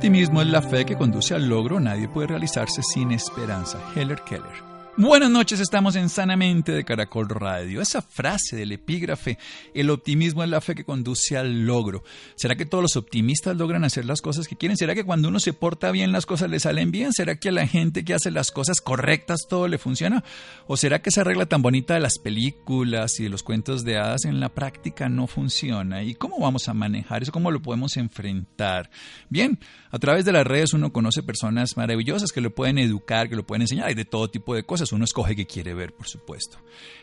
Optimismo 0.00 0.40
es 0.40 0.48
la 0.48 0.62
fe 0.62 0.86
que 0.86 0.96
conduce 0.96 1.34
al 1.34 1.46
logro. 1.46 1.78
Nadie 1.78 2.08
puede 2.08 2.28
realizarse 2.28 2.82
sin 2.82 3.12
esperanza. 3.12 3.78
Heller 3.94 4.22
Keller. 4.22 4.69
Buenas 4.96 5.30
noches, 5.30 5.60
estamos 5.60 5.94
en 5.94 6.08
Sanamente 6.08 6.72
de 6.72 6.84
Caracol 6.84 7.28
Radio. 7.28 7.80
Esa 7.80 8.02
frase 8.02 8.56
del 8.56 8.72
epígrafe, 8.72 9.38
el 9.72 9.88
optimismo 9.88 10.42
es 10.42 10.50
la 10.50 10.60
fe 10.60 10.74
que 10.74 10.84
conduce 10.84 11.38
al 11.38 11.64
logro. 11.64 12.02
¿Será 12.34 12.56
que 12.56 12.66
todos 12.66 12.82
los 12.82 12.96
optimistas 12.96 13.56
logran 13.56 13.84
hacer 13.84 14.04
las 14.04 14.20
cosas 14.20 14.48
que 14.48 14.56
quieren? 14.56 14.76
¿Será 14.76 14.96
que 14.96 15.04
cuando 15.04 15.28
uno 15.28 15.38
se 15.38 15.52
porta 15.52 15.92
bien 15.92 16.10
las 16.10 16.26
cosas 16.26 16.50
le 16.50 16.58
salen 16.58 16.90
bien? 16.90 17.12
¿Será 17.12 17.36
que 17.36 17.50
a 17.50 17.52
la 17.52 17.68
gente 17.68 18.04
que 18.04 18.14
hace 18.14 18.32
las 18.32 18.50
cosas 18.50 18.80
correctas 18.80 19.46
todo 19.48 19.68
le 19.68 19.78
funciona? 19.78 20.24
¿O 20.66 20.76
será 20.76 21.00
que 21.00 21.10
esa 21.10 21.22
regla 21.22 21.46
tan 21.46 21.62
bonita 21.62 21.94
de 21.94 22.00
las 22.00 22.18
películas 22.18 23.20
y 23.20 23.22
de 23.22 23.30
los 23.30 23.44
cuentos 23.44 23.84
de 23.84 23.96
hadas 23.96 24.24
en 24.24 24.40
la 24.40 24.48
práctica 24.48 25.08
no 25.08 25.28
funciona? 25.28 26.02
¿Y 26.02 26.14
cómo 26.14 26.40
vamos 26.40 26.68
a 26.68 26.74
manejar 26.74 27.22
eso? 27.22 27.32
¿Cómo 27.32 27.52
lo 27.52 27.62
podemos 27.62 27.96
enfrentar? 27.96 28.90
Bien, 29.28 29.60
a 29.92 29.98
través 30.00 30.24
de 30.24 30.32
las 30.32 30.46
redes 30.46 30.74
uno 30.74 30.92
conoce 30.92 31.22
personas 31.22 31.76
maravillosas 31.76 32.32
que 32.32 32.40
lo 32.40 32.54
pueden 32.54 32.78
educar, 32.78 33.28
que 33.28 33.36
lo 33.36 33.46
pueden 33.46 33.62
enseñar, 33.62 33.86
hay 33.86 33.94
de 33.94 34.04
todo 34.04 34.28
tipo 34.28 34.54
de 34.54 34.64
cosas 34.64 34.79
uno 34.92 35.04
escoge 35.04 35.36
qué 35.36 35.46
quiere 35.46 35.74
ver, 35.74 35.92
por 35.92 36.08
supuesto. 36.08 36.58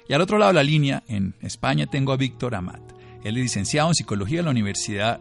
Y 0.07 0.13
al 0.13 0.21
otro 0.21 0.37
lado 0.37 0.49
de 0.49 0.55
la 0.55 0.63
línea, 0.63 1.03
en 1.07 1.35
España, 1.41 1.87
tengo 1.87 2.11
a 2.11 2.17
Víctor 2.17 2.55
Amat. 2.55 2.81
Él 3.23 3.37
es 3.37 3.43
licenciado 3.43 3.89
en 3.89 3.95
psicología 3.95 4.39
de 4.39 4.43
la 4.43 4.51
Universidad 4.51 5.19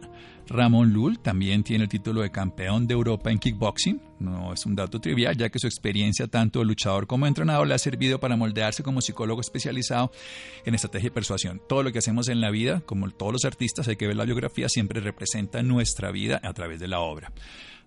Ramón 0.49 0.93
Lul, 0.93 1.19
también 1.19 1.63
tiene 1.63 1.83
el 1.83 1.89
título 1.89 2.21
de 2.21 2.31
campeón 2.31 2.87
de 2.87 2.93
Europa 2.93 3.31
en 3.31 3.39
kickboxing. 3.39 4.01
No 4.19 4.53
es 4.53 4.65
un 4.65 4.75
dato 4.75 4.99
trivial, 4.99 5.35
ya 5.35 5.49
que 5.49 5.59
su 5.59 5.67
experiencia 5.67 6.27
tanto 6.27 6.59
de 6.59 6.65
luchador 6.65 7.05
como 7.05 7.27
entrenador 7.27 7.67
le 7.67 7.73
ha 7.73 7.77
servido 7.77 8.19
para 8.19 8.35
moldearse 8.35 8.81
como 8.81 9.01
psicólogo 9.01 9.41
especializado 9.41 10.11
en 10.65 10.73
estrategia 10.73 11.07
y 11.07 11.11
persuasión. 11.11 11.61
Todo 11.67 11.83
lo 11.83 11.91
que 11.91 11.99
hacemos 11.99 12.29
en 12.29 12.41
la 12.41 12.49
vida, 12.49 12.81
como 12.85 13.09
todos 13.11 13.33
los 13.33 13.45
artistas, 13.45 13.87
hay 13.87 13.97
que 13.97 14.07
ver 14.07 14.15
la 14.15 14.25
biografía, 14.25 14.69
siempre 14.69 15.01
representa 15.01 15.61
nuestra 15.61 16.11
vida 16.11 16.39
a 16.43 16.53
través 16.53 16.79
de 16.79 16.87
la 16.87 16.99
obra 16.99 17.31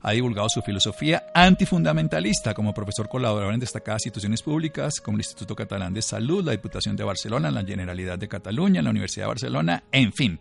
ha 0.03 0.13
divulgado 0.13 0.49
su 0.49 0.63
filosofía 0.63 1.27
antifundamentalista 1.35 2.55
como 2.55 2.75
profesor 2.75 3.09
colaborador 3.09 3.55
en 3.55 3.61
destacadas 3.61 4.07
instituciones 4.07 4.43
públicas 4.43 5.01
como 5.01 5.17
el 5.17 5.21
Instituto 5.21 5.55
Catalán 5.55 5.95
de 5.95 6.03
Salud, 6.03 6.45
la 6.45 6.53
Diputación 6.53 6.97
de 6.97 7.05
Barcelona, 7.05 7.51
la 7.51 7.65
Generalidad 7.65 8.19
de 8.19 8.29
Cataluña, 8.29 8.83
la 8.83 8.91
Universidad 8.91 9.25
de 9.25 9.29
Barcelona, 9.29 9.83
en 9.93 10.13
fin. 10.13 10.41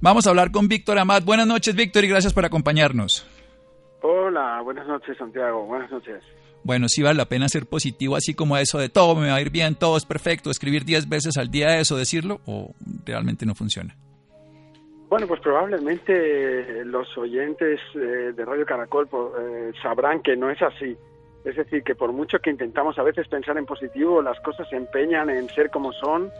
Vamos 0.00 0.26
a 0.26 0.30
hablar 0.30 0.50
con 0.50 0.68
Víctor 0.68 0.98
Amat. 0.98 1.24
Buenas 1.24 1.46
noches, 1.46 1.74
Víctor, 1.74 2.04
y 2.04 2.08
gracias 2.08 2.32
por 2.32 2.44
acompañarnos. 2.44 3.26
Hola, 4.02 4.60
buenas 4.62 4.86
noches, 4.86 5.16
Santiago. 5.16 5.64
Buenas 5.66 5.90
noches. 5.90 6.22
Bueno, 6.64 6.88
sí 6.88 7.02
vale 7.02 7.16
la 7.16 7.26
pena 7.26 7.48
ser 7.48 7.66
positivo, 7.66 8.16
así 8.16 8.34
como 8.34 8.56
eso 8.56 8.78
de 8.78 8.88
todo 8.88 9.16
me 9.16 9.28
va 9.28 9.36
a 9.36 9.40
ir 9.40 9.50
bien, 9.50 9.74
todo 9.74 9.96
es 9.96 10.04
perfecto, 10.04 10.50
escribir 10.50 10.84
10 10.84 11.08
veces 11.08 11.36
al 11.36 11.50
día 11.50 11.78
eso, 11.78 11.96
decirlo, 11.96 12.40
o 12.46 12.74
realmente 13.04 13.46
no 13.46 13.54
funciona. 13.54 13.96
Bueno, 15.12 15.26
pues 15.26 15.42
probablemente 15.42 16.86
los 16.86 17.18
oyentes 17.18 17.78
eh, 17.94 18.32
de 18.34 18.44
Radio 18.46 18.64
Caracol 18.64 19.06
eh, 19.12 19.70
sabrán 19.82 20.22
que 20.22 20.34
no 20.36 20.48
es 20.48 20.62
así. 20.62 20.96
Es 21.44 21.54
decir, 21.54 21.82
que 21.82 21.94
por 21.94 22.14
mucho 22.14 22.38
que 22.38 22.48
intentamos 22.48 22.98
a 22.98 23.02
veces 23.02 23.28
pensar 23.28 23.58
en 23.58 23.66
positivo, 23.66 24.22
las 24.22 24.40
cosas 24.40 24.66
se 24.70 24.76
empeñan 24.76 25.28
en 25.28 25.50
ser 25.50 25.68
como 25.68 25.92
son 25.92 26.30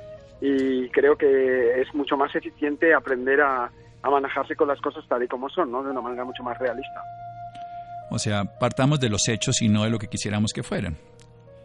y 0.41 0.88
creo 0.88 1.19
que 1.19 1.82
es 1.82 1.94
mucho 1.94 2.16
más 2.16 2.34
eficiente 2.34 2.94
aprender 2.94 3.43
a, 3.43 3.71
a 4.00 4.11
manejarse 4.11 4.56
con 4.56 4.69
las 4.69 4.81
cosas 4.81 5.05
tal 5.06 5.22
y 5.22 5.28
como 5.28 5.50
son, 5.50 5.71
¿no? 5.71 5.82
De 5.82 5.91
una 5.91 6.00
manera 6.00 6.25
mucho 6.25 6.43
más 6.43 6.56
realista. 6.56 7.03
O 8.09 8.19
sea, 8.19 8.44
partamos 8.59 9.00
de 9.00 9.11
los 9.11 9.28
hechos 9.28 9.61
y 9.61 9.69
no 9.69 9.84
de 9.84 9.91
lo 9.91 9.99
que 9.99 10.06
quisiéramos 10.06 10.55
que 10.55 10.62
fueran. 10.62 10.97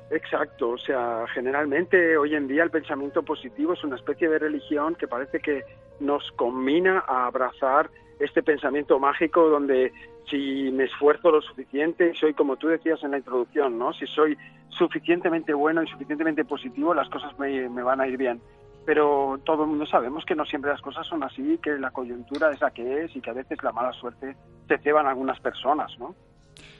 Exacto, 0.09 0.69
o 0.69 0.77
sea, 0.77 1.25
generalmente 1.33 2.17
hoy 2.17 2.33
en 2.33 2.47
día 2.47 2.63
el 2.63 2.71
pensamiento 2.71 3.23
positivo 3.23 3.73
es 3.73 3.83
una 3.83 3.97
especie 3.97 4.29
de 4.29 4.39
religión 4.39 4.95
que 4.95 5.07
parece 5.07 5.39
que 5.39 5.63
nos 5.99 6.31
combina 6.31 7.03
a 7.07 7.27
abrazar 7.27 7.89
este 8.19 8.41
pensamiento 8.41 8.99
mágico 8.99 9.49
donde 9.49 9.91
si 10.29 10.71
me 10.71 10.85
esfuerzo 10.85 11.31
lo 11.31 11.41
suficiente, 11.41 12.13
soy 12.15 12.33
como 12.33 12.57
tú 12.57 12.67
decías 12.67 13.03
en 13.03 13.11
la 13.11 13.17
introducción, 13.17 13.77
¿no? 13.77 13.93
Si 13.93 14.05
soy 14.07 14.37
suficientemente 14.69 15.53
bueno 15.53 15.83
y 15.83 15.87
suficientemente 15.87 16.45
positivo, 16.45 16.93
las 16.93 17.09
cosas 17.09 17.37
me, 17.39 17.67
van 17.67 18.01
a 18.01 18.07
ir 18.07 18.17
bien. 18.17 18.41
Pero 18.85 19.39
todo 19.43 19.63
el 19.63 19.69
mundo 19.69 19.85
sabemos 19.85 20.23
que 20.25 20.35
no 20.35 20.45
siempre 20.45 20.71
las 20.71 20.81
cosas 20.81 21.05
son 21.05 21.23
así, 21.23 21.59
que 21.61 21.71
la 21.77 21.91
coyuntura 21.91 22.51
es 22.51 22.61
la 22.61 22.71
que 22.71 23.03
es 23.03 23.15
y 23.15 23.21
que 23.21 23.29
a 23.29 23.33
veces 23.33 23.61
la 23.61 23.71
mala 23.71 23.91
suerte 23.93 24.35
se 24.67 24.77
ceban 24.79 25.07
algunas 25.07 25.39
personas, 25.39 25.91
¿no? 25.99 26.15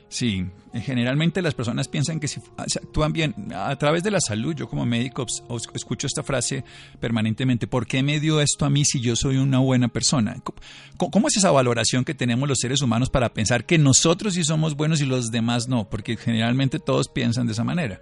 Sí, 0.09 0.45
generalmente 0.73 1.41
las 1.41 1.53
personas 1.53 1.89
piensan 1.89 2.19
que 2.19 2.29
si 2.29 2.39
actúan 2.57 3.11
bien 3.11 3.35
a 3.53 3.75
través 3.75 4.03
de 4.03 4.11
la 4.11 4.21
salud, 4.21 4.55
yo 4.55 4.69
como 4.69 4.85
médico 4.85 5.25
escucho 5.73 6.07
esta 6.07 6.23
frase 6.23 6.63
permanentemente, 7.01 7.67
¿por 7.67 7.85
qué 7.85 8.01
me 8.03 8.21
dio 8.21 8.39
esto 8.39 8.63
a 8.63 8.69
mí 8.69 8.85
si 8.85 9.01
yo 9.01 9.17
soy 9.17 9.35
una 9.35 9.59
buena 9.59 9.89
persona? 9.89 10.37
¿Cómo 10.97 11.27
es 11.27 11.35
esa 11.35 11.51
valoración 11.51 12.05
que 12.05 12.13
tenemos 12.13 12.47
los 12.47 12.59
seres 12.59 12.81
humanos 12.81 13.09
para 13.09 13.33
pensar 13.33 13.65
que 13.65 13.77
nosotros 13.77 14.35
sí 14.35 14.45
somos 14.45 14.75
buenos 14.77 15.01
y 15.01 15.05
los 15.05 15.29
demás 15.29 15.67
no? 15.67 15.89
Porque 15.89 16.15
generalmente 16.15 16.79
todos 16.79 17.09
piensan 17.09 17.45
de 17.47 17.51
esa 17.51 17.65
manera. 17.65 18.01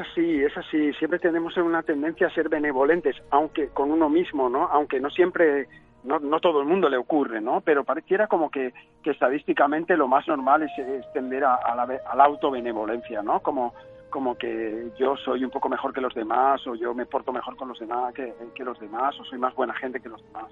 Es 0.00 0.06
así, 0.08 0.42
es 0.42 0.56
así. 0.56 0.92
Siempre 0.94 1.18
tenemos 1.18 1.54
una 1.58 1.82
tendencia 1.82 2.28
a 2.28 2.30
ser 2.30 2.48
benevolentes, 2.48 3.16
aunque 3.30 3.68
con 3.68 3.90
uno 3.90 4.08
mismo, 4.08 4.48
¿no? 4.48 4.66
Aunque 4.68 4.98
no 4.98 5.10
siempre 5.10 5.68
no, 6.04 6.18
no 6.18 6.40
todo 6.40 6.62
el 6.62 6.66
mundo 6.66 6.88
le 6.88 6.96
ocurre, 6.96 7.42
¿no? 7.42 7.60
Pero 7.60 7.84
pareciera 7.84 8.26
como 8.26 8.50
que, 8.50 8.72
que 9.02 9.10
estadísticamente 9.10 9.98
lo 9.98 10.08
más 10.08 10.26
normal 10.26 10.62
es, 10.62 10.72
tender 11.12 11.44
a, 11.44 11.74
la, 11.74 11.82
a 11.82 12.16
la 12.16 12.24
autobenevolencia, 12.24 13.22
¿no? 13.22 13.40
Como, 13.40 13.74
como 14.08 14.36
que 14.36 14.90
yo 14.98 15.16
soy 15.18 15.44
un 15.44 15.50
poco 15.50 15.68
mejor 15.68 15.92
que 15.92 16.00
los 16.00 16.14
demás 16.14 16.66
o 16.66 16.74
yo 16.74 16.94
me 16.94 17.04
porto 17.04 17.30
mejor 17.30 17.56
con 17.56 17.68
los 17.68 17.78
demás 17.78 18.14
que, 18.14 18.32
que 18.54 18.64
los 18.64 18.80
demás 18.80 19.18
o 19.20 19.24
soy 19.24 19.38
más 19.38 19.54
buena 19.54 19.74
gente 19.74 20.00
que 20.00 20.08
los 20.08 20.24
demás 20.24 20.50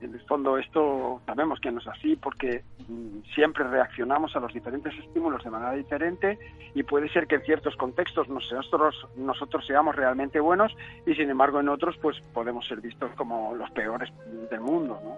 en 0.00 0.14
el 0.14 0.20
fondo 0.22 0.58
esto 0.58 1.20
sabemos 1.26 1.60
que 1.60 1.70
no 1.70 1.80
es 1.80 1.86
así 1.86 2.16
porque 2.16 2.62
mm, 2.88 3.32
siempre 3.34 3.64
reaccionamos 3.64 4.34
a 4.34 4.40
los 4.40 4.52
diferentes 4.52 4.92
estímulos 4.98 5.44
de 5.44 5.50
manera 5.50 5.72
diferente 5.72 6.38
y 6.74 6.82
puede 6.82 7.08
ser 7.10 7.26
que 7.26 7.36
en 7.36 7.42
ciertos 7.42 7.76
contextos 7.76 8.28
nosotros, 8.28 8.94
nosotros 9.16 9.66
seamos 9.66 9.96
realmente 9.96 10.40
buenos 10.40 10.72
y 11.06 11.14
sin 11.14 11.30
embargo 11.30 11.60
en 11.60 11.68
otros 11.68 11.96
pues 12.00 12.16
podemos 12.32 12.66
ser 12.66 12.80
vistos 12.80 13.10
como 13.16 13.54
los 13.54 13.70
peores 13.72 14.10
del 14.50 14.60
mundo. 14.60 15.00
¿no? 15.02 15.16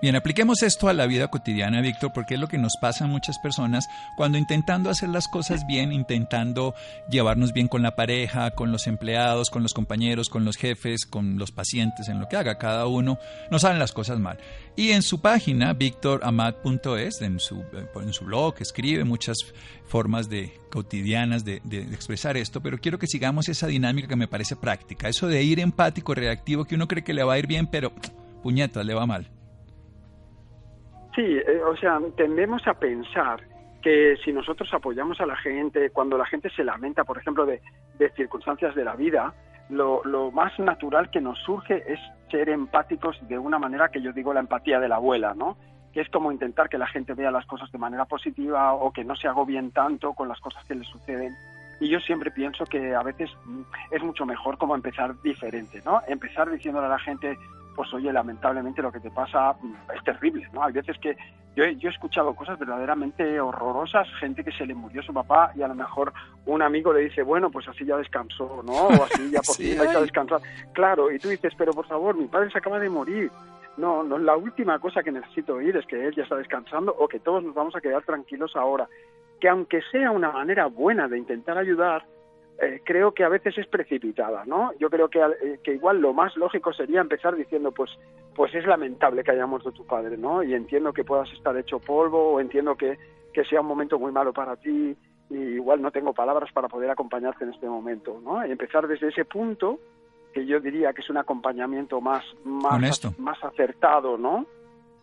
Bien, 0.00 0.14
apliquemos 0.14 0.62
esto 0.62 0.88
a 0.88 0.92
la 0.92 1.06
vida 1.06 1.28
cotidiana, 1.28 1.80
Víctor, 1.80 2.12
porque 2.14 2.34
es 2.34 2.40
lo 2.40 2.46
que 2.46 2.58
nos 2.58 2.76
pasa 2.80 3.04
a 3.04 3.08
muchas 3.08 3.38
personas 3.40 3.88
cuando 4.16 4.38
intentando 4.38 4.90
hacer 4.90 5.08
las 5.08 5.26
cosas 5.28 5.66
bien, 5.66 5.92
intentando 5.92 6.74
llevarnos 7.10 7.52
bien 7.52 7.68
con 7.68 7.82
la 7.82 7.96
pareja, 7.96 8.52
con 8.52 8.70
los 8.70 8.86
empleados, 8.86 9.50
con 9.50 9.62
los 9.62 9.74
compañeros, 9.74 10.28
con 10.28 10.44
los 10.44 10.56
jefes, 10.56 11.04
con 11.04 11.38
los 11.38 11.50
pacientes, 11.50 12.08
en 12.08 12.20
lo 12.20 12.28
que 12.28 12.36
haga 12.36 12.58
cada 12.58 12.86
uno, 12.86 13.18
no 13.50 13.58
salen 13.58 13.78
las 13.78 13.92
cosas 13.92 14.17
mal. 14.18 14.38
Y 14.76 14.92
en 14.92 15.02
su 15.02 15.20
página, 15.20 15.72
victoramad.es, 15.72 17.22
en 17.22 17.40
su, 17.40 17.64
en 17.96 18.12
su 18.12 18.24
blog, 18.24 18.54
escribe 18.60 19.04
muchas 19.04 19.36
formas 19.86 20.28
de, 20.28 20.52
cotidianas 20.70 21.44
de, 21.44 21.56
expresar 21.92 22.36
esto, 22.36 22.60
pero 22.60 22.78
quiero 22.78 22.98
que 22.98 23.06
sigamos 23.06 23.48
esa 23.48 23.66
dinámica 23.66 24.08
que 24.08 24.16
me 24.16 24.28
parece 24.28 24.54
práctica, 24.56 25.08
eso 25.08 25.26
de 25.26 25.42
ir 25.42 25.60
empático, 25.60 26.14
reactivo, 26.14 26.64
que 26.64 26.74
uno 26.74 26.86
cree 26.86 27.02
que 27.02 27.14
le 27.14 27.24
va 27.24 27.34
a 27.34 27.38
ir 27.38 27.46
bien, 27.46 27.66
pero 27.66 27.92
puñetas, 28.42 28.84
le 28.84 28.94
va 28.94 29.06
mal. 29.06 29.26
Sí, 31.16 31.24
eh, 31.24 31.60
o 31.66 31.76
sea, 31.76 31.98
tendemos 32.16 32.64
a 32.68 32.74
pensar 32.74 33.40
que 33.82 34.16
si 34.24 34.32
nosotros 34.32 34.68
apoyamos 34.72 35.20
a 35.20 35.26
la 35.26 35.36
gente, 35.36 35.90
cuando 35.90 36.16
la 36.16 36.26
gente 36.26 36.50
se 36.50 36.62
lamenta, 36.62 37.04
por 37.04 37.18
ejemplo, 37.18 37.46
de, 37.46 37.60
de 37.98 38.10
circunstancias 38.10 38.74
de 38.74 38.84
la 38.84 38.94
vida, 38.94 39.34
lo, 39.68 40.02
lo, 40.04 40.30
más 40.30 40.58
natural 40.58 41.10
que 41.10 41.20
nos 41.20 41.38
surge 41.40 41.92
es 41.92 42.00
ser 42.30 42.48
empáticos 42.48 43.16
de 43.28 43.38
una 43.38 43.58
manera 43.58 43.88
que 43.88 44.00
yo 44.00 44.12
digo 44.12 44.32
la 44.32 44.40
empatía 44.40 44.80
de 44.80 44.88
la 44.88 44.96
abuela, 44.96 45.34
¿no? 45.34 45.56
Que 45.92 46.00
es 46.00 46.08
como 46.10 46.32
intentar 46.32 46.68
que 46.68 46.78
la 46.78 46.86
gente 46.86 47.14
vea 47.14 47.30
las 47.30 47.46
cosas 47.46 47.70
de 47.72 47.78
manera 47.78 48.04
positiva 48.04 48.74
o 48.74 48.92
que 48.92 49.04
no 49.04 49.16
se 49.16 49.28
agobien 49.28 49.70
tanto 49.72 50.14
con 50.14 50.28
las 50.28 50.40
cosas 50.40 50.64
que 50.64 50.74
les 50.74 50.86
suceden. 50.86 51.34
Y 51.80 51.88
yo 51.88 52.00
siempre 52.00 52.30
pienso 52.30 52.64
que 52.64 52.94
a 52.94 53.02
veces 53.02 53.30
es 53.90 54.02
mucho 54.02 54.26
mejor 54.26 54.58
como 54.58 54.74
empezar 54.74 55.20
diferente, 55.22 55.80
¿no? 55.84 56.00
Empezar 56.08 56.50
diciéndole 56.50 56.86
a 56.86 56.90
la 56.90 56.98
gente, 56.98 57.38
pues 57.78 57.94
oye, 57.94 58.12
lamentablemente 58.12 58.82
lo 58.82 58.90
que 58.90 58.98
te 58.98 59.08
pasa 59.08 59.52
mm, 59.52 59.74
es 59.96 60.02
terrible, 60.02 60.48
¿no? 60.52 60.64
Hay 60.64 60.72
veces 60.72 60.98
que 60.98 61.16
yo 61.54 61.62
he, 61.62 61.76
yo 61.76 61.88
he 61.88 61.92
escuchado 61.92 62.34
cosas 62.34 62.58
verdaderamente 62.58 63.40
horrorosas, 63.40 64.08
gente 64.18 64.42
que 64.42 64.50
se 64.50 64.66
le 64.66 64.74
murió 64.74 65.00
su 65.00 65.14
papá 65.14 65.52
y 65.54 65.62
a 65.62 65.68
lo 65.68 65.76
mejor 65.76 66.12
un 66.46 66.60
amigo 66.60 66.92
le 66.92 67.02
dice, 67.02 67.22
bueno, 67.22 67.52
pues 67.52 67.68
así 67.68 67.84
ya 67.84 67.96
descansó, 67.96 68.64
¿no? 68.66 68.72
O 68.72 69.04
así 69.04 69.30
ya 69.30 69.40
por 69.46 69.54
fin 69.54 69.80
hay 69.80 69.86
que 69.86 70.00
descansar. 70.00 70.40
Claro, 70.72 71.12
y 71.12 71.20
tú 71.20 71.28
dices, 71.28 71.52
pero 71.56 71.72
por 71.72 71.86
favor, 71.86 72.16
mi 72.16 72.26
padre 72.26 72.50
se 72.50 72.58
acaba 72.58 72.80
de 72.80 72.90
morir. 72.90 73.30
no, 73.76 74.02
no, 74.02 74.18
la 74.18 74.36
última 74.36 74.80
cosa 74.80 75.04
que 75.04 75.12
necesito 75.12 75.54
oír 75.54 75.76
es 75.76 75.86
que 75.86 76.04
él 76.04 76.16
ya 76.16 76.24
está 76.24 76.34
descansando 76.34 76.92
o 76.98 77.06
que 77.06 77.20
todos 77.20 77.44
nos 77.44 77.54
vamos 77.54 77.76
a 77.76 77.80
quedar 77.80 78.02
tranquilos 78.02 78.56
ahora. 78.56 78.88
Que 79.40 79.48
aunque 79.48 79.82
sea 79.92 80.10
una 80.10 80.32
manera 80.32 80.66
buena 80.66 81.06
de 81.06 81.16
intentar 81.16 81.56
ayudar, 81.56 82.04
eh, 82.60 82.82
creo 82.84 83.12
que 83.12 83.22
a 83.22 83.28
veces 83.28 83.56
es 83.56 83.68
precipitada, 83.68 84.44
¿no? 84.44 84.72
Yo 84.80 84.90
creo 84.90 85.08
que, 85.08 85.20
eh, 85.20 85.60
que, 85.62 85.74
igual 85.74 86.00
lo 86.00 86.12
más 86.12 86.36
lógico 86.36 86.72
sería 86.72 87.00
empezar 87.00 87.36
diciendo, 87.36 87.70
pues, 87.70 87.90
pues 88.34 88.52
es 88.52 88.66
lamentable 88.66 89.22
que 89.22 89.30
haya 89.30 89.46
muerto 89.46 89.70
tu 89.70 89.86
padre, 89.86 90.16
¿no? 90.16 90.42
Y 90.42 90.54
entiendo 90.54 90.92
que 90.92 91.04
puedas 91.04 91.30
estar 91.32 91.56
hecho 91.56 91.78
polvo, 91.78 92.32
o 92.32 92.40
entiendo 92.40 92.76
que, 92.76 92.98
que 93.32 93.44
sea 93.44 93.60
un 93.60 93.68
momento 93.68 93.98
muy 94.00 94.10
malo 94.10 94.32
para 94.32 94.56
ti, 94.56 94.96
y 95.30 95.36
igual 95.36 95.80
no 95.80 95.92
tengo 95.92 96.12
palabras 96.12 96.50
para 96.52 96.66
poder 96.66 96.90
acompañarte 96.90 97.44
en 97.44 97.50
este 97.50 97.68
momento, 97.68 98.20
¿no? 98.24 98.44
Y 98.44 98.50
empezar 98.50 98.88
desde 98.88 99.08
ese 99.08 99.24
punto, 99.24 99.78
que 100.34 100.44
yo 100.44 100.58
diría 100.58 100.92
que 100.92 101.02
es 101.02 101.10
un 101.10 101.18
acompañamiento 101.18 102.00
más, 102.00 102.24
más, 102.44 103.18
más 103.18 103.38
acertado, 103.44 104.18
¿no? 104.18 104.46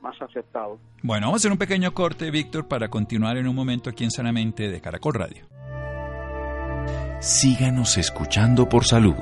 Más 0.01 0.22
acertado. 0.22 0.78
Bueno, 1.01 1.28
vamos 1.28 1.36
a 1.36 1.42
hacer 1.42 1.51
un 1.54 1.58
pequeño 1.58 1.94
corte, 1.94 2.30
Víctor, 2.31 2.68
para 2.68 2.90
continuar 2.90 3.38
en 3.38 3.48
un 3.48 3.56
momento 3.56 3.90
aquí 3.90 4.04
en 4.04 4.12
Sanamente 4.12 4.68
de 4.68 4.81
Caracol 4.81 5.13
Radio 5.13 5.56
síganos 7.25 7.98
escuchando 7.98 8.69
por 8.69 8.86
salud. 8.86 9.16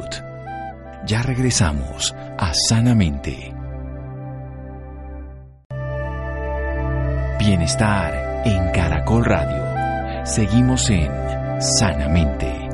Ya 1.05 1.23
regresamos 1.23 2.13
a 2.37 2.53
Sanamente. 2.53 3.53
Bienestar 7.39 8.43
en 8.45 8.71
Caracol 8.71 9.23
Radio. 9.23 10.25
Seguimos 10.25 10.89
en 10.89 11.09
Sanamente. 11.61 12.69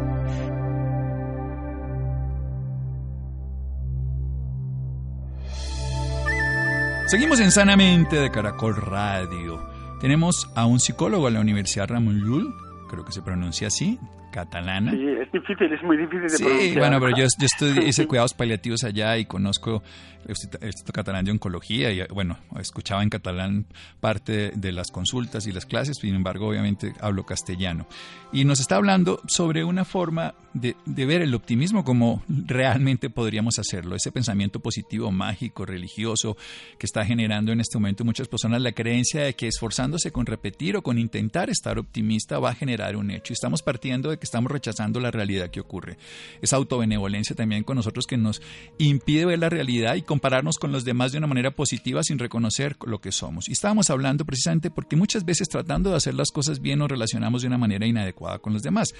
Seguimos 7.06 7.40
en 7.40 7.52
Sanamente 7.52 8.16
de 8.16 8.32
Caracol 8.32 8.76
Radio. 8.78 9.64
Tenemos 10.02 10.50
a 10.56 10.66
un 10.66 10.80
psicólogo 10.80 11.28
a 11.28 11.32
la 11.32 11.40
Universidad 11.40 11.88
Ramón 11.88 12.20
Llull, 12.20 12.52
creo 12.90 13.06
que 13.06 13.12
se 13.12 13.22
pronuncia 13.22 13.68
así, 13.68 14.00
catalana. 14.32 14.92
Sí, 14.92 15.08
es 15.08 15.32
difícil, 15.32 15.74
es 15.74 15.84
muy 15.84 15.98
difícil 15.98 16.24
de 16.24 16.30
sí, 16.30 16.44
pronunciar. 16.44 16.74
Sí, 16.74 16.80
bueno, 16.80 17.00
pero 17.00 17.18
yo, 17.18 17.26
yo 17.26 17.82
hice 17.82 18.08
cuidados 18.08 18.34
paliativos 18.34 18.84
allá 18.84 19.18
y 19.18 19.26
conozco 19.26 19.84
el 20.26 20.68
Instituto 20.68 20.94
Catalán 20.94 21.26
de 21.26 21.32
Oncología 21.32 21.92
y, 21.92 22.06
bueno, 22.14 22.38
escuchaba 22.60 23.02
en 23.04 23.10
catalán 23.10 23.66
parte 24.00 24.52
de 24.56 24.72
las 24.72 24.92
consultas 24.92 25.48
y 25.48 25.52
las 25.52 25.66
clases, 25.66 25.98
sin 26.00 26.16
embargo, 26.16 26.48
obviamente 26.48 26.94
hablo 27.00 27.26
castellano. 27.26 27.88
Y 28.32 28.46
nos 28.46 28.60
está 28.60 28.76
hablando 28.76 29.22
sobre 29.28 29.64
una 29.64 29.86
forma 29.86 30.36
de, 30.54 30.76
de 30.86 31.06
ver 31.06 31.22
el 31.22 31.34
optimismo 31.34 31.84
como 31.84 32.24
realmente 32.28 33.10
podríamos 33.10 33.60
hacerlo, 33.60 33.96
ese 33.96 34.12
pensamiento 34.12 34.60
positivo, 34.60 35.12
mágico, 35.12 35.66
religioso, 35.66 36.38
que 36.78 36.86
está 36.86 37.06
generando 37.06 37.52
en 37.52 37.62
este 37.62 37.78
momento 37.78 38.04
muchas 38.04 38.28
personas 38.28 38.62
la 38.62 38.74
creencia 38.74 39.24
de 39.24 39.36
que 39.36 39.48
esforzándose 39.48 40.12
con 40.12 40.26
repetir 40.26 40.76
o 40.78 40.82
con 40.82 40.98
intentar 41.00 41.50
estar 41.50 41.80
optimista 41.80 42.40
va 42.40 42.52
a 42.52 42.56
generar 42.56 42.96
un 42.96 43.12
hecho. 43.12 43.34
Y 43.34 43.36
estamos 43.36 43.62
partiendo 43.62 44.10
de 44.10 44.18
que 44.18 44.26
estamos 44.30 44.52
rechazando 44.52 45.00
la 45.00 45.12
realidad 45.12 45.50
que 45.50 45.60
ocurre. 45.60 45.98
Esa 46.42 46.56
autobenevolencia 46.56 47.36
también 47.36 47.64
con 47.64 47.76
nosotros 47.76 48.06
que 48.06 48.18
nos 48.18 48.42
impide 48.78 49.26
ver 49.26 49.40
la 49.40 49.50
realidad 49.50 49.96
y 49.96 50.02
compararnos 50.02 50.58
con 50.58 50.72
los 50.72 50.86
demás 50.86 51.12
de 51.12 51.18
una 51.18 51.28
manera 51.28 51.52
positiva 51.52 52.04
sin 52.04 52.20
reconocer 52.20 52.78
lo 52.86 53.00
que 53.02 53.12
somos. 53.12 53.50
Y 53.50 53.54
estábamos 53.54 53.90
hablando 53.90 54.26
precisamente 54.26 54.72
porque 54.72 54.96
muchas 54.96 55.26
veces 55.26 55.50
tratando 55.50 55.90
de 55.90 55.98
hacer 55.98 56.14
las 56.14 56.32
cosas 56.32 56.62
bien 56.62 56.80
nos 56.80 56.90
relacionamos 56.90 57.42
de 57.42 57.48
una 57.48 57.58
manera 57.58 57.86
inadecuada 57.86 58.40
con 58.40 58.54
los 58.54 58.64
demás. 58.64 58.94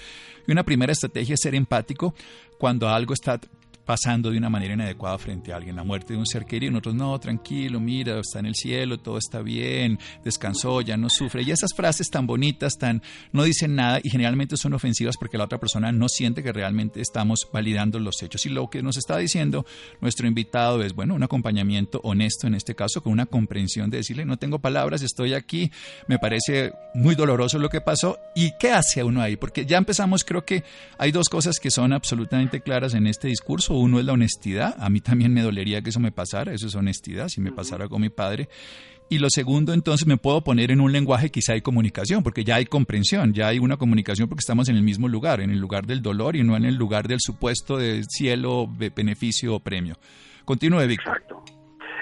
Y 0.46 0.52
una 0.52 0.64
primera 0.64 0.92
estrategia 0.92 1.34
es 1.34 1.40
ser 1.40 1.54
empático 1.54 2.14
cuando 2.58 2.88
algo 2.88 3.14
está 3.14 3.40
pasando 3.90 4.30
de 4.30 4.38
una 4.38 4.48
manera 4.48 4.74
inadecuada 4.74 5.18
frente 5.18 5.52
a 5.52 5.56
alguien. 5.56 5.74
La 5.74 5.82
muerte 5.82 6.12
de 6.12 6.18
un 6.20 6.24
ser 6.24 6.44
querido, 6.44 6.70
nosotros 6.70 6.94
no, 6.94 7.18
tranquilo, 7.18 7.80
mira, 7.80 8.20
está 8.20 8.38
en 8.38 8.46
el 8.46 8.54
cielo, 8.54 8.98
todo 9.00 9.18
está 9.18 9.42
bien, 9.42 9.98
descansó, 10.22 10.80
ya 10.80 10.96
no 10.96 11.10
sufre. 11.10 11.42
Y 11.42 11.50
esas 11.50 11.74
frases 11.74 12.08
tan 12.08 12.24
bonitas, 12.24 12.78
tan 12.78 13.02
no 13.32 13.42
dicen 13.42 13.74
nada 13.74 13.98
y 14.00 14.08
generalmente 14.08 14.56
son 14.56 14.74
ofensivas 14.74 15.16
porque 15.18 15.36
la 15.36 15.42
otra 15.46 15.58
persona 15.58 15.90
no 15.90 16.08
siente 16.08 16.40
que 16.44 16.52
realmente 16.52 17.00
estamos 17.00 17.48
validando 17.52 17.98
los 17.98 18.22
hechos. 18.22 18.46
Y 18.46 18.50
lo 18.50 18.70
que 18.70 18.80
nos 18.80 18.96
está 18.96 19.16
diciendo 19.16 19.66
nuestro 20.00 20.28
invitado 20.28 20.84
es, 20.84 20.94
bueno, 20.94 21.16
un 21.16 21.24
acompañamiento 21.24 22.00
honesto 22.04 22.46
en 22.46 22.54
este 22.54 22.76
caso, 22.76 23.02
con 23.02 23.12
una 23.12 23.26
comprensión 23.26 23.90
de 23.90 23.96
decirle, 23.96 24.24
no 24.24 24.36
tengo 24.36 24.60
palabras, 24.60 25.02
estoy 25.02 25.34
aquí, 25.34 25.72
me 26.06 26.20
parece 26.20 26.74
muy 26.94 27.16
doloroso 27.16 27.58
lo 27.58 27.70
que 27.70 27.80
pasó. 27.80 28.20
¿Y 28.36 28.52
qué 28.56 28.70
hace 28.70 29.02
uno 29.02 29.20
ahí? 29.20 29.34
Porque 29.34 29.66
ya 29.66 29.78
empezamos, 29.78 30.22
creo 30.22 30.44
que 30.44 30.62
hay 30.96 31.10
dos 31.10 31.28
cosas 31.28 31.58
que 31.58 31.72
son 31.72 31.92
absolutamente 31.92 32.60
claras 32.60 32.94
en 32.94 33.08
este 33.08 33.26
discurso 33.26 33.79
uno 33.80 33.98
es 33.98 34.04
la 34.04 34.12
honestidad. 34.12 34.76
A 34.78 34.90
mí 34.90 35.00
también 35.00 35.32
me 35.32 35.42
dolería 35.42 35.82
que 35.82 35.90
eso 35.90 36.00
me 36.00 36.12
pasara, 36.12 36.52
eso 36.52 36.66
es 36.66 36.74
honestidad, 36.74 37.28
si 37.28 37.40
me 37.40 37.52
pasara 37.52 37.88
con 37.88 38.00
mi 38.00 38.10
padre. 38.10 38.48
Y 39.08 39.18
lo 39.18 39.28
segundo, 39.28 39.72
entonces 39.72 40.06
me 40.06 40.16
puedo 40.16 40.42
poner 40.42 40.70
en 40.70 40.80
un 40.80 40.92
lenguaje 40.92 41.30
quizá 41.30 41.54
hay 41.54 41.62
comunicación, 41.62 42.22
porque 42.22 42.44
ya 42.44 42.54
hay 42.56 42.66
comprensión, 42.66 43.32
ya 43.32 43.48
hay 43.48 43.58
una 43.58 43.76
comunicación 43.76 44.28
porque 44.28 44.40
estamos 44.40 44.68
en 44.68 44.76
el 44.76 44.82
mismo 44.82 45.08
lugar, 45.08 45.40
en 45.40 45.50
el 45.50 45.58
lugar 45.58 45.84
del 45.84 46.00
dolor 46.00 46.36
y 46.36 46.44
no 46.44 46.56
en 46.56 46.64
el 46.64 46.76
lugar 46.76 47.08
del 47.08 47.18
supuesto 47.20 47.76
de 47.76 48.04
cielo, 48.08 48.68
beneficio 48.68 49.56
o 49.56 49.60
premio. 49.60 49.96
Continúe, 50.44 50.86
Víctor. 50.86 51.16
Exacto. 51.16 51.44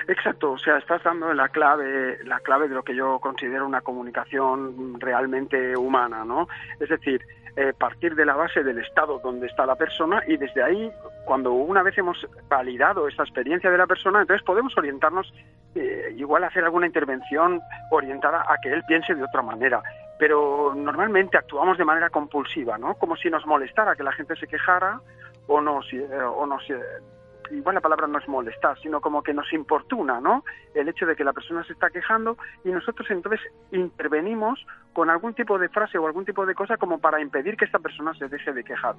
Exacto, 0.08 0.52
o 0.52 0.58
sea, 0.58 0.78
estás 0.78 1.02
dando 1.02 1.34
la 1.34 1.50
clave, 1.50 2.25
la 2.25 2.40
clave 2.40 2.66
de 2.66 2.75
lo 2.75 2.82
que 2.82 2.96
yo 2.96 3.19
considero 3.20 3.66
una 3.66 3.82
comunicación 3.82 4.98
realmente 4.98 5.76
humana, 5.76 6.25
¿no? 6.25 6.48
Es 6.80 6.88
decir, 6.88 7.20
eh, 7.60 7.72
partir 7.76 8.14
de 8.14 8.25
la 8.25 8.37
base 8.37 8.62
del 8.62 8.78
estado 8.78 9.19
donde 9.19 9.49
está 9.49 9.66
la 9.66 9.75
persona 9.75 10.22
y 10.28 10.37
desde 10.37 10.62
ahí, 10.62 10.93
cuando 11.25 11.50
una 11.50 11.82
vez 11.82 11.99
hemos 11.99 12.25
validado 12.49 13.08
esa 13.08 13.25
experiencia 13.25 13.69
de 13.69 13.76
la 13.76 13.88
persona, 13.88 14.20
entonces 14.20 14.46
podemos 14.46 14.78
orientarnos, 14.78 15.34
eh, 15.75 16.14
igual 16.16 16.44
hacer 16.44 16.62
alguna 16.62 16.87
intervención 16.87 17.60
orientada 17.90 18.44
a 18.49 18.58
que 18.62 18.72
él 18.72 18.84
piense 18.87 19.12
de 19.12 19.25
otra 19.25 19.43
manera. 19.43 19.82
Pero 20.20 20.72
normalmente 20.76 21.37
actuamos 21.37 21.76
de 21.78 21.84
manera 21.84 22.10
compulsiva, 22.10 22.78
¿no? 22.78 22.94
Como 22.94 23.16
si 23.16 23.28
nos 23.28 23.44
molestara 23.44 23.96
que 23.96 24.04
la 24.04 24.12
gente 24.12 24.37
se 24.37 24.46
quejara 24.46 25.00
o 25.49 25.61
nos, 25.61 25.93
eh, 25.93 26.06
o 26.14 26.46
nos 26.46 26.62
igual 27.50 27.75
la 27.75 27.81
palabra 27.81 28.06
no 28.06 28.19
es 28.19 28.29
molestar, 28.29 28.79
sino 28.81 29.00
como 29.00 29.23
que 29.23 29.35
nos 29.35 29.53
importuna, 29.53 30.21
¿no? 30.21 30.45
El 30.75 30.89
hecho 30.89 31.06
de 31.06 31.17
que 31.17 31.25
la 31.25 31.33
persona 31.33 31.65
se 31.65 31.73
está 31.73 31.91
quejando 31.91 32.37
y 32.65 32.71
nosotros 32.71 33.11
entonces 33.11 33.41
intervenimos 33.73 34.65
con 34.93 35.11
algún 35.11 35.35
tipo 35.35 35.59
de 35.59 35.69
frase 35.69 35.99
o 35.99 36.06
algún 36.06 36.25
tipo 36.25 36.47
de 36.47 36.55
cosa 36.55 36.77
como 36.77 36.99
para 36.99 37.21
impedir 37.21 37.56
que 37.56 37.65
esta 37.65 37.79
persona 37.79 38.15
se 38.15 38.29
deje 38.29 38.53
de 38.53 38.65
quejar. 38.65 38.97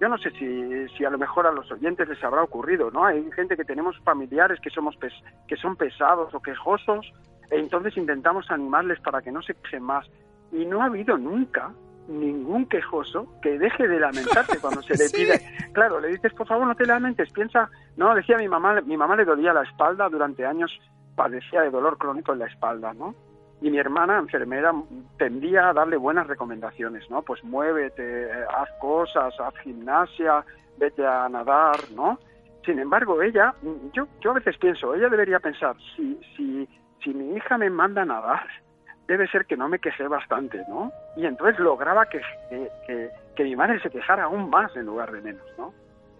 Yo 0.00 0.08
no 0.08 0.18
sé 0.18 0.30
si, 0.32 0.88
si 0.96 1.04
a 1.04 1.10
lo 1.10 1.18
mejor 1.18 1.46
a 1.46 1.52
los 1.52 1.70
oyentes 1.70 2.08
les 2.08 2.22
habrá 2.24 2.42
ocurrido, 2.42 2.90
¿no? 2.90 3.04
Hay 3.04 3.30
gente 3.32 3.56
que 3.56 3.64
tenemos 3.64 3.98
familiares 4.00 4.60
que 4.60 4.70
somos 4.70 4.98
que 5.46 5.56
son 5.56 5.76
pesados 5.76 6.34
o 6.34 6.40
quejosos 6.40 7.12
e 7.50 7.58
entonces 7.58 7.96
intentamos 7.96 8.50
animarles 8.50 9.00
para 9.00 9.22
que 9.22 9.30
no 9.30 9.42
se 9.42 9.54
quejen 9.54 9.82
más 9.82 10.08
y 10.50 10.64
no 10.64 10.82
ha 10.82 10.86
habido 10.86 11.16
nunca 11.18 11.72
ningún 12.08 12.66
quejoso 12.66 13.26
que 13.40 13.58
deje 13.58 13.86
de 13.86 14.00
lamentarse 14.00 14.58
cuando 14.60 14.82
se 14.82 14.96
le 14.96 15.10
pide. 15.14 15.40
Claro, 15.72 16.00
le 16.00 16.08
dices, 16.08 16.32
por 16.34 16.46
favor, 16.46 16.66
no 16.66 16.74
te 16.74 16.86
lamentes, 16.86 17.32
piensa. 17.32 17.70
No, 17.96 18.14
decía 18.14 18.36
mi 18.38 18.48
mamá, 18.48 18.80
mi 18.82 18.96
mamá 18.96 19.16
le 19.16 19.24
dolía 19.24 19.52
la 19.52 19.62
espalda 19.62 20.08
durante 20.08 20.44
años, 20.44 20.70
padecía 21.14 21.62
de 21.62 21.70
dolor 21.70 21.98
crónico 21.98 22.32
en 22.32 22.40
la 22.40 22.46
espalda, 22.46 22.92
¿no? 22.94 23.14
Y 23.60 23.70
mi 23.70 23.78
hermana, 23.78 24.18
enfermera, 24.18 24.72
tendía 25.18 25.68
a 25.68 25.72
darle 25.72 25.96
buenas 25.96 26.26
recomendaciones, 26.26 27.08
¿no? 27.10 27.22
Pues 27.22 27.44
muévete, 27.44 28.28
haz 28.32 28.68
cosas, 28.80 29.32
haz 29.38 29.56
gimnasia, 29.62 30.44
vete 30.78 31.06
a 31.06 31.28
nadar, 31.28 31.78
¿no? 31.94 32.18
Sin 32.64 32.78
embargo, 32.78 33.22
ella, 33.22 33.54
yo, 33.92 34.06
yo 34.20 34.30
a 34.30 34.34
veces 34.34 34.56
pienso, 34.58 34.94
ella 34.94 35.08
debería 35.08 35.40
pensar, 35.40 35.76
si, 35.96 36.18
si, 36.36 36.68
si 37.02 37.14
mi 37.14 37.36
hija 37.36 37.58
me 37.58 37.70
manda 37.70 38.02
a 38.02 38.06
nadar, 38.06 38.46
debe 39.06 39.28
ser 39.28 39.46
que 39.46 39.56
no 39.56 39.68
me 39.68 39.78
quejé 39.78 40.06
bastante, 40.08 40.62
¿no? 40.68 40.92
Y 41.16 41.26
entonces 41.26 41.58
lograba 41.58 42.06
que, 42.06 42.20
que, 43.36 43.44
mi 43.44 43.56
madre 43.56 43.80
se 43.80 43.90
quejara 43.90 44.24
aún 44.24 44.48
más 44.48 44.74
en 44.76 44.86
lugar 44.86 45.10
de 45.12 45.20
menos, 45.20 45.44
¿no? 45.58 45.72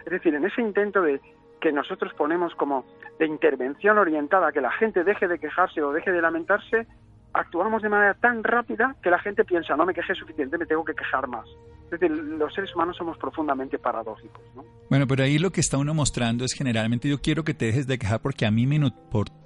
Es 0.04 0.10
decir, 0.10 0.34
en 0.34 0.44
ese 0.44 0.60
intento 0.60 1.02
de 1.02 1.20
que 1.60 1.72
nosotros 1.72 2.12
ponemos 2.14 2.54
como 2.56 2.84
de 3.18 3.26
intervención 3.26 3.98
orientada 3.98 4.48
a 4.48 4.52
que 4.52 4.60
la 4.60 4.72
gente 4.72 5.04
deje 5.04 5.28
de 5.28 5.38
quejarse 5.38 5.80
o 5.82 5.92
deje 5.92 6.10
de 6.10 6.20
lamentarse, 6.20 6.86
actuamos 7.32 7.82
de 7.82 7.88
manera 7.88 8.14
tan 8.14 8.42
rápida 8.42 8.96
que 9.02 9.10
la 9.10 9.20
gente 9.20 9.44
piensa, 9.44 9.76
no 9.76 9.86
me 9.86 9.94
quejé 9.94 10.14
suficiente, 10.14 10.58
me 10.58 10.66
tengo 10.66 10.84
que 10.84 10.94
quejar 10.94 11.28
más. 11.28 11.46
Los 12.00 12.54
seres 12.54 12.74
humanos 12.74 12.96
somos 12.96 13.18
profundamente 13.18 13.78
paradójicos. 13.78 14.42
¿no? 14.54 14.64
Bueno, 14.88 15.06
pero 15.06 15.24
ahí 15.24 15.38
lo 15.38 15.50
que 15.50 15.60
está 15.60 15.78
uno 15.78 15.94
mostrando 15.94 16.44
es 16.44 16.52
generalmente 16.52 17.08
yo 17.08 17.20
quiero 17.20 17.44
que 17.44 17.54
te 17.54 17.66
dejes 17.66 17.86
de 17.86 17.98
quejar 17.98 18.20
porque 18.20 18.46
a 18.46 18.50
mí 18.50 18.66
me, 18.66 18.78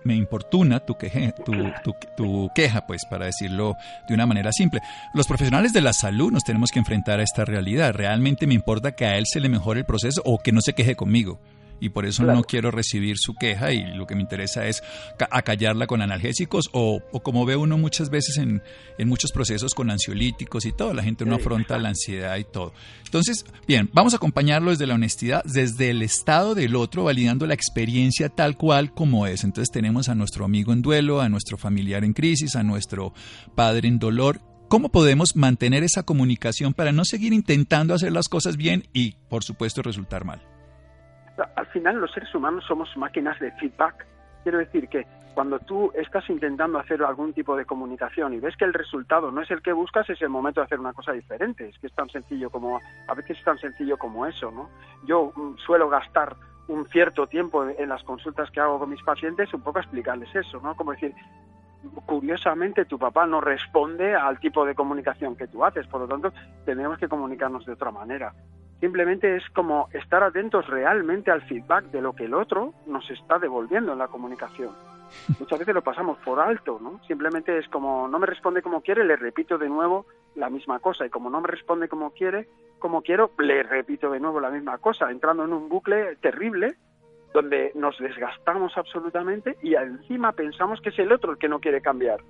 me 0.05 0.15
importuna 0.15 0.81
tu, 0.81 0.95
queje, 0.95 1.33
tu, 1.45 1.53
tu, 1.83 1.95
tu, 2.17 2.51
queja, 2.55 2.87
pues 2.87 3.05
para 3.11 3.27
decirlo 3.27 3.75
de 4.09 4.15
una 4.15 4.27
manera 4.27 4.53
simple. 4.53 4.81
Los 5.15 5.27
profesionales 5.27 5.73
de 5.73 5.81
la 5.81 5.93
salud 5.93 6.33
nos 6.33 6.45
tenemos 6.45 6.71
que 6.71 6.79
enfrentar 6.79 7.21
a 7.21 7.23
esta 7.23 7.45
realidad. 7.45 7.95
¿Realmente 7.95 8.47
me 8.47 8.55
importa 8.55 8.93
que 8.93 9.07
a 9.07 9.19
él 9.19 9.27
se 9.27 9.41
le 9.41 9.49
mejore 9.49 9.81
el 9.81 9.87
proceso 9.87 10.23
o 10.25 10.39
que 10.39 10.53
no 10.53 10.61
se 10.61 10.75
queje 10.75 10.95
conmigo? 10.95 11.41
Y 11.81 11.91
por 11.91 12.07
eso 12.07 12.25
no 12.25 12.43
quiero 12.45 12.71
recibir 12.71 13.17
su 13.19 13.35
queja 13.35 13.73
y 13.73 13.85
lo 13.95 14.07
que 14.07 14.15
me 14.15 14.23
interesa 14.23 14.67
es 14.67 14.83
acallarla 15.31 15.87
con 15.87 16.03
analgésicos 16.03 16.69
o, 16.73 17.01
como 17.23 17.45
ve 17.45 17.57
uno 17.57 17.79
muchas 17.79 18.11
veces 18.11 18.39
en, 18.39 18.63
en, 18.99 19.09
muchos 19.09 19.33
procesos 19.33 19.75
con 19.75 19.91
ansiolíticos 19.91 20.65
y 20.65 20.73
todo, 20.73 20.95
la 20.95 21.03
gente 21.03 21.25
no 21.25 21.37
afronta 21.37 21.79
la 21.79 21.91
ansiedad 21.91 22.37
y 22.37 22.45
todo. 22.45 22.73
Entonces, 23.05 23.45
bien, 23.67 23.91
vamos 23.93 24.15
a 24.15 24.17
acompañarlo 24.17 24.71
desde 24.71 24.87
la 24.87 24.95
honestidad, 24.95 25.43
desde 25.45 25.91
el 25.91 26.03
estado 26.03 26.55
del 26.55 26.77
otro, 26.77 27.05
validando 27.05 27.47
la 27.47 27.55
experiencia 27.55 28.29
tal 28.29 28.57
cual 28.57 28.93
como 28.93 29.27
es. 29.27 29.45
Entonces 29.45 29.73
tenemos 29.73 30.09
a 30.09 30.15
nuestro 30.15 30.45
amigo 30.45 30.73
en 30.73 30.83
duelo, 30.83 31.21
a 31.21 31.29
nuestro 31.29 31.57
familiar 31.59 32.05
en 32.05 32.13
crisis, 32.13 32.57
a 32.57 32.63
nuestro 32.63 33.13
padre 33.55 33.89
en 33.89 33.99
dolor. 33.99 34.41
¿Cómo 34.69 34.89
podemos 34.89 35.37
mantener 35.37 35.85
esa 35.85 36.03
comunicación 36.03 36.75
para 36.75 36.91
no 36.91 37.05
seguir 37.05 37.33
intentando 37.33 37.95
hacer 37.95 38.11
las 38.11 38.29
cosas 38.29 38.57
bien 38.57 38.89
y, 38.93 39.13
por 39.29 39.45
supuesto, 39.45 39.83
resultar 39.83 40.25
mal? 40.25 40.56
Al 41.55 41.67
final 41.67 42.01
los 42.01 42.13
seres 42.13 42.35
humanos 42.35 42.65
somos 42.67 42.97
máquinas 42.97 43.39
de 43.41 43.53
feedback. 43.53 44.07
Quiero 44.43 44.59
decir 44.59 44.89
que 44.89 45.07
cuando 45.35 45.59
tú 45.59 45.93
estás 45.95 46.29
intentando 46.31 46.79
hacer 46.79 47.03
algún 47.03 47.35
tipo 47.35 47.57
de 47.57 47.67
comunicación 47.67 48.33
y 48.33 48.41
ves 48.41 48.57
que 48.57 48.65
el 48.65 48.73
resultado 48.73 49.31
no 49.31 49.43
es 49.43 49.51
el 49.51 49.61
que 49.61 49.73
buscas, 49.73 50.09
es 50.09 50.23
el 50.23 50.31
momento 50.31 50.61
de 50.61 50.65
hacer 50.65 50.81
una 50.81 50.95
cosa 50.95 51.13
diferente. 51.13 51.69
Es 51.69 51.79
que 51.79 51.89
es 51.89 51.95
tan 51.95 52.09
sencillo 52.09 52.49
como, 52.49 52.81
a 53.07 53.15
veces 53.15 53.39
es 53.39 53.45
tan 53.45 53.59
sencillo 53.59 53.99
como 53.99 54.25
eso, 54.25 54.51
¿no? 54.51 54.71
Yo 55.07 55.33
mm, 55.37 55.59
suelo 55.59 55.91
gastar 55.91 56.37
un 56.69 56.87
cierto 56.89 57.27
tiempo 57.27 57.69
en 57.69 57.89
las 57.89 58.03
consultas 58.03 58.51
que 58.51 58.61
hago 58.61 58.79
con 58.79 58.89
mis 58.89 59.03
pacientes 59.03 59.53
un 59.53 59.61
poco 59.61 59.79
explicarles 59.79 60.35
eso, 60.35 60.59
¿no? 60.61 60.75
Como 60.75 60.93
decir, 60.93 61.15
curiosamente 62.07 62.85
tu 62.85 62.99
papá 62.99 63.27
no 63.27 63.41
responde 63.41 64.15
al 64.15 64.41
tipo 64.41 64.65
de 64.65 64.75
comunicación 64.75 65.37
que 65.37 65.49
tú 65.49 65.65
haces, 65.65 65.87
por 65.87 66.01
lo 66.01 66.09
tanto 66.09 66.33
tenemos 66.65 66.99
que 66.99 67.09
comunicarnos 67.09 67.67
de 67.67 67.73
otra 67.73 67.91
manera. 67.91 68.33
Simplemente 68.81 69.37
es 69.37 69.49
como 69.51 69.89
estar 69.93 70.23
atentos 70.23 70.67
realmente 70.67 71.31
al 71.31 71.43
feedback 71.43 71.87
de 71.87 72.03
lo 72.03 72.13
que 72.13 72.25
el 72.25 72.35
otro 72.35 72.75
nos 72.87 73.11
está 73.11 73.39
devolviendo 73.39 73.93
en 73.93 73.99
la 73.99 74.09
comunicación. 74.09 74.71
Muchas 75.39 75.59
veces 75.59 75.75
lo 75.75 75.83
pasamos 75.83 76.19
por 76.19 76.41
alto, 76.41 76.79
¿no? 76.81 77.01
Simplemente 77.07 77.57
es 77.59 77.69
como 77.69 78.09
no 78.09 78.19
me 78.19 78.27
responde 78.27 78.63
como 78.63 78.83
quiere, 78.83 79.05
le 79.05 79.17
repito 79.17 79.57
de 79.57 79.69
nuevo 79.69 80.07
la 80.35 80.51
misma 80.51 80.79
cosa 80.81 81.07
y 81.07 81.11
como 81.11 81.31
no 81.31 81.41
me 81.41 81.49
responde 81.49 81.89
como 81.89 82.11
quiere, 82.11 82.49
como 82.79 83.03
quiero, 83.03 83.31
le 83.39 83.63
repito 83.63 84.11
de 84.11 84.21
nuevo 84.21 84.41
la 84.41 84.51
misma 84.51 84.79
cosa, 84.79 85.11
entrando 85.11 85.45
en 85.45 85.53
un 85.53 85.69
bucle 85.69 86.17
terrible 86.17 86.77
donde 87.33 87.73
nos 87.75 87.99
desgastamos 87.99 88.77
absolutamente 88.77 89.57
y 89.63 89.75
encima 89.75 90.33
pensamos 90.33 90.81
que 90.81 90.91
es 90.91 90.99
el 90.99 91.13
otro 91.13 91.33
el 91.33 91.39
que 91.39 91.49
no 91.49 91.61
quiere 91.61 91.81
cambiar. 91.81 92.21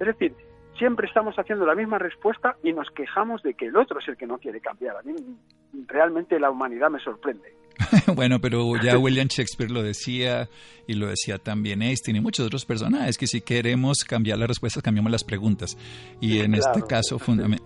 Es 0.00 0.06
decir, 0.06 0.34
siempre 0.78 1.06
estamos 1.06 1.36
haciendo 1.38 1.66
la 1.66 1.74
misma 1.74 1.98
respuesta 1.98 2.56
y 2.62 2.72
nos 2.72 2.90
quejamos 2.90 3.42
de 3.42 3.54
que 3.54 3.66
el 3.66 3.76
otro 3.76 3.98
es 3.98 4.08
el 4.08 4.16
que 4.16 4.26
no 4.26 4.38
quiere 4.38 4.60
cambiar. 4.60 4.96
A 4.96 5.02
mí 5.02 5.14
realmente 5.86 6.38
la 6.38 6.50
humanidad 6.50 6.90
me 6.90 7.00
sorprende. 7.00 7.63
bueno, 8.14 8.40
pero 8.40 8.80
ya 8.82 8.98
William 8.98 9.28
Shakespeare 9.28 9.70
lo 9.70 9.82
decía 9.82 10.48
y 10.86 10.94
lo 10.94 11.08
decía 11.08 11.38
también 11.38 11.82
Einstein 11.82 12.16
y 12.16 12.20
muchos 12.20 12.46
otros 12.46 12.64
personajes, 12.64 13.16
que 13.16 13.26
si 13.26 13.40
queremos 13.40 14.04
cambiar 14.04 14.38
las 14.38 14.48
respuestas, 14.48 14.82
cambiamos 14.82 15.10
las 15.10 15.24
preguntas. 15.24 15.76
Y 16.20 16.38
en 16.38 16.54
este 16.54 16.82
caso, 16.82 17.18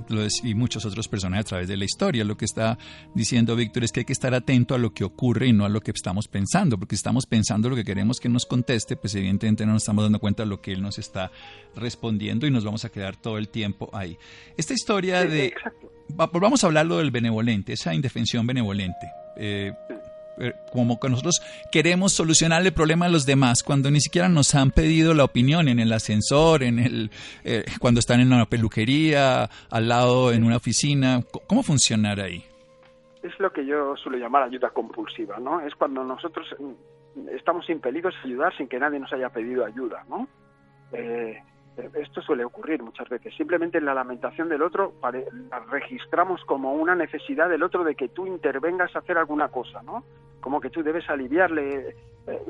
lo 0.09 0.27
y 0.45 0.55
muchos 0.55 0.85
otros 0.85 1.09
personajes 1.09 1.47
a 1.47 1.49
través 1.49 1.69
de 1.69 1.77
la 1.77 1.85
historia, 1.85 2.25
lo 2.25 2.37
que 2.37 2.45
está 2.45 2.79
diciendo 3.15 3.57
Víctor 3.57 3.85
es 3.85 3.93
que 3.93 4.01
hay 4.01 4.07
que 4.07 4.13
estar 4.13 4.35
atento 4.35 4.75
a 4.75 4.79
lo 4.79 4.93
que 4.93 5.05
ocurre 5.05 5.49
y 5.49 5.53
no 5.53 5.65
a 5.65 5.69
lo 5.69 5.81
que 5.81 5.91
estamos 5.91 6.29
pensando, 6.29 6.79
porque 6.79 6.97
si 6.97 7.01
estamos 7.01 7.27
pensando 7.27 7.69
lo 7.69 7.77
que 7.77 7.85
queremos 7.85 8.19
que 8.21 8.29
nos 8.29 8.47
conteste, 8.47 8.97
pues 8.97 9.15
evidentemente 9.15 9.67
no 9.67 9.73
nos 9.73 9.83
estamos 9.83 10.05
dando 10.05 10.21
cuenta 10.21 10.45
de 10.45 10.49
lo 10.49 10.61
que 10.61 10.73
él 10.73 10.83
nos 10.83 10.99
está 10.99 11.31
respondiendo 11.75 12.47
y 12.47 12.51
nos 12.51 12.65
vamos 12.65 12.85
a 12.85 12.89
quedar 12.89 13.17
todo 13.17 13.39
el 13.39 13.49
tiempo 13.49 13.91
ahí. 13.93 14.17
Esta 14.57 14.75
historia 14.75 15.25
de... 15.25 15.55
Vamos 16.11 16.65
a 16.65 16.69
hablarlo 16.69 16.99
del 16.99 17.11
benevolente, 17.11 17.75
esa 17.75 17.95
indefensión 17.95 18.47
benevolente. 18.47 19.09
Eh, 19.39 19.73
eh, 20.41 20.53
como 20.73 21.01
que 21.01 21.09
nosotros 21.09 21.41
queremos 21.73 22.13
solucionar 22.13 22.65
el 22.65 22.73
problema 22.73 23.07
de 23.07 23.13
los 23.13 23.27
demás 23.27 23.63
cuando 23.63 23.91
ni 23.91 24.01
siquiera 24.01 24.29
nos 24.29 24.55
han 24.55 24.71
pedido 24.71 25.13
la 25.15 25.25
opinión 25.25 25.69
en 25.69 25.81
el 25.81 25.93
ascensor, 25.93 26.63
en 26.63 26.79
el 26.79 27.11
eh, 27.45 27.65
cuando 27.81 27.99
están 27.99 28.21
en 28.21 28.33
una 28.33 28.47
peluquería, 28.47 29.49
al 29.71 29.89
lado 29.89 30.33
en 30.33 30.45
una 30.45 30.57
oficina. 30.57 31.23
¿Cómo 31.47 31.63
funcionar 31.63 32.21
ahí? 32.21 32.45
Es 33.23 33.39
lo 33.41 33.53
que 33.53 33.67
yo 33.67 33.97
suelo 33.97 34.19
llamar 34.19 34.45
ayuda 34.45 34.71
compulsiva, 34.71 35.39
¿no? 35.39 35.61
Es 35.61 35.75
cuando 35.75 36.05
nosotros 36.05 36.47
mm, 36.59 37.29
estamos 37.37 37.69
impelidos 37.69 38.15
a 38.23 38.27
ayudar 38.27 38.57
sin 38.57 38.69
que 38.69 38.79
nadie 38.79 39.01
nos 39.01 39.13
haya 39.13 39.31
pedido 39.31 39.65
ayuda, 39.65 40.05
¿no? 40.09 40.29
Esto 41.95 42.23
suele 42.23 42.45
ocurrir 42.45 42.83
muchas 42.83 43.09
veces. 43.09 43.35
Simplemente 43.37 43.79
en 43.79 43.85
la 43.85 43.95
lamentación 43.95 44.49
del 44.49 44.63
otro 44.63 44.95
la 45.03 45.61
registramos 45.71 46.45
como 46.45 46.75
una 46.75 46.95
necesidad 46.95 47.49
del 47.49 47.63
otro 47.63 47.85
de 47.85 47.95
que 47.95 48.09
tú 48.09 48.27
intervengas 48.27 48.95
a 48.95 49.01
hacer 49.01 49.19
alguna 49.19 49.49
cosa, 49.49 49.83
¿no? 49.83 50.05
Como 50.41 50.61
que 50.61 50.71
tú 50.71 50.83
debes 50.83 51.09
aliviarle 51.09 51.97
eh, 52.27 52.43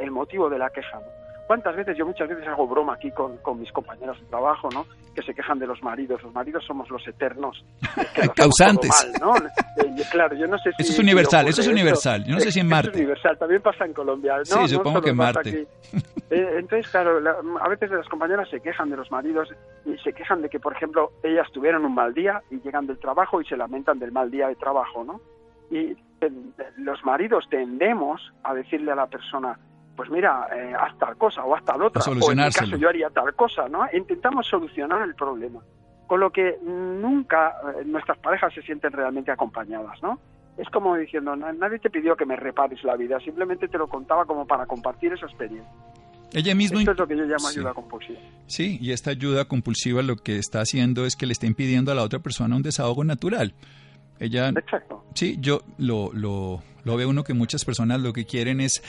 el 0.00 0.10
motivo 0.10 0.48
de 0.48 0.58
la 0.58 0.70
queja. 0.70 1.00
¿Cuántas 1.46 1.76
veces, 1.76 1.96
yo 1.96 2.06
muchas 2.06 2.28
veces 2.28 2.46
hago 2.48 2.66
broma 2.66 2.94
aquí 2.94 3.10
con, 3.10 3.38
mis 3.58 3.70
compañeros 3.72 4.18
de 4.20 4.26
trabajo, 4.26 4.68
¿no? 4.72 4.86
Que 5.14 5.22
se 5.22 5.34
quejan 5.34 5.58
de 5.58 5.66
los 5.66 5.82
maridos. 5.82 6.22
Los 6.22 6.32
maridos 6.32 6.64
somos 6.66 6.88
los 6.90 7.06
eternos. 7.06 7.64
Causantes. 8.36 9.12
¿no? 9.20 9.36
Eh, 9.36 10.02
claro, 10.10 10.34
yo 10.36 10.46
no 10.46 10.56
sé 10.58 10.70
si... 10.76 10.82
Eso 10.82 10.92
es 10.92 10.98
universal, 10.98 11.46
eso 11.48 11.60
es 11.60 11.68
universal. 11.68 12.24
Yo 12.24 12.34
no 12.34 12.40
sé 12.40 12.50
si 12.50 12.60
en 12.60 12.68
Marte. 12.68 12.90
es 12.90 12.96
universal, 12.96 13.38
también 13.38 13.60
pasa 13.60 13.84
en 13.84 13.92
Colombia. 13.92 14.38
¿no? 14.38 14.44
Sí, 14.44 14.68
supongo 14.68 15.02
que 15.02 15.10
en 15.10 15.16
Marte. 15.16 15.66
Eh, 16.30 16.56
entonces, 16.58 16.90
claro, 16.90 17.20
a 17.60 17.68
veces 17.68 17.90
las 17.90 18.08
compañeras 18.08 18.48
se 18.48 18.60
quejan 18.60 18.88
de 18.88 18.96
los 18.96 19.10
maridos 19.10 19.48
y 19.84 19.96
se 19.98 20.12
quejan 20.12 20.40
de 20.40 20.48
que, 20.48 20.58
por 20.58 20.72
ejemplo, 20.72 21.12
ellas 21.22 21.46
tuvieron 21.52 21.84
un 21.84 21.94
mal 21.94 22.14
día 22.14 22.42
y 22.50 22.60
llegan 22.60 22.86
del 22.86 22.98
trabajo 22.98 23.40
y 23.40 23.44
se 23.44 23.56
lamentan 23.56 23.98
del 23.98 24.10
mal 24.12 24.30
día 24.30 24.48
de 24.48 24.56
trabajo, 24.56 25.04
¿no? 25.04 25.20
Y 25.70 25.96
eh, 26.20 26.30
los 26.78 27.04
maridos 27.04 27.44
tendemos 27.50 28.32
a 28.42 28.54
decirle 28.54 28.92
a 28.92 28.94
la 28.94 29.06
persona, 29.06 29.58
pues 29.96 30.10
mira, 30.10 30.48
eh, 30.54 30.72
haz 30.78 30.96
tal 30.98 31.16
cosa 31.16 31.44
o 31.44 31.54
haz 31.54 31.64
tal 31.64 31.82
otra, 31.82 32.02
o 32.04 32.32
en 32.32 32.38
mi 32.38 32.50
caso 32.50 32.76
yo 32.76 32.88
haría 32.88 33.10
tal 33.10 33.34
cosa, 33.34 33.68
¿no? 33.68 33.86
Intentamos 33.92 34.46
solucionar 34.46 35.02
el 35.02 35.14
problema, 35.14 35.60
con 36.06 36.20
lo 36.20 36.30
que 36.30 36.58
nunca 36.62 37.54
eh, 37.78 37.84
nuestras 37.84 38.18
parejas 38.18 38.52
se 38.54 38.62
sienten 38.62 38.92
realmente 38.92 39.30
acompañadas, 39.30 40.02
¿no? 40.02 40.18
Es 40.56 40.68
como 40.70 40.96
diciendo, 40.96 41.34
nadie 41.34 41.80
te 41.80 41.90
pidió 41.90 42.16
que 42.16 42.26
me 42.26 42.36
repares 42.36 42.82
la 42.84 42.96
vida, 42.96 43.18
simplemente 43.20 43.66
te 43.66 43.76
lo 43.76 43.88
contaba 43.88 44.24
como 44.24 44.46
para 44.46 44.66
compartir 44.66 45.12
esa 45.12 45.26
experiencia. 45.26 45.68
Ella 46.32 46.54
misma... 46.54 46.80
Esto 46.80 46.92
es 46.92 46.98
lo 46.98 47.06
que 47.06 47.16
yo 47.16 47.24
llamo 47.24 47.48
ayuda 47.48 47.74
compulsiva. 47.74 48.20
Sí, 48.46 48.78
y 48.80 48.92
esta 48.92 49.10
ayuda 49.10 49.46
compulsiva 49.46 50.02
lo 50.02 50.16
que 50.16 50.38
está 50.38 50.60
haciendo 50.60 51.06
es 51.06 51.16
que 51.16 51.26
le 51.26 51.32
está 51.32 51.46
impidiendo 51.46 51.92
a 51.92 51.94
la 51.94 52.02
otra 52.02 52.18
persona 52.18 52.56
un 52.56 52.62
desahogo 52.62 53.04
natural. 53.04 53.54
Ella, 54.18 54.48
Exacto. 54.48 55.04
Sí, 55.14 55.36
yo 55.40 55.60
lo, 55.78 56.12
lo, 56.12 56.62
lo 56.84 56.96
veo 56.96 57.08
uno 57.08 57.24
que 57.24 57.34
muchas 57.34 57.64
personas 57.64 58.00
lo 58.00 58.12
que 58.12 58.26
quieren 58.26 58.60
es 58.60 58.82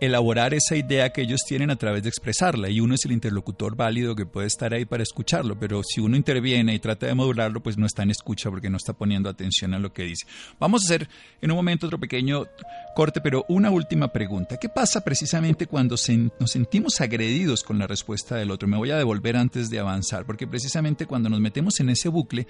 elaborar 0.00 0.54
esa 0.54 0.76
idea 0.76 1.10
que 1.10 1.22
ellos 1.22 1.40
tienen 1.46 1.70
a 1.70 1.76
través 1.76 2.02
de 2.02 2.08
expresarla 2.08 2.68
y 2.68 2.80
uno 2.80 2.94
es 2.94 3.04
el 3.04 3.12
interlocutor 3.12 3.76
válido 3.76 4.14
que 4.14 4.26
puede 4.26 4.46
estar 4.46 4.74
ahí 4.74 4.84
para 4.84 5.02
escucharlo, 5.02 5.58
pero 5.58 5.82
si 5.82 6.00
uno 6.00 6.16
interviene 6.16 6.74
y 6.74 6.78
trata 6.78 7.06
de 7.06 7.14
modularlo, 7.14 7.62
pues 7.62 7.78
no 7.78 7.86
está 7.86 8.02
en 8.02 8.10
escucha 8.10 8.50
porque 8.50 8.70
no 8.70 8.76
está 8.76 8.92
poniendo 8.92 9.28
atención 9.28 9.74
a 9.74 9.78
lo 9.78 9.92
que 9.92 10.02
dice. 10.02 10.26
Vamos 10.58 10.82
a 10.82 10.86
hacer 10.86 11.08
en 11.40 11.50
un 11.50 11.56
momento 11.56 11.86
otro 11.86 11.98
pequeño 11.98 12.46
corte, 12.94 13.20
pero 13.20 13.44
una 13.48 13.70
última 13.70 14.12
pregunta. 14.12 14.58
¿Qué 14.58 14.68
pasa 14.68 15.02
precisamente 15.02 15.66
cuando 15.66 15.96
nos 16.40 16.50
sentimos 16.50 17.00
agredidos 17.00 17.62
con 17.62 17.78
la 17.78 17.86
respuesta 17.86 18.36
del 18.36 18.50
otro? 18.50 18.68
Me 18.68 18.76
voy 18.76 18.90
a 18.90 18.96
devolver 18.96 19.36
antes 19.36 19.70
de 19.70 19.78
avanzar, 19.78 20.26
porque 20.26 20.46
precisamente 20.46 21.06
cuando 21.06 21.28
nos 21.28 21.40
metemos 21.40 21.80
en 21.80 21.90
ese 21.90 22.08
bucle, 22.08 22.46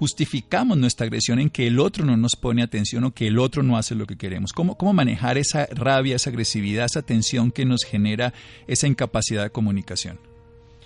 justificamos 0.00 0.78
nuestra 0.78 1.04
agresión 1.04 1.38
en 1.40 1.50
que 1.50 1.66
el 1.66 1.78
otro 1.78 2.06
no 2.06 2.16
nos 2.16 2.34
pone 2.34 2.62
atención 2.62 3.04
o 3.04 3.10
que 3.10 3.26
el 3.26 3.38
otro 3.38 3.62
no 3.62 3.76
hace 3.76 3.94
lo 3.94 4.06
que 4.06 4.16
queremos. 4.16 4.54
¿Cómo, 4.54 4.78
cómo 4.78 4.94
manejar 4.94 5.36
esa 5.36 5.66
rabia, 5.76 6.16
esa 6.16 6.30
agresividad, 6.30 6.86
esa 6.86 7.02
tensión 7.02 7.50
que 7.50 7.66
nos 7.66 7.84
genera 7.84 8.32
esa 8.66 8.86
incapacidad 8.86 9.42
de 9.42 9.50
comunicación? 9.50 10.18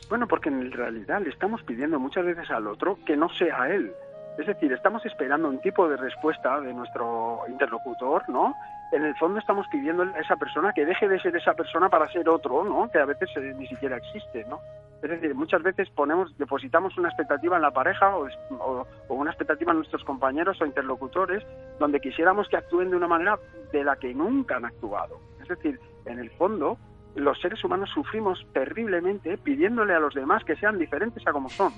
Bueno, 0.09 0.27
porque 0.27 0.49
en 0.49 0.73
realidad 0.73 1.23
le 1.23 1.31
estamos 1.31 1.63
pidiendo 1.63 2.01
muchas 2.01 2.25
veces 2.25 2.51
al 2.51 2.67
otro 2.67 2.99
que 3.07 3.17
no 3.17 3.29
sea 3.39 3.69
él. 3.69 3.93
Es 4.37 4.49
decir, 4.49 4.73
estamos 4.73 5.07
esperando 5.07 5.49
un 5.49 5.61
tipo 5.61 5.89
de 5.89 5.97
respuesta 5.97 6.61
de 6.61 6.75
nuestro 6.75 7.43
interlocutor, 7.49 8.29
¿no? 8.29 8.53
En 8.93 9.05
el 9.05 9.17
fondo 9.17 9.39
estamos 9.39 9.67
pidiendo 9.69 10.03
a 10.03 10.21
esa 10.21 10.37
persona 10.37 10.73
que 10.73 10.85
deje 10.85 11.09
de 11.09 11.21
ser 11.21 11.35
esa 11.37 11.55
persona 11.55 11.89
para 11.89 12.11
ser 12.13 12.29
otro, 12.29 12.65
¿no? 12.65 12.89
Que 12.91 12.99
a 12.99 13.05
veces 13.05 13.29
eh, 13.37 13.55
ni 13.57 13.67
siquiera 13.67 13.97
existe, 13.97 14.45
¿no? 14.49 14.61
Es 15.03 15.11
decir, 15.11 15.35
muchas 15.35 15.63
veces 15.63 15.91
ponemos, 15.91 16.37
depositamos 16.39 16.97
una 16.97 17.09
expectativa 17.09 17.57
en 17.57 17.63
la 17.63 17.71
pareja 17.73 18.17
o, 18.17 18.87
una 19.09 19.31
expectativa 19.31 19.73
en 19.73 19.79
nuestros 19.79 20.03
compañeros 20.03 20.59
o 20.63 20.67
interlocutores 20.67 21.45
donde 21.79 22.01
quisiéramos 22.01 22.49
que 22.49 22.57
actúen 22.57 22.89
de 22.89 22.97
una 22.97 23.07
manera 23.07 23.39
de 23.71 23.85
la 23.85 23.97
que 23.97 24.15
nunca 24.15 24.57
han 24.57 24.65
actuado. 24.65 25.21
Es 25.43 25.49
decir, 25.49 25.79
en 26.07 26.19
el 26.19 26.31
fondo, 26.31 26.79
los 27.17 27.39
seres 27.39 27.63
humanos 27.63 27.91
sufrimos 27.93 28.47
terriblemente 28.55 29.37
pidiéndole 29.37 29.93
a 29.93 29.99
los 29.99 30.15
demás 30.15 30.43
que 30.45 30.57
sean 30.57 30.79
diferentes 30.79 31.23
a 31.27 31.33
como 31.33 31.51
son. 31.51 31.75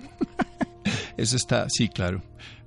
Eso 1.16 1.34
está, 1.34 1.68
sí, 1.68 1.88
claro. 1.88 2.20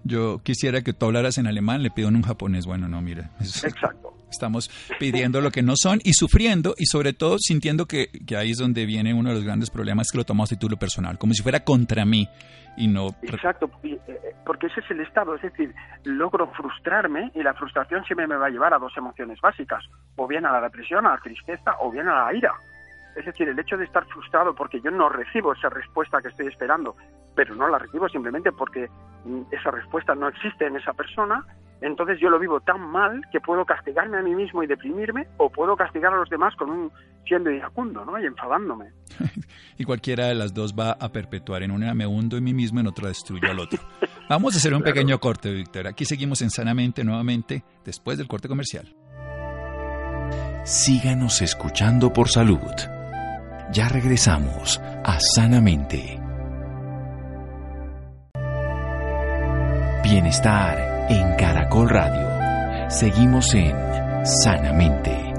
Yo 0.03 0.39
quisiera 0.43 0.81
que 0.81 0.91
tú 0.91 1.05
hablaras 1.05 1.37
en 1.37 1.47
alemán, 1.47 1.83
le 1.83 1.91
pido 1.91 2.09
en 2.09 2.17
un 2.17 2.23
japonés. 2.23 2.65
Bueno, 2.65 2.89
no, 2.89 3.01
mira. 3.01 3.29
Exacto. 3.39 4.13
Estamos 4.29 4.69
pidiendo 4.99 5.41
lo 5.41 5.51
que 5.51 5.61
no 5.61 5.73
son 5.75 5.99
y 6.03 6.13
sufriendo 6.13 6.75
y 6.77 6.85
sobre 6.85 7.13
todo 7.13 7.37
sintiendo 7.39 7.85
que, 7.85 8.09
ahí 8.37 8.51
es 8.51 8.57
donde 8.57 8.85
viene 8.85 9.13
uno 9.13 9.29
de 9.29 9.35
los 9.35 9.43
grandes 9.43 9.69
problemas 9.69 10.11
que 10.11 10.17
lo 10.17 10.25
tomamos 10.25 10.51
a 10.51 10.55
título 10.55 10.77
personal, 10.77 11.17
como 11.17 11.33
si 11.33 11.41
fuera 11.41 11.63
contra 11.63 12.05
mí 12.05 12.27
y 12.77 12.87
no... 12.87 13.09
Exacto, 13.23 13.69
eh, 13.83 13.99
porque 14.45 14.67
ese 14.67 14.79
es 14.79 14.91
el 14.91 15.01
estado, 15.01 15.35
es 15.35 15.41
decir, 15.41 15.73
logro 16.03 16.47
frustrarme 16.53 17.31
y 17.35 17.43
la 17.43 17.53
frustración 17.53 18.03
siempre 18.05 18.27
me 18.27 18.35
va 18.35 18.47
a 18.47 18.49
llevar 18.49 18.73
a 18.73 18.79
dos 18.79 18.95
emociones 18.95 19.39
básicas, 19.41 19.83
o 20.15 20.27
bien 20.27 20.45
a 20.45 20.51
la 20.51 20.61
depresión, 20.61 21.05
a 21.05 21.11
la 21.11 21.17
tristeza, 21.17 21.75
o 21.81 21.91
bien 21.91 22.07
a 22.07 22.25
la 22.25 22.33
ira. 22.33 22.53
Es 23.15 23.25
decir, 23.25 23.49
el 23.49 23.59
hecho 23.59 23.75
de 23.75 23.85
estar 23.85 24.05
frustrado 24.05 24.55
porque 24.55 24.79
yo 24.81 24.91
no 24.91 25.09
recibo 25.09 25.53
esa 25.53 25.69
respuesta 25.69 26.21
que 26.21 26.29
estoy 26.29 26.47
esperando, 26.47 26.95
pero 27.35 27.55
no 27.55 27.67
la 27.67 27.79
recibo 27.79 28.07
simplemente 28.07 28.51
porque 28.51 28.87
mm, 29.25 29.41
esa 29.51 29.71
respuesta 29.71 30.15
no 30.15 30.27
existe 30.29 30.67
en 30.67 30.77
esa 30.77 30.93
persona, 30.93 31.45
entonces 31.81 32.19
yo 32.19 32.29
lo 32.29 32.39
vivo 32.39 32.59
tan 32.59 32.81
mal 32.81 33.21
que 33.31 33.39
puedo 33.39 33.65
castigarme 33.65 34.17
a 34.17 34.21
mí 34.21 34.35
mismo 34.35 34.63
y 34.63 34.67
deprimirme 34.67 35.27
o 35.37 35.49
puedo 35.49 35.75
castigar 35.77 36.13
a 36.13 36.17
los 36.17 36.29
demás 36.29 36.55
con 36.55 36.69
un 36.69 36.91
siendo 37.25 37.51
iracundo, 37.51 38.03
¿no? 38.03 38.19
Y 38.19 38.25
enfadándome. 38.25 38.91
y 39.77 39.85
cualquiera 39.85 40.27
de 40.27 40.35
las 40.35 40.53
dos 40.53 40.73
va 40.77 40.91
a 40.99 41.09
perpetuar. 41.09 41.63
En 41.63 41.71
una 41.71 41.93
me 41.93 42.05
hundo 42.05 42.37
en 42.37 42.43
mí 42.43 42.53
mismo, 42.53 42.79
en 42.79 42.87
otra 42.87 43.07
destruyo 43.07 43.49
al 43.49 43.59
otro. 43.59 43.79
Vamos 44.27 44.55
a 44.55 44.57
hacer 44.57 44.73
un 44.73 44.81
pequeño 44.83 45.19
corte, 45.19 45.51
Víctor. 45.51 45.87
Aquí 45.87 46.05
seguimos 46.05 46.41
en 46.41 46.49
Sanamente 46.49 47.03
nuevamente 47.03 47.63
después 47.85 48.17
del 48.17 48.27
corte 48.27 48.47
comercial. 48.47 48.93
Síganos 50.65 51.41
escuchando 51.41 52.11
por 52.11 52.27
salud. 52.27 52.59
Ya 53.71 53.87
regresamos 53.87 54.79
a 55.05 55.19
Sanamente. 55.19 56.19
Bienestar 60.03 60.98
en 61.09 61.35
Caracol 61.35 61.89
Radio. 61.89 62.89
Seguimos 62.89 63.53
en 63.55 63.75
Sanamente. 64.25 65.33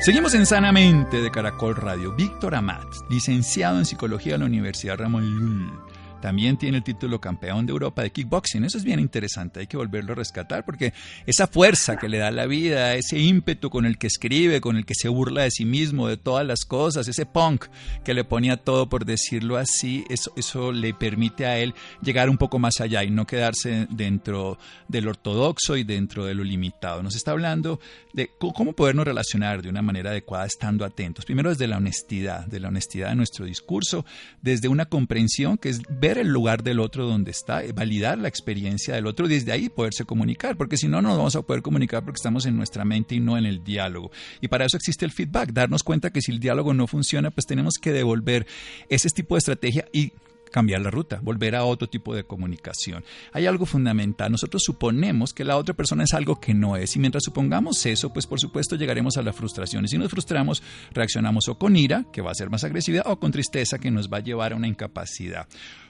Seguimos 0.00 0.34
en 0.34 0.46
Sanamente 0.46 1.20
de 1.20 1.30
Caracol 1.32 1.74
Radio. 1.74 2.14
Víctor 2.14 2.54
Amat, 2.54 2.86
licenciado 3.10 3.78
en 3.78 3.84
Psicología 3.84 4.34
de 4.34 4.38
la 4.38 4.44
Universidad 4.44 4.98
Ramón 4.98 5.24
Llull 5.24 5.95
también 6.26 6.56
tiene 6.56 6.78
el 6.78 6.82
título 6.82 7.20
campeón 7.20 7.66
de 7.66 7.70
Europa 7.70 8.02
de 8.02 8.10
kickboxing. 8.10 8.64
Eso 8.64 8.78
es 8.78 8.82
bien 8.82 8.98
interesante, 8.98 9.60
hay 9.60 9.68
que 9.68 9.76
volverlo 9.76 10.10
a 10.10 10.16
rescatar 10.16 10.64
porque 10.64 10.92
esa 11.24 11.46
fuerza 11.46 11.98
que 11.98 12.08
le 12.08 12.18
da 12.18 12.32
la 12.32 12.46
vida, 12.46 12.96
ese 12.96 13.20
ímpetu 13.20 13.70
con 13.70 13.86
el 13.86 13.96
que 13.96 14.08
escribe, 14.08 14.60
con 14.60 14.76
el 14.76 14.84
que 14.84 14.96
se 14.96 15.08
burla 15.08 15.42
de 15.42 15.52
sí 15.52 15.64
mismo, 15.64 16.08
de 16.08 16.16
todas 16.16 16.44
las 16.44 16.64
cosas, 16.64 17.06
ese 17.06 17.26
punk 17.26 17.66
que 18.04 18.12
le 18.12 18.24
ponía 18.24 18.56
todo 18.56 18.88
por 18.88 19.04
decirlo 19.04 19.56
así, 19.56 20.04
eso, 20.08 20.32
eso 20.36 20.72
le 20.72 20.94
permite 20.94 21.46
a 21.46 21.60
él 21.60 21.74
llegar 22.02 22.28
un 22.28 22.38
poco 22.38 22.58
más 22.58 22.80
allá 22.80 23.04
y 23.04 23.10
no 23.10 23.24
quedarse 23.24 23.86
dentro 23.88 24.58
del 24.88 25.06
ortodoxo 25.06 25.76
y 25.76 25.84
dentro 25.84 26.24
de 26.24 26.34
lo 26.34 26.42
limitado. 26.42 27.04
Nos 27.04 27.14
está 27.14 27.30
hablando 27.30 27.78
de 28.14 28.32
cómo 28.36 28.72
podernos 28.72 29.04
relacionar 29.04 29.62
de 29.62 29.68
una 29.68 29.82
manera 29.82 30.10
adecuada 30.10 30.46
estando 30.46 30.84
atentos. 30.84 31.24
Primero 31.24 31.50
desde 31.50 31.68
la 31.68 31.76
honestidad, 31.76 32.46
de 32.46 32.58
la 32.58 32.66
honestidad 32.66 33.10
de 33.10 33.14
nuestro 33.14 33.44
discurso, 33.44 34.04
desde 34.42 34.66
una 34.66 34.86
comprensión 34.86 35.56
que 35.56 35.68
es 35.68 35.82
ver 36.00 36.15
el 36.16 36.28
lugar 36.28 36.62
del 36.62 36.80
otro 36.80 37.06
donde 37.06 37.30
está, 37.30 37.64
eh, 37.64 37.72
validar 37.72 38.18
la 38.18 38.28
experiencia 38.28 38.94
del 38.94 39.06
otro, 39.06 39.28
desde 39.28 39.52
ahí 39.52 39.68
poderse 39.68 40.04
comunicar, 40.04 40.56
porque 40.56 40.76
si 40.76 40.88
no, 40.88 41.02
no 41.02 41.08
nos 41.08 41.18
vamos 41.18 41.36
a 41.36 41.42
poder 41.42 41.62
comunicar 41.62 42.04
porque 42.04 42.18
estamos 42.18 42.46
en 42.46 42.56
nuestra 42.56 42.84
mente 42.84 43.14
y 43.14 43.20
no 43.20 43.36
en 43.36 43.46
el 43.46 43.62
diálogo. 43.64 44.10
Y 44.40 44.48
para 44.48 44.64
eso 44.64 44.76
existe 44.76 45.04
el 45.04 45.12
feedback, 45.12 45.52
darnos 45.52 45.82
cuenta 45.82 46.10
que 46.10 46.20
si 46.20 46.32
el 46.32 46.40
diálogo 46.40 46.74
no 46.74 46.86
funciona, 46.86 47.30
pues 47.30 47.46
tenemos 47.46 47.74
que 47.80 47.92
devolver 47.92 48.46
ese 48.88 49.08
tipo 49.10 49.34
de 49.34 49.38
estrategia 49.38 49.88
y 49.92 50.12
cambiar 50.50 50.80
la 50.80 50.90
ruta, 50.90 51.20
volver 51.22 51.54
a 51.54 51.64
otro 51.64 51.88
tipo 51.88 52.14
de 52.14 52.24
comunicación. 52.24 53.04
Hay 53.32 53.46
algo 53.46 53.66
fundamental. 53.66 54.32
Nosotros 54.32 54.62
suponemos 54.64 55.32
que 55.34 55.44
la 55.44 55.56
otra 55.56 55.74
persona 55.74 56.04
es 56.04 56.14
algo 56.14 56.40
que 56.40 56.54
no 56.54 56.76
es. 56.76 56.96
Y 56.96 56.98
mientras 56.98 57.24
supongamos 57.24 57.84
eso, 57.84 58.12
pues 58.12 58.26
por 58.26 58.40
supuesto 58.40 58.76
llegaremos 58.76 59.16
a 59.16 59.22
la 59.22 59.32
frustración. 59.32 59.84
Y 59.84 59.88
si 59.88 59.98
nos 59.98 60.10
frustramos, 60.10 60.62
reaccionamos 60.92 61.48
o 61.48 61.58
con 61.58 61.76
ira, 61.76 62.06
que 62.12 62.22
va 62.22 62.30
a 62.30 62.34
ser 62.34 62.50
más 62.50 62.64
agresividad, 62.64 63.04
o 63.06 63.18
con 63.18 63.32
tristeza, 63.32 63.78
que 63.78 63.90
nos 63.90 64.10
va 64.10 64.18
a 64.18 64.20
llevar 64.20 64.52
a 64.52 64.56
una 64.56 64.68
incapacidad. 64.68 65.46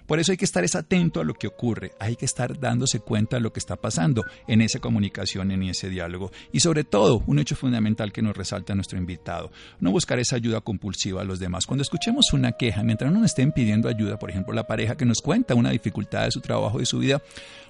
Por 0.07 0.21
eso 0.21 0.33
hay 0.33 0.39
que 0.39 0.45
estar 0.45 0.65
atento 0.75 1.21
a 1.21 1.25
lo 1.25 1.35
que 1.35 1.47
ocurre, 1.47 1.93
hay 1.99 2.17
que 2.17 2.25
estar 2.25 2.59
dándose 2.59 3.01
cuenta 3.01 3.37
de 3.37 3.43
lo 3.43 3.53
que 3.53 3.61
está 3.61 3.77
pasando 3.77 4.25
en 4.49 4.61
esa 4.61 4.81
comunicación, 4.81 5.51
en 5.51 5.63
ese 5.63 5.89
diálogo. 5.89 6.33
Y 6.53 6.61
sobre 6.61 6.85
todo, 6.85 7.23
un 7.27 7.39
hecho 7.39 7.57
fundamental 7.57 8.13
que 8.13 8.23
nos 8.23 8.37
resalta 8.37 8.75
nuestro 8.75 8.99
invitado, 8.99 9.51
no 9.81 9.91
buscar 9.91 10.19
esa 10.19 10.37
ayuda 10.37 10.61
compulsiva 10.61 11.23
a 11.23 11.25
los 11.25 11.39
demás. 11.39 11.67
Cuando 11.67 11.83
escuchemos 11.83 12.33
una 12.33 12.53
queja, 12.53 12.83
mientras 12.83 13.13
no 13.13 13.21
nos 13.21 13.31
estén 13.31 13.53
pidiendo 13.53 13.89
ayuda, 13.89 14.19
por 14.19 14.31
ejemplo, 14.31 14.55
la 14.55 14.67
pareja 14.67 14.97
que 14.97 15.05
nos 15.05 15.21
cuenta 15.21 15.55
una 15.55 15.71
dificultad 15.71 16.25
de 16.25 16.31
su 16.31 16.41
trabajo, 16.41 16.79
de 16.79 16.87
su 16.87 16.99
vida, 16.99 17.23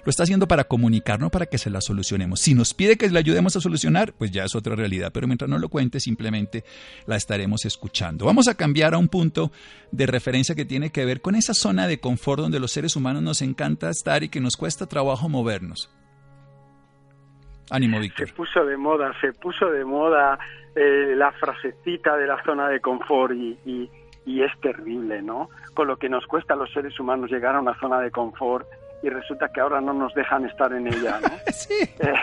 lo 0.03 0.09
está 0.09 0.23
haciendo 0.23 0.47
para 0.47 0.63
comunicarnos, 0.63 1.31
para 1.31 1.45
que 1.45 1.57
se 1.57 1.69
la 1.69 1.81
solucionemos. 1.81 2.39
Si 2.39 2.53
nos 2.53 2.73
pide 2.73 2.97
que 2.97 3.09
le 3.09 3.19
ayudemos 3.19 3.55
a 3.55 3.61
solucionar, 3.61 4.13
pues 4.13 4.31
ya 4.31 4.45
es 4.45 4.55
otra 4.55 4.75
realidad, 4.75 5.11
pero 5.13 5.27
mientras 5.27 5.49
no 5.49 5.59
lo 5.59 5.69
cuente, 5.69 5.99
simplemente 5.99 6.63
la 7.05 7.17
estaremos 7.17 7.65
escuchando. 7.65 8.25
Vamos 8.25 8.47
a 8.47 8.55
cambiar 8.55 8.93
a 8.93 8.97
un 8.97 9.09
punto 9.09 9.51
de 9.91 10.05
referencia 10.05 10.55
que 10.55 10.65
tiene 10.65 10.91
que 10.91 11.05
ver 11.05 11.21
con 11.21 11.35
esa 11.35 11.53
zona 11.53 11.87
de 11.87 11.99
confort 11.99 12.26
donde 12.35 12.59
los 12.59 12.71
seres 12.71 12.95
humanos 12.95 13.21
nos 13.21 13.41
encanta 13.41 13.89
estar 13.89 14.23
y 14.23 14.29
que 14.29 14.41
nos 14.41 14.57
cuesta 14.57 14.85
trabajo 14.85 15.29
movernos. 15.29 15.89
Ánimo, 17.69 17.99
Víctor. 17.99 18.27
Se 18.27 18.33
puso 18.33 18.65
de 18.65 18.77
moda, 18.77 19.13
se 19.19 19.33
puso 19.33 19.69
de 19.69 19.83
moda 19.83 20.37
eh, 20.75 21.13
la 21.15 21.31
frasecita 21.33 22.15
de 22.15 22.27
la 22.27 22.41
zona 22.43 22.69
de 22.69 22.79
confort 22.79 23.33
y, 23.33 23.57
y, 24.25 24.41
es 24.41 24.51
terrible, 24.61 25.21
¿no? 25.21 25.49
Con 25.73 25.87
lo 25.87 25.97
que 25.97 26.09
nos 26.09 26.25
cuesta 26.27 26.53
a 26.53 26.57
los 26.57 26.71
seres 26.71 26.99
humanos 26.99 27.31
llegar 27.31 27.55
a 27.55 27.61
una 27.61 27.77
zona 27.79 27.99
de 27.99 28.11
confort 28.11 28.67
y 29.03 29.09
resulta 29.09 29.49
que 29.49 29.61
ahora 29.61 29.79
no 29.79 29.93
nos 29.93 30.13
dejan 30.13 30.45
estar 30.45 30.71
en 30.73 30.87
ella, 30.87 31.19
¿no? 31.21 31.29
sí. 31.51 31.73
Eh, 31.99 32.13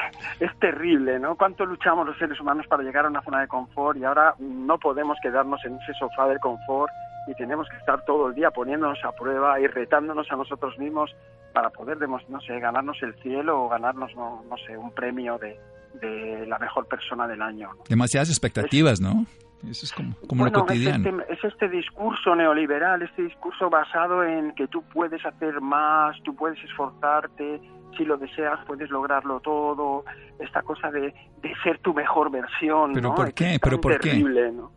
es 0.40 0.58
terrible, 0.58 1.18
¿no? 1.18 1.36
¿Cuánto 1.36 1.64
luchamos 1.64 2.06
los 2.06 2.18
seres 2.18 2.38
humanos 2.40 2.66
para 2.66 2.82
llegar 2.82 3.04
a 3.04 3.08
una 3.08 3.22
zona 3.22 3.40
de 3.40 3.48
confort 3.48 3.98
y 3.98 4.04
ahora 4.04 4.34
no 4.38 4.78
podemos 4.78 5.18
quedarnos 5.22 5.64
en 5.64 5.76
ese 5.76 5.94
sofá 5.94 6.28
de 6.28 6.38
confort 6.38 6.92
y 7.26 7.34
tenemos 7.34 7.68
que 7.68 7.76
estar 7.76 8.04
todo 8.04 8.28
el 8.28 8.34
día 8.34 8.50
poniéndonos 8.50 8.98
a 9.04 9.12
prueba 9.12 9.58
y 9.60 9.66
retándonos 9.66 10.30
a 10.30 10.36
nosotros 10.36 10.78
mismos 10.78 11.14
para 11.52 11.70
poder, 11.70 11.96
no 12.08 12.40
sé, 12.40 12.58
ganarnos 12.58 13.02
el 13.02 13.14
cielo 13.22 13.62
o 13.62 13.68
ganarnos, 13.68 14.14
no, 14.16 14.42
no 14.48 14.56
sé, 14.66 14.76
un 14.76 14.92
premio 14.92 15.38
de, 15.38 15.58
de 16.00 16.46
la 16.46 16.58
mejor 16.58 16.86
persona 16.86 17.26
del 17.28 17.40
año. 17.40 17.70
Demasiadas 17.88 18.28
expectativas, 18.28 19.00
¿no? 19.00 19.24
Eso 19.70 19.86
es 19.86 19.92
como, 19.92 20.14
como 20.26 20.44
lo 20.44 20.52
cotidiano. 20.52 21.08
Es 21.08 21.20
este, 21.20 21.32
es 21.32 21.52
este 21.52 21.68
discurso 21.68 22.34
neoliberal, 22.34 23.02
este 23.02 23.22
discurso 23.22 23.70
basado 23.70 24.22
en 24.24 24.54
que 24.54 24.66
tú 24.68 24.82
puedes 24.92 25.24
hacer 25.24 25.60
más, 25.60 26.16
tú 26.22 26.34
puedes 26.34 26.62
esforzarte, 26.64 27.60
si 27.96 28.04
lo 28.04 28.16
deseas 28.16 28.58
puedes 28.66 28.90
lograrlo 28.90 29.40
todo, 29.40 30.04
esta 30.38 30.62
cosa 30.62 30.90
de, 30.90 31.14
de 31.40 31.54
ser 31.62 31.78
tu 31.78 31.94
mejor 31.94 32.30
versión. 32.30 32.92
¿Pero 32.92 33.10
¿no? 33.10 33.14
por 33.14 33.32
qué? 33.32 33.58
¿Pero 33.62 33.80
por 33.80 33.96
terrible, 33.96 34.52
¿no? 34.52 34.72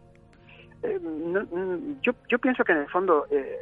Eh, 0.84 1.00
yo, 2.02 2.14
yo 2.30 2.40
pienso 2.40 2.64
que 2.64 2.72
en 2.72 2.80
el 2.80 2.90
fondo 2.90 3.26
eh, 3.30 3.58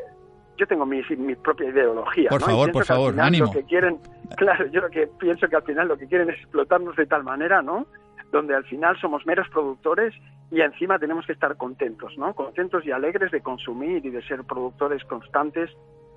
yo 0.58 0.68
tengo 0.68 0.86
mi, 0.86 1.02
mi 1.18 1.36
propia 1.36 1.70
ideología. 1.70 2.30
Por 2.30 2.42
favor, 2.42 2.72
por 2.72 2.86
favor, 2.86 3.20
ánimo. 3.20 3.52
que 3.52 3.64
quieren, 3.64 4.00
claro, 4.38 4.66
yo 4.68 4.82
lo 4.82 4.90
que 4.90 5.08
pienso 5.20 5.48
que 5.48 5.56
al 5.56 5.64
final 5.64 5.88
lo 5.88 5.98
que 5.98 6.08
quieren 6.08 6.30
es 6.30 6.40
explotarnos 6.40 6.96
de 6.96 7.06
tal 7.06 7.24
manera, 7.24 7.62
¿no? 7.62 7.88
Donde 8.32 8.56
al 8.56 8.66
final 8.66 9.00
somos 9.00 9.26
meros 9.26 9.48
productores 9.50 10.14
y 10.52 10.62
encima 10.62 11.00
tenemos 11.00 11.26
que 11.26 11.34
estar 11.34 11.56
contentos, 11.58 12.18
¿no? 12.18 12.34
Contentos 12.34 12.86
y 12.86 12.92
alegres 12.92 13.32
de 13.32 13.42
consumir 13.42 14.06
y 14.06 14.10
de 14.10 14.22
ser 14.24 14.44
productores 14.44 15.04
constantes. 15.06 15.72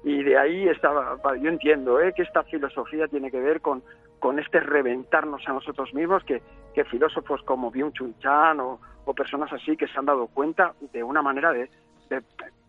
Y 0.05 0.23
de 0.23 0.39
ahí 0.39 0.69
estaba, 0.69 1.19
yo 1.41 1.49
entiendo 1.49 2.01
¿eh? 2.01 2.13
que 2.15 2.23
esta 2.23 2.45
filosofía 2.45 3.09
tiene 3.09 3.31
que 3.31 3.41
ver 3.41 3.61
con, 3.61 3.83
con 4.21 4.39
este 4.39 4.61
reventarnos 4.61 5.43
a 5.49 5.53
nosotros 5.53 5.93
mismos, 5.93 6.23
que, 6.25 6.41
que 6.73 6.85
filósofos 6.85 7.43
como 7.43 7.73
Byung-Chun 7.73 8.17
Chan 8.21 8.61
o, 8.61 8.79
o 9.09 9.15
personas 9.15 9.51
así 9.55 9.75
que 9.75 9.89
se 9.89 9.99
han 9.99 10.05
dado 10.05 10.27
cuenta 10.27 10.75
de 10.93 11.03
una 11.03 11.23
manera 11.23 11.51
de, 11.51 11.71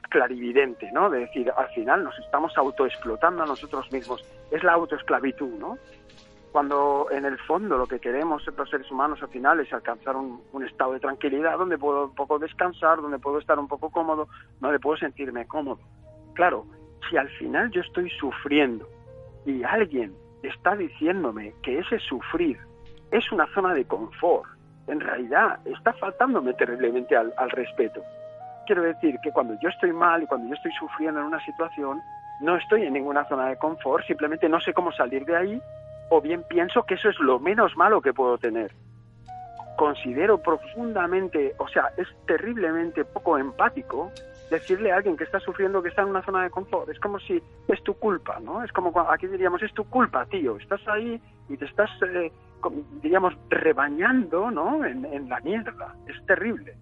clarividente, 0.09 0.89
¿no? 0.93 1.09
De 1.09 1.19
decir, 1.19 1.51
al 1.55 1.67
final 1.73 2.05
nos 2.05 2.17
estamos 2.19 2.57
autoexplotando 2.57 3.43
a 3.43 3.45
nosotros 3.45 3.91
mismos. 3.91 4.23
Es 4.49 4.63
la 4.63 4.71
autoesclavitud, 4.71 5.59
¿no? 5.59 5.77
Cuando 6.53 7.07
en 7.11 7.25
el 7.25 7.37
fondo 7.39 7.77
lo 7.77 7.87
que 7.87 7.99
queremos 7.99 8.43
los 8.57 8.69
seres 8.69 8.89
humanos 8.89 9.21
al 9.21 9.27
final 9.27 9.59
es 9.59 9.71
alcanzar 9.73 10.15
un, 10.15 10.41
estado 10.65 10.93
de 10.93 11.01
tranquilidad 11.01 11.57
donde 11.57 11.77
puedo 11.77 12.05
un 12.05 12.15
poco 12.15 12.39
descansar, 12.39 13.01
donde 13.01 13.19
puedo 13.19 13.37
estar 13.37 13.59
un 13.59 13.67
poco 13.67 13.89
cómodo, 13.89 14.29
donde 14.61 14.79
puedo 14.79 14.95
sentirme 14.95 15.45
cómodo. 15.45 15.81
Claro, 16.35 16.65
si 17.09 17.17
al 17.17 17.27
final 17.31 17.69
yo 17.71 17.81
estoy 17.81 18.09
sufriendo 18.11 18.87
y 19.45 19.61
alguien 19.63 20.15
está 20.41 20.77
diciéndome 20.77 21.53
que 21.61 21.79
ese 21.79 21.99
sufrir 21.99 22.57
es 23.11 23.29
una 23.33 23.45
zona 23.53 23.73
de 23.73 23.83
confort, 23.83 24.49
en 24.87 24.99
realidad 24.99 25.59
está 25.65 25.93
faltándome 25.93 26.53
terriblemente 26.53 27.15
al, 27.15 27.49
respeto. 27.51 28.03
Quiero 28.65 28.83
decir 28.83 29.17
que 29.23 29.31
cuando 29.31 29.57
yo 29.59 29.69
estoy 29.69 29.91
mal 29.91 30.23
y 30.23 30.27
cuando 30.27 30.47
yo 30.47 30.55
estoy 30.55 30.71
sufriendo 30.73 31.19
en 31.19 31.27
una 31.27 31.43
situación, 31.45 32.01
no 32.41 32.55
estoy 32.55 32.83
en 32.83 32.93
ninguna 32.93 33.25
zona 33.25 33.47
de 33.47 33.57
confort, 33.57 34.05
simplemente 34.05 34.47
no 34.47 34.59
sé 34.59 34.73
cómo 34.73 34.91
salir 34.91 35.25
de 35.25 35.35
ahí, 35.35 35.61
o 36.09 36.21
bien 36.21 36.43
pienso 36.47 36.83
que 36.83 36.95
eso 36.95 37.09
es 37.09 37.19
lo 37.19 37.39
menos 37.39 37.75
malo 37.75 38.01
que 38.01 38.13
puedo 38.13 38.37
tener. 38.37 38.71
Considero 39.77 40.37
profundamente, 40.37 41.55
o 41.57 41.67
sea, 41.67 41.91
es 41.97 42.07
terriblemente 42.25 43.05
poco 43.05 43.37
empático 43.37 44.11
decirle 44.49 44.91
a 44.91 44.97
alguien 44.97 45.17
que 45.17 45.23
está 45.23 45.39
sufriendo 45.39 45.81
que 45.81 45.89
está 45.89 46.01
en 46.01 46.09
una 46.09 46.23
zona 46.23 46.43
de 46.43 46.49
confort. 46.49 46.89
Es 46.89 46.99
como 46.99 47.19
si 47.19 47.41
es 47.67 47.83
tu 47.83 47.93
culpa, 47.95 48.39
¿no? 48.39 48.63
Es 48.63 48.71
como 48.71 48.97
aquí 49.09 49.27
diríamos, 49.27 49.61
es 49.63 49.73
tu 49.73 49.83
culpa, 49.85 50.25
tío. 50.25 50.57
Estás 50.57 50.81
ahí 50.87 51.19
y 51.49 51.57
te 51.57 51.65
estás, 51.65 51.89
eh, 52.03 52.31
diríamos, 53.01 53.33
rebañando, 53.49 54.51
¿no? 54.51 54.83
En, 54.85 55.05
en 55.05 55.29
la 55.29 55.39
mierda. 55.41 55.95
Es 56.07 56.25
terrible. 56.25 56.75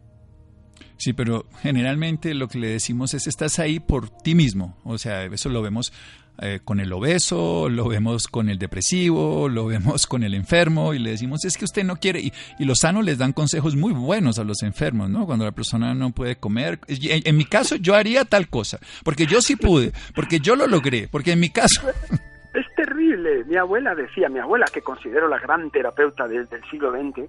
Sí, 0.98 1.14
pero 1.14 1.46
generalmente 1.62 2.34
lo 2.34 2.48
que 2.48 2.58
le 2.58 2.70
decimos 2.70 3.14
es 3.14 3.28
estás 3.28 3.60
ahí 3.60 3.80
por 3.80 4.10
ti 4.10 4.34
mismo. 4.34 4.78
O 4.84 4.98
sea, 4.98 5.26
eso 5.26 5.50
lo 5.50 5.62
vemos 5.62 5.94
eh, 6.40 6.60
con 6.64 6.80
el 6.80 6.94
obeso, 6.94 7.68
lo 7.68 7.88
vemos 7.88 8.28
con 8.28 8.50
el 8.50 8.60
depresivo, 8.60 9.50
lo 9.50 9.66
vemos 9.66 10.06
con 10.06 10.22
el 10.22 10.36
enfermo 10.36 10.94
y 10.94 11.00
le 11.00 11.10
decimos 11.12 11.44
es 11.46 11.58
que 11.58 11.66
usted 11.66 11.84
no 11.84 11.96
quiere 11.96 12.20
y, 12.20 12.32
los 12.60 12.80
sanos 12.80 13.04
les 13.04 13.18
dan 13.18 13.34
consejos 13.34 13.76
muy 13.76 13.92
buenos 13.92 14.38
a 14.38 14.44
los 14.44 14.62
enfermos, 14.62 15.10
¿no? 15.10 15.26
Cuando 15.26 15.46
la 15.46 15.52
persona 15.52 15.96
no 15.96 16.12
puede 16.12 16.36
comer. 16.36 16.80
En, 16.88 17.38
mi 17.38 17.46
caso 17.46 17.76
yo 17.78 17.96
haría 17.96 18.24
tal 18.24 18.50
cosa, 18.50 18.78
porque 19.04 19.26
yo 19.26 19.42
sí 19.42 19.56
pude, 19.56 19.94
porque 20.14 20.40
yo 20.40 20.56
lo 20.56 20.68
logré, 20.68 21.08
porque 21.12 21.32
en 21.32 21.40
mi 21.40 21.50
caso... 21.50 21.82
Es 22.54 22.66
terrible. 22.76 23.44
Mi 23.46 23.56
abuela 23.56 23.94
decía, 23.94 24.30
mi 24.30 24.40
abuela 24.40 24.66
que 24.74 24.82
considero 24.82 25.28
la 25.28 25.38
gran 25.38 25.70
terapeuta 25.70 26.28
del, 26.28 26.48
siglo 26.72 26.92
XX, 26.92 27.20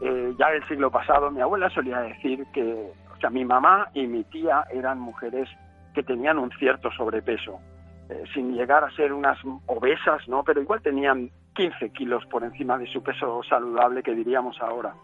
eh, 0.00 0.34
ya 0.36 0.50
del 0.50 0.66
siglo 0.66 0.90
pasado, 0.90 1.30
mi 1.30 1.40
abuela 1.40 1.70
solía 1.70 2.00
decir 2.00 2.44
que, 2.52 2.62
o 2.62 3.20
sea, 3.20 3.30
mi 3.30 3.44
mamá 3.44 3.88
y 3.94 4.08
mi 4.08 4.24
tía 4.24 4.64
eran 4.72 4.98
mujeres 4.98 5.48
que 5.94 6.02
tenían 6.02 6.38
un 6.38 6.50
cierto 6.58 6.90
sobrepeso 6.90 7.60
eh, 8.08 8.24
sin 8.32 8.54
llegar 8.54 8.84
a 8.84 8.90
ser 8.92 9.12
unas 9.12 9.38
obesas, 9.66 10.26
¿no? 10.28 10.42
Pero 10.44 10.62
igual 10.62 10.80
tenían 10.82 11.30
15 11.54 11.90
kilos 11.90 12.24
por 12.26 12.44
encima 12.44 12.78
de 12.78 12.86
su 12.86 13.02
peso 13.02 13.42
saludable, 13.48 14.02
que 14.02 14.14
diríamos 14.14 14.60
ahora. 14.60 14.94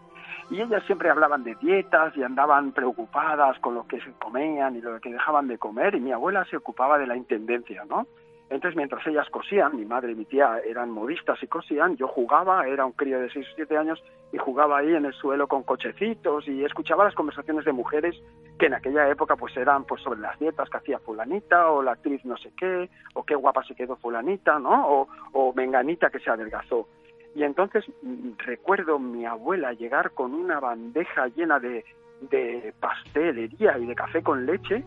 Y 0.49 0.61
ellas 0.61 0.83
siempre 0.85 1.09
hablaban 1.09 1.43
de 1.43 1.55
dietas 1.55 2.15
y 2.15 2.23
andaban 2.23 2.71
preocupadas 2.71 3.57
con 3.59 3.73
lo 3.75 3.87
que 3.87 3.99
se 4.01 4.11
comían 4.13 4.75
y 4.75 4.81
lo 4.81 4.99
que 4.99 5.11
dejaban 5.11 5.47
de 5.47 5.57
comer, 5.57 5.95
y 5.95 5.99
mi 5.99 6.11
abuela 6.11 6.45
se 6.45 6.57
ocupaba 6.57 6.97
de 6.97 7.07
la 7.07 7.17
intendencia, 7.17 7.83
¿no? 7.89 8.07
Entonces, 8.49 8.75
mientras 8.75 9.05
ellas 9.07 9.27
cosían, 9.31 9.75
mi 9.75 9.85
madre 9.85 10.11
y 10.11 10.15
mi 10.15 10.25
tía 10.25 10.59
eran 10.59 10.91
modistas 10.91 11.41
y 11.41 11.47
cosían, 11.47 11.97
yo 11.97 12.07
jugaba, 12.07 12.67
era 12.67 12.85
un 12.85 12.91
crío 12.91 13.19
de 13.19 13.29
6 13.31 13.47
o 13.51 13.55
7 13.55 13.77
años, 13.77 14.03
y 14.31 14.37
jugaba 14.37 14.77
ahí 14.77 14.93
en 14.93 15.05
el 15.05 15.13
suelo 15.13 15.47
con 15.47 15.63
cochecitos 15.63 16.47
y 16.47 16.63
escuchaba 16.63 17.05
las 17.05 17.15
conversaciones 17.15 17.65
de 17.65 17.71
mujeres 17.71 18.15
que 18.59 18.67
en 18.67 18.75
aquella 18.75 19.09
época 19.09 19.35
pues 19.35 19.55
eran 19.57 19.85
pues 19.85 20.01
sobre 20.01 20.19
las 20.19 20.37
dietas 20.39 20.69
que 20.69 20.77
hacía 20.77 20.99
fulanita, 20.99 21.71
o 21.71 21.81
la 21.81 21.93
actriz 21.93 22.23
no 22.23 22.37
sé 22.37 22.51
qué, 22.55 22.89
o 23.15 23.23
qué 23.23 23.33
guapa 23.33 23.63
se 23.63 23.75
quedó 23.75 23.95
fulanita, 23.95 24.59
¿no? 24.59 24.87
O, 24.89 25.07
o 25.33 25.53
menganita 25.53 26.09
que 26.11 26.19
se 26.19 26.29
adelgazó. 26.29 26.87
Y 27.33 27.43
entonces 27.43 27.83
mm, 28.03 28.31
recuerdo 28.37 28.99
mi 28.99 29.25
abuela 29.25 29.73
llegar 29.73 30.11
con 30.11 30.33
una 30.33 30.59
bandeja 30.59 31.27
llena 31.29 31.59
de, 31.59 31.83
de 32.21 32.73
pastelería 32.79 33.77
y 33.79 33.87
de 33.87 33.95
café 33.95 34.21
con 34.21 34.45
leche, 34.45 34.83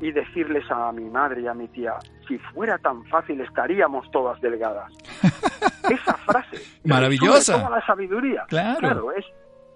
y 0.00 0.12
decirles 0.12 0.64
a 0.70 0.90
mi 0.92 1.08
madre 1.10 1.42
y 1.42 1.46
a 1.46 1.54
mi 1.54 1.68
tía, 1.68 1.94
si 2.30 2.38
fuera 2.38 2.78
tan 2.78 3.04
fácil 3.06 3.40
estaríamos 3.40 4.08
todas 4.12 4.40
delgadas. 4.40 4.92
Esa 5.90 6.14
frase. 6.18 6.58
Maravillosa. 6.84 7.56
Toda 7.58 7.70
la 7.70 7.84
sabiduría. 7.84 8.44
Claro. 8.48 9.10
es, 9.10 9.24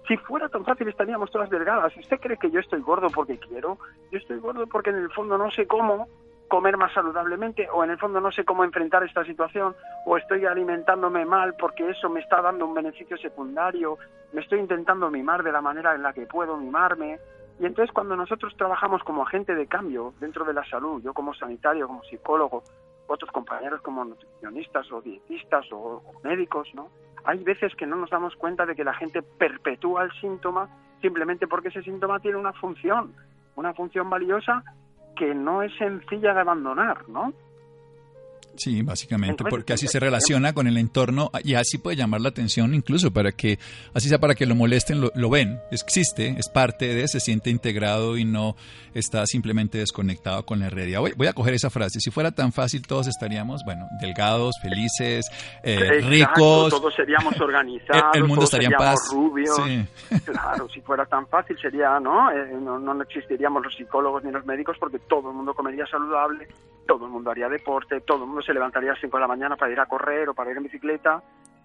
si 0.07 0.15
fuera 0.15 0.47
tan 0.47 0.63
fácil 0.63 0.87
estaríamos 0.87 1.29
todas 1.31 1.49
delgadas. 1.49 1.91
Si 1.91 1.99
usted 1.99 2.17
cree 2.21 2.37
que 2.37 2.49
yo 2.49 2.61
estoy 2.61 2.79
gordo 2.79 3.09
porque 3.09 3.37
quiero, 3.37 3.77
yo 4.09 4.19
estoy 4.19 4.39
gordo 4.39 4.67
porque 4.67 4.91
en 4.91 4.97
el 4.97 5.11
fondo 5.11 5.37
no 5.37 5.51
sé 5.51 5.67
cómo 5.67 6.07
comer 6.47 6.77
más 6.77 6.93
saludablemente 6.93 7.67
o 7.73 7.83
en 7.83 7.89
el 7.89 7.97
fondo 7.97 8.21
no 8.21 8.31
sé 8.31 8.45
cómo 8.45 8.63
enfrentar 8.63 9.03
esta 9.03 9.25
situación 9.25 9.75
o 10.05 10.15
estoy 10.15 10.45
alimentándome 10.45 11.25
mal 11.25 11.55
porque 11.59 11.89
eso 11.89 12.09
me 12.09 12.21
está 12.21 12.41
dando 12.41 12.65
un 12.65 12.73
beneficio 12.73 13.17
secundario, 13.17 13.97
me 14.31 14.41
estoy 14.41 14.59
intentando 14.59 15.09
mimar 15.09 15.43
de 15.43 15.51
la 15.51 15.59
manera 15.59 15.93
en 15.95 16.03
la 16.03 16.13
que 16.13 16.27
puedo 16.27 16.55
mimarme, 16.55 17.19
y 17.59 17.65
entonces 17.65 17.93
cuando 17.93 18.15
nosotros 18.15 18.55
trabajamos 18.57 19.03
como 19.03 19.23
agente 19.23 19.55
de 19.55 19.67
cambio 19.67 20.13
dentro 20.19 20.43
de 20.43 20.53
la 20.53 20.65
salud, 20.65 21.01
yo 21.01 21.13
como 21.13 21.33
sanitario, 21.33 21.87
como 21.87 22.03
psicólogo, 22.03 22.63
otros 23.07 23.31
compañeros 23.31 23.81
como 23.81 24.03
nutricionistas 24.03 24.91
o 24.91 25.01
dietistas 25.01 25.65
o, 25.71 26.01
médicos, 26.23 26.67
¿no? 26.73 26.89
Hay 27.23 27.43
veces 27.43 27.73
que 27.75 27.87
no 27.87 27.95
nos 27.95 28.09
damos 28.09 28.35
cuenta 28.35 28.65
de 28.65 28.75
que 28.75 28.83
la 28.83 28.93
gente 28.93 29.21
perpetúa 29.21 30.03
el 30.03 30.11
síntoma 30.19 30.69
simplemente 31.01 31.47
porque 31.47 31.69
ese 31.69 31.81
síntoma 31.81 32.19
tiene 32.19 32.37
una 32.37 32.53
función, 32.53 33.13
una 33.55 33.73
función 33.73 34.09
valiosa 34.09 34.63
que 35.15 35.33
no 35.33 35.61
es 35.61 35.73
sencilla 35.77 36.33
de 36.33 36.41
abandonar, 36.41 37.07
¿no? 37.07 37.33
Sí, 38.57 38.81
básicamente, 38.81 39.43
porque 39.49 39.73
así 39.73 39.87
se 39.87 39.99
relaciona 39.99 40.53
con 40.53 40.67
el 40.67 40.77
entorno 40.77 41.31
y 41.43 41.55
así 41.55 41.77
puede 41.77 41.97
llamar 41.97 42.21
la 42.21 42.29
atención 42.29 42.73
incluso 42.73 43.11
para 43.11 43.31
que, 43.31 43.59
así 43.93 44.09
sea 44.09 44.19
para 44.19 44.35
que 44.35 44.45
lo 44.45 44.55
molesten, 44.55 45.01
lo, 45.01 45.29
ven, 45.29 45.59
existe, 45.71 46.35
es 46.37 46.49
parte 46.49 46.93
de, 46.93 47.07
se 47.07 47.19
siente 47.19 47.49
integrado 47.49 48.17
y 48.17 48.25
no 48.25 48.55
está 48.93 49.25
simplemente 49.25 49.77
desconectado 49.77 50.45
con 50.45 50.59
la 50.59 50.69
realidad. 50.69 51.01
Voy, 51.01 51.13
voy 51.15 51.27
a 51.27 51.33
coger 51.33 51.53
esa 51.53 51.69
frase, 51.69 51.99
si 51.99 52.11
fuera 52.11 52.31
tan 52.31 52.51
fácil 52.51 52.85
todos 52.87 53.07
estaríamos, 53.07 53.61
bueno, 53.65 53.87
delgados, 53.99 54.55
felices, 54.61 55.25
eh, 55.63 56.01
ricos. 56.01 56.69
Todos 56.69 56.93
seríamos 56.95 57.39
organizados, 57.39 58.15
el, 58.15 58.23
mundo 58.23 58.45
estaría 58.45 58.69
en 58.69 58.75
paz. 58.75 58.99
Rubios. 59.11 59.55
Claro, 60.25 60.67
si 60.69 60.81
fuera 60.81 61.05
tan 61.05 61.27
fácil 61.27 61.57
sería, 61.59 61.99
¿no? 61.99 62.31
Eh, 62.31 62.57
¿no? 62.59 62.79
No 62.79 63.01
existiríamos 63.03 63.63
los 63.63 63.75
psicólogos 63.75 64.23
ni 64.23 64.31
los 64.31 64.45
médicos 64.45 64.77
porque 64.79 64.99
todo 64.99 65.29
el 65.29 65.35
mundo 65.35 65.53
comería 65.53 65.85
saludable, 65.85 66.47
todo 66.87 67.05
el 67.05 67.11
mundo 67.11 67.31
haría 67.31 67.49
deporte, 67.49 68.01
todo 68.01 68.23
el 68.23 68.27
mundo 68.27 68.41
se 68.41 68.53
levantaría 68.53 68.91
a 68.91 68.93
las 68.93 69.01
5 69.01 69.17
de 69.17 69.21
la 69.21 69.27
mañana 69.27 69.55
para 69.55 69.71
ir 69.71 69.79
a 69.79 69.85
correr 69.85 70.29
o 70.29 70.33
para 70.33 70.51
ir 70.51 70.57
en 70.57 70.63
bicicleta. 70.63 71.21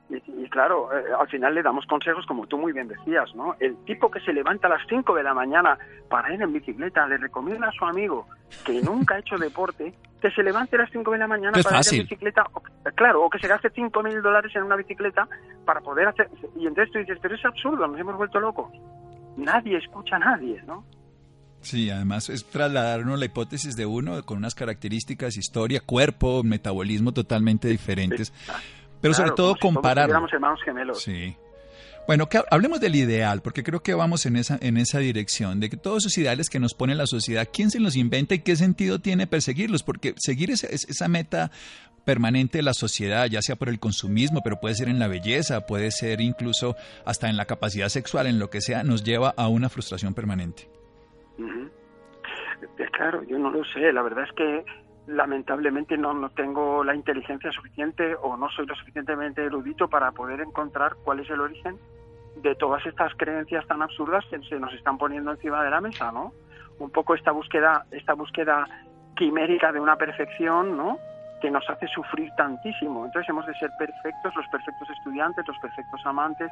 Y, 0.09 0.49
claro, 0.49 0.91
eh, 0.93 1.05
al 1.17 1.29
final 1.29 1.55
le 1.55 1.63
damos 1.63 1.87
consejos 1.87 2.27
como 2.27 2.49
tú 2.49 2.59
muy 2.59 2.73
bien 2.73 2.89
decías, 2.89 3.33
¿no? 3.37 3.55
El 3.61 3.77
tipo 3.85 4.11
que 4.11 4.19
se 4.19 4.33
levanta 4.33 4.67
a 4.67 4.71
las 4.71 4.83
5 4.89 5.15
de 5.15 5.23
la 5.23 5.35
mañana 5.35 5.79
para 6.09 6.35
ir 6.35 6.43
en 6.43 6.53
bicicleta 6.53 7.07
le 7.07 7.17
recomienda 7.17 7.69
a 7.69 7.73
su 7.73 7.85
amigo 7.85 8.27
que 8.65 8.83
nunca 8.83 9.15
ha 9.15 9.19
hecho 9.21 9.37
deporte 9.37 9.95
que 10.21 10.31
se 10.33 10.43
levante 10.43 10.75
a 10.77 10.81
las 10.81 10.91
5 10.91 11.13
de 11.13 11.19
la 11.19 11.29
mañana 11.29 11.59
para 11.63 11.79
ir 11.79 11.95
en 11.95 12.01
bicicleta, 12.03 12.45
claro, 12.97 13.25
o 13.25 13.31
que 13.31 13.39
se 13.39 13.47
gaste 13.47 13.71
5 13.71 14.03
mil 14.03 14.21
dólares 14.21 14.51
en 14.57 14.65
una 14.65 14.77
bicicleta 14.77 15.29
para 15.65 15.81
poder 15.81 16.09
hacer... 16.09 16.29
Y 16.57 16.67
entonces 16.67 16.93
tú 16.93 16.99
dices, 16.99 17.19
pero 17.23 17.37
es 17.37 17.45
absurdo, 17.45 17.87
nos 17.87 17.99
hemos 17.99 18.17
vuelto 18.17 18.41
locos. 18.41 18.71
Nadie 19.37 19.79
escucha 19.79 20.17
a 20.17 20.19
nadie, 20.19 20.61
¿no? 20.67 20.85
Sí, 21.62 21.90
además 21.90 22.29
es 22.31 22.44
trasladarnos 22.44 23.18
la 23.18 23.27
hipótesis 23.27 23.77
de 23.77 23.87
uno 23.87 24.25
con 24.25 24.38
unas 24.38 24.55
características, 24.55 25.37
historia, 25.37 25.81
cuerpo, 25.81 26.42
metabolismo 26.42 27.12
totalmente 27.12 27.68
diferentes. 27.68 28.33
Pero 29.01 29.14
sobre 29.14 29.33
todo 29.33 29.57
comparar. 29.57 30.11
hermanos 30.11 30.61
gemelos. 30.64 31.03
Sí. 31.03 31.37
Bueno, 32.07 32.29
que 32.29 32.42
hablemos 32.51 32.81
del 32.81 32.96
ideal, 32.96 33.40
porque 33.40 33.62
creo 33.62 33.83
que 33.83 33.94
vamos 33.94 34.27
en 34.27 34.37
esa, 34.37 34.59
en 34.61 34.79
esa 34.79 34.99
dirección, 34.99 35.61
de 35.61 35.70
que 35.70 35.77
todos 35.77 36.05
esos 36.05 36.18
ideales 36.18 36.49
que 36.49 36.59
nos 36.59 36.75
pone 36.75 36.94
la 36.94 37.07
sociedad, 37.07 37.49
¿quién 37.53 37.70
se 37.70 37.79
los 37.79 37.94
inventa 37.94 38.35
y 38.35 38.40
qué 38.40 38.57
sentido 38.57 38.99
tiene 38.99 39.27
perseguirlos? 39.27 39.83
Porque 39.83 40.14
seguir 40.16 40.51
esa, 40.51 40.66
esa 40.66 41.09
meta 41.09 41.53
permanente 42.05 42.59
de 42.59 42.62
la 42.62 42.75
sociedad, 42.75 43.27
ya 43.27 43.42
sea 43.42 43.57
por 43.57 43.68
el 43.68 43.79
consumismo, 43.79 44.40
pero 44.42 44.59
puede 44.59 44.75
ser 44.75 44.88
en 44.88 44.99
la 44.99 45.07
belleza, 45.07 45.66
puede 45.66 45.92
ser 45.92 46.20
incluso 46.20 46.75
hasta 47.05 47.29
en 47.29 47.37
la 47.37 47.44
capacidad 47.44 47.88
sexual, 47.88 48.27
en 48.27 48.38
lo 48.38 48.51
que 48.51 48.61
sea, 48.61 48.83
nos 48.83 49.05
lleva 49.05 49.33
a 49.37 49.46
una 49.49 49.68
frustración 49.68 50.14
permanente. 50.14 50.68
Claro, 52.92 53.22
yo 53.22 53.38
no 53.38 53.50
lo 53.50 53.64
sé. 53.64 53.92
La 53.92 54.03
verdad 54.03 54.24
es 54.24 54.33
que 54.33 54.64
lamentablemente 55.07 55.96
no, 55.96 56.12
no 56.12 56.31
tengo 56.31 56.85
la 56.85 56.94
inteligencia 56.94 57.50
suficiente 57.50 58.14
o 58.22 58.37
no 58.37 58.48
soy 58.50 58.66
lo 58.66 58.74
suficientemente 58.74 59.44
erudito 59.44 59.88
para 59.88 60.12
poder 60.12 60.40
encontrar 60.40 60.96
cuál 61.03 61.20
es 61.20 61.31
el 61.31 61.40
origen 61.40 61.79
de 62.37 62.55
todas 62.55 62.85
estas 62.87 63.12
creencias 63.16 63.66
tan 63.66 63.83
absurdas 63.83 64.24
que 64.31 64.38
se 64.40 64.61
nos 64.61 64.72
están 64.74 64.98
poniendo 64.98 65.33
encima 65.33 65.64
de 65.64 65.70
la 65.70 65.81
mesa, 65.81 66.12
¿no? 66.12 66.33
Un 66.79 66.90
poco 66.90 67.14
esta 67.14 67.33
búsqueda, 67.33 67.85
esta 67.90 68.14
búsqueda 68.14 68.66
quimérica 69.16 69.72
de 69.72 69.81
una 69.81 69.96
perfección, 69.96 70.76
¿no? 70.76 70.98
que 71.40 71.50
nos 71.50 71.68
hace 71.68 71.88
sufrir 71.88 72.31
tantísimo. 72.37 73.05
Entonces 73.05 73.29
hemos 73.29 73.46
de 73.46 73.55
ser 73.55 73.70
perfectos, 73.79 74.35
los 74.37 74.46
perfectos 74.48 74.90
estudiantes, 74.90 75.46
los 75.48 75.59
perfectos 75.59 76.00
amantes, 76.05 76.50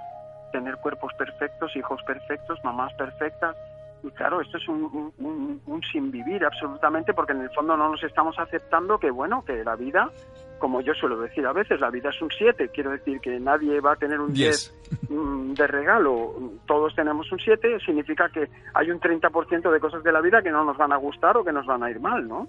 tener 0.50 0.76
cuerpos 0.78 1.12
perfectos, 1.14 1.76
hijos 1.76 2.02
perfectos, 2.04 2.58
mamás 2.64 2.92
perfectas, 2.94 3.54
y 4.02 4.10
claro, 4.10 4.40
esto 4.40 4.58
es 4.58 4.68
un, 4.68 5.12
un, 5.18 5.82
sin 5.92 6.10
vivir 6.10 6.44
absolutamente 6.44 7.12
porque 7.14 7.32
en 7.32 7.42
el 7.42 7.50
fondo 7.50 7.76
no 7.76 7.90
nos 7.90 8.02
estamos 8.04 8.38
aceptando 8.38 8.98
que, 8.98 9.10
bueno, 9.10 9.44
que 9.44 9.64
la 9.64 9.74
vida, 9.74 10.10
como 10.58 10.80
yo 10.80 10.94
suelo 10.94 11.18
decir 11.18 11.46
a 11.46 11.52
veces, 11.52 11.80
la 11.80 11.90
vida 11.90 12.10
es 12.10 12.22
un 12.22 12.30
7. 12.30 12.70
Quiero 12.72 12.90
decir 12.90 13.20
que 13.20 13.40
nadie 13.40 13.80
va 13.80 13.92
a 13.92 13.96
tener 13.96 14.20
un 14.20 14.32
10 14.32 14.74
mm, 15.08 15.52
de 15.54 15.66
regalo. 15.66 16.34
Todos 16.66 16.94
tenemos 16.94 17.30
un 17.32 17.38
7. 17.38 17.78
Significa 17.84 18.28
que 18.28 18.48
hay 18.74 18.90
un 18.90 19.00
30% 19.00 19.70
de 19.70 19.80
cosas 19.80 20.02
de 20.04 20.12
la 20.12 20.20
vida 20.20 20.42
que 20.42 20.50
no 20.50 20.64
nos 20.64 20.76
van 20.76 20.92
a 20.92 20.96
gustar 20.96 21.36
o 21.36 21.44
que 21.44 21.52
nos 21.52 21.66
van 21.66 21.82
a 21.82 21.90
ir 21.90 22.00
mal, 22.00 22.28
¿no? 22.28 22.46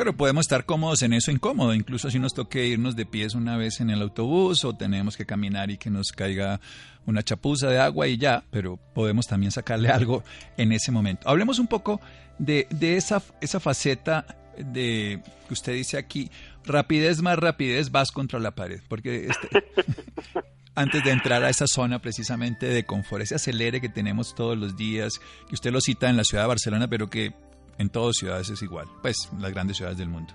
Pero 0.00 0.16
podemos 0.16 0.44
estar 0.44 0.64
cómodos 0.64 1.02
en 1.02 1.12
eso 1.12 1.30
incómodo, 1.30 1.74
incluso 1.74 2.10
si 2.10 2.18
nos 2.18 2.32
toque 2.32 2.66
irnos 2.66 2.96
de 2.96 3.04
pies 3.04 3.34
una 3.34 3.58
vez 3.58 3.82
en 3.82 3.90
el 3.90 4.00
autobús 4.00 4.64
o 4.64 4.74
tenemos 4.74 5.14
que 5.14 5.26
caminar 5.26 5.70
y 5.70 5.76
que 5.76 5.90
nos 5.90 6.10
caiga 6.10 6.58
una 7.04 7.22
chapuza 7.22 7.68
de 7.68 7.78
agua 7.78 8.08
y 8.08 8.16
ya, 8.16 8.42
pero 8.50 8.78
podemos 8.94 9.26
también 9.26 9.52
sacarle 9.52 9.88
algo 9.92 10.24
en 10.56 10.72
ese 10.72 10.90
momento. 10.90 11.28
Hablemos 11.28 11.58
un 11.58 11.66
poco 11.66 12.00
de, 12.38 12.66
esa, 12.80 13.22
esa 13.42 13.60
faceta 13.60 14.24
de 14.56 15.20
que 15.46 15.52
usted 15.52 15.74
dice 15.74 15.98
aquí, 15.98 16.30
rapidez 16.64 17.20
más 17.20 17.38
rapidez, 17.38 17.90
vas 17.90 18.10
contra 18.10 18.40
la 18.40 18.54
pared, 18.54 18.80
porque 18.88 19.26
este, 19.26 19.48
antes 20.74 21.04
de 21.04 21.10
entrar 21.10 21.44
a 21.44 21.50
esa 21.50 21.66
zona 21.66 22.00
precisamente 22.00 22.68
de 22.68 22.86
confort, 22.86 23.24
ese 23.24 23.34
acelere 23.34 23.82
que 23.82 23.90
tenemos 23.90 24.34
todos 24.34 24.56
los 24.56 24.78
días, 24.78 25.20
que 25.46 25.54
usted 25.54 25.70
lo 25.70 25.82
cita 25.82 26.08
en 26.08 26.16
la 26.16 26.24
ciudad 26.24 26.44
de 26.44 26.48
Barcelona, 26.48 26.88
pero 26.88 27.10
que 27.10 27.34
En 27.80 27.88
todas 27.88 28.14
ciudades 28.16 28.50
es 28.50 28.60
igual, 28.60 28.86
pues 29.00 29.32
las 29.38 29.54
grandes 29.54 29.78
ciudades 29.78 29.96
del 29.96 30.10
mundo. 30.10 30.34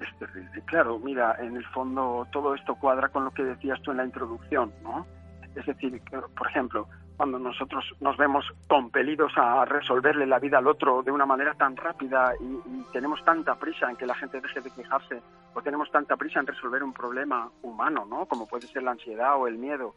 Es 0.00 0.12
terrible. 0.18 0.60
Claro, 0.66 0.98
mira, 0.98 1.36
en 1.38 1.56
el 1.56 1.64
fondo 1.66 2.26
todo 2.32 2.52
esto 2.52 2.74
cuadra 2.74 3.10
con 3.10 3.24
lo 3.24 3.30
que 3.30 3.44
decías 3.44 3.80
tú 3.82 3.92
en 3.92 3.98
la 3.98 4.04
introducción, 4.04 4.72
¿no? 4.82 5.06
Es 5.54 5.64
decir, 5.66 6.02
por 6.36 6.48
ejemplo, 6.48 6.88
cuando 7.16 7.38
nosotros 7.38 7.84
nos 8.00 8.16
vemos 8.16 8.44
compelidos 8.66 9.30
a 9.36 9.64
resolverle 9.66 10.26
la 10.26 10.40
vida 10.40 10.58
al 10.58 10.66
otro 10.66 11.04
de 11.04 11.12
una 11.12 11.24
manera 11.24 11.54
tan 11.54 11.76
rápida 11.76 12.32
y, 12.40 12.82
tenemos 12.92 13.24
tanta 13.24 13.54
prisa 13.54 13.88
en 13.88 13.96
que 13.96 14.06
la 14.06 14.16
gente 14.16 14.40
deje 14.40 14.60
de 14.60 14.70
quejarse 14.72 15.22
o 15.54 15.62
tenemos 15.62 15.90
tanta 15.92 16.16
prisa 16.16 16.40
en 16.40 16.46
resolver 16.48 16.82
un 16.82 16.92
problema 16.92 17.50
humano, 17.62 18.04
¿no? 18.04 18.26
Como 18.26 18.48
puede 18.48 18.66
ser 18.66 18.82
la 18.82 18.92
ansiedad 18.92 19.36
o 19.36 19.46
el 19.46 19.58
miedo. 19.58 19.94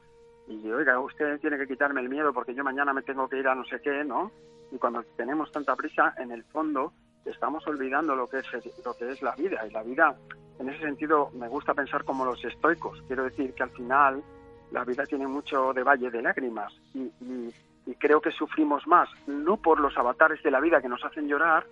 Y 0.48 0.70
oiga, 0.72 1.00
usted 1.00 1.40
tiene 1.40 1.58
que 1.58 1.68
quitarme 1.68 2.02
el 2.02 2.10
miedo 2.10 2.34
porque 2.34 2.54
yo 2.54 2.64
mañana 2.64 2.94
me 2.94 3.02
tengo 3.02 3.28
que 3.28 3.38
ir 3.38 3.48
a 3.48 3.56
no 3.56 3.66
sé 3.66 3.82
qué, 3.82 4.04
¿no? 4.04 4.32
Y 4.72 4.78
cuando 4.78 5.04
tenemos 5.16 5.52
tanta 5.52 5.76
prisa, 5.76 6.14
en 6.18 6.32
el 6.32 6.44
fondo 6.46 6.94
estamos 7.26 7.68
olvidando 7.68 8.16
lo 8.16 8.28
que 8.28 8.38
es 8.38 8.46
lo 8.86 8.94
que 8.94 9.12
es 9.12 9.22
la 9.22 9.36
vida 9.36 9.66
y 9.68 9.72
la 9.72 9.84
vida 9.84 10.16
en 10.60 10.70
ese 10.70 10.80
sentido 10.80 11.30
me 11.34 11.48
gusta 11.48 11.74
pensar 11.74 12.04
como 12.04 12.26
los 12.26 12.44
estoicos. 12.44 13.02
Quiero 13.08 13.24
decir 13.24 13.54
que 13.54 13.64
al 13.64 13.70
final 13.72 14.24
la 14.72 14.84
vida 14.84 15.06
tiene 15.06 15.28
mucho 15.28 15.74
de 15.74 15.84
valle 15.84 16.10
de 16.10 16.22
lágrimas 16.22 16.74
y, 16.94 17.54
creo 18.00 18.20
que 18.20 18.32
sufrimos 18.32 18.86
más, 18.86 19.08
no 19.28 19.58
por 19.58 19.80
los 19.80 19.98
avatares 19.98 20.44
de 20.44 20.52
la 20.52 20.60
vida 20.60 20.82
que 20.82 20.90
nos 20.90 21.04
hacen 21.06 21.28
llorar, 21.28 21.66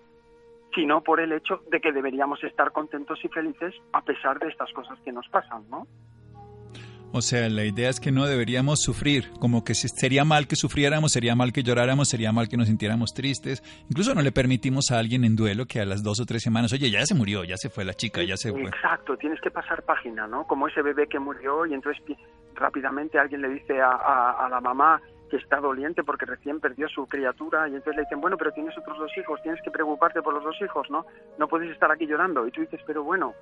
sino 0.73 1.01
por 1.01 1.19
el 1.19 1.33
hecho 1.33 1.61
de 1.69 1.81
que 1.81 1.91
deberíamos 1.91 2.41
estar 2.43 2.71
contentos 2.71 3.19
y 3.23 3.27
felices 3.27 3.75
a 3.91 4.01
pesar 4.01 4.39
de 4.39 4.47
estas 4.47 4.71
cosas 4.71 4.97
que 5.01 5.11
nos 5.11 5.27
pasan, 5.27 5.69
¿no? 5.69 5.85
O 7.17 7.21
sea, 7.21 7.47
la 7.47 7.63
idea 7.63 7.89
es 7.89 8.01
que 8.01 8.11
no 8.11 8.25
deberíamos 8.25 8.81
sufrir, 8.81 9.31
como 9.39 9.63
que 9.63 9.73
sería 9.73 10.25
mal 10.25 10.49
que 10.49 10.57
sufriéramos, 10.57 11.13
sería 11.13 11.33
mal 11.33 11.53
que 11.53 11.63
lloráramos, 11.63 12.09
sería 12.09 12.33
mal 12.33 12.49
que 12.49 12.57
nos 12.57 12.67
sintiéramos 12.67 13.13
tristes. 13.13 13.63
Incluso 13.89 14.13
no 14.13 14.21
le 14.21 14.33
permitimos 14.33 14.91
a 14.91 14.99
alguien 14.99 15.23
en 15.23 15.37
duelo 15.37 15.65
que 15.65 15.79
a 15.79 15.85
las 15.85 16.03
dos 16.03 16.19
o 16.19 16.25
tres 16.25 16.43
semanas, 16.43 16.73
oye, 16.73 16.91
ya 16.91 17.05
se 17.05 17.15
murió, 17.15 17.45
ya 17.45 17.55
se 17.55 17.69
fue 17.69 17.85
la 17.85 17.93
chica, 17.93 18.21
ya 18.21 18.35
se 18.35 18.51
fue. 18.51 18.63
Exacto, 18.63 19.15
tienes 19.15 19.39
que 19.39 19.49
pasar 19.49 19.83
página, 19.83 20.27
¿no? 20.27 20.45
Como 20.45 20.67
ese 20.67 20.81
bebé 20.81 21.07
que 21.07 21.17
murió 21.17 21.65
y 21.65 21.73
entonces 21.73 22.03
rápidamente 22.53 23.17
alguien 23.17 23.43
le 23.43 23.47
dice 23.47 23.79
a, 23.81 24.49
la 24.51 24.59
mamá 24.59 25.01
que 25.29 25.37
está 25.37 25.61
doliente 25.61 26.03
porque 26.03 26.25
recién 26.25 26.59
perdió 26.59 26.89
su 26.89 27.07
criatura 27.07 27.69
y 27.69 27.75
entonces 27.75 27.95
le 27.95 28.01
dicen, 28.01 28.19
bueno, 28.19 28.35
pero 28.35 28.51
tienes 28.51 28.77
otros 28.77 28.97
dos 28.97 29.11
hijos, 29.17 29.41
tienes 29.41 29.61
que 29.61 29.71
preocuparte 29.71 30.21
por 30.21 30.33
los 30.33 30.43
dos 30.43 30.57
hijos, 30.61 30.89
¿no? 30.89 31.05
No 31.39 31.47
puedes 31.47 31.71
estar 31.71 31.89
aquí 31.89 32.07
llorando. 32.07 32.45
Y 32.45 32.51
tú 32.51 32.59
dices, 32.59 32.81
pero 32.85 33.05
bueno, 33.05 33.33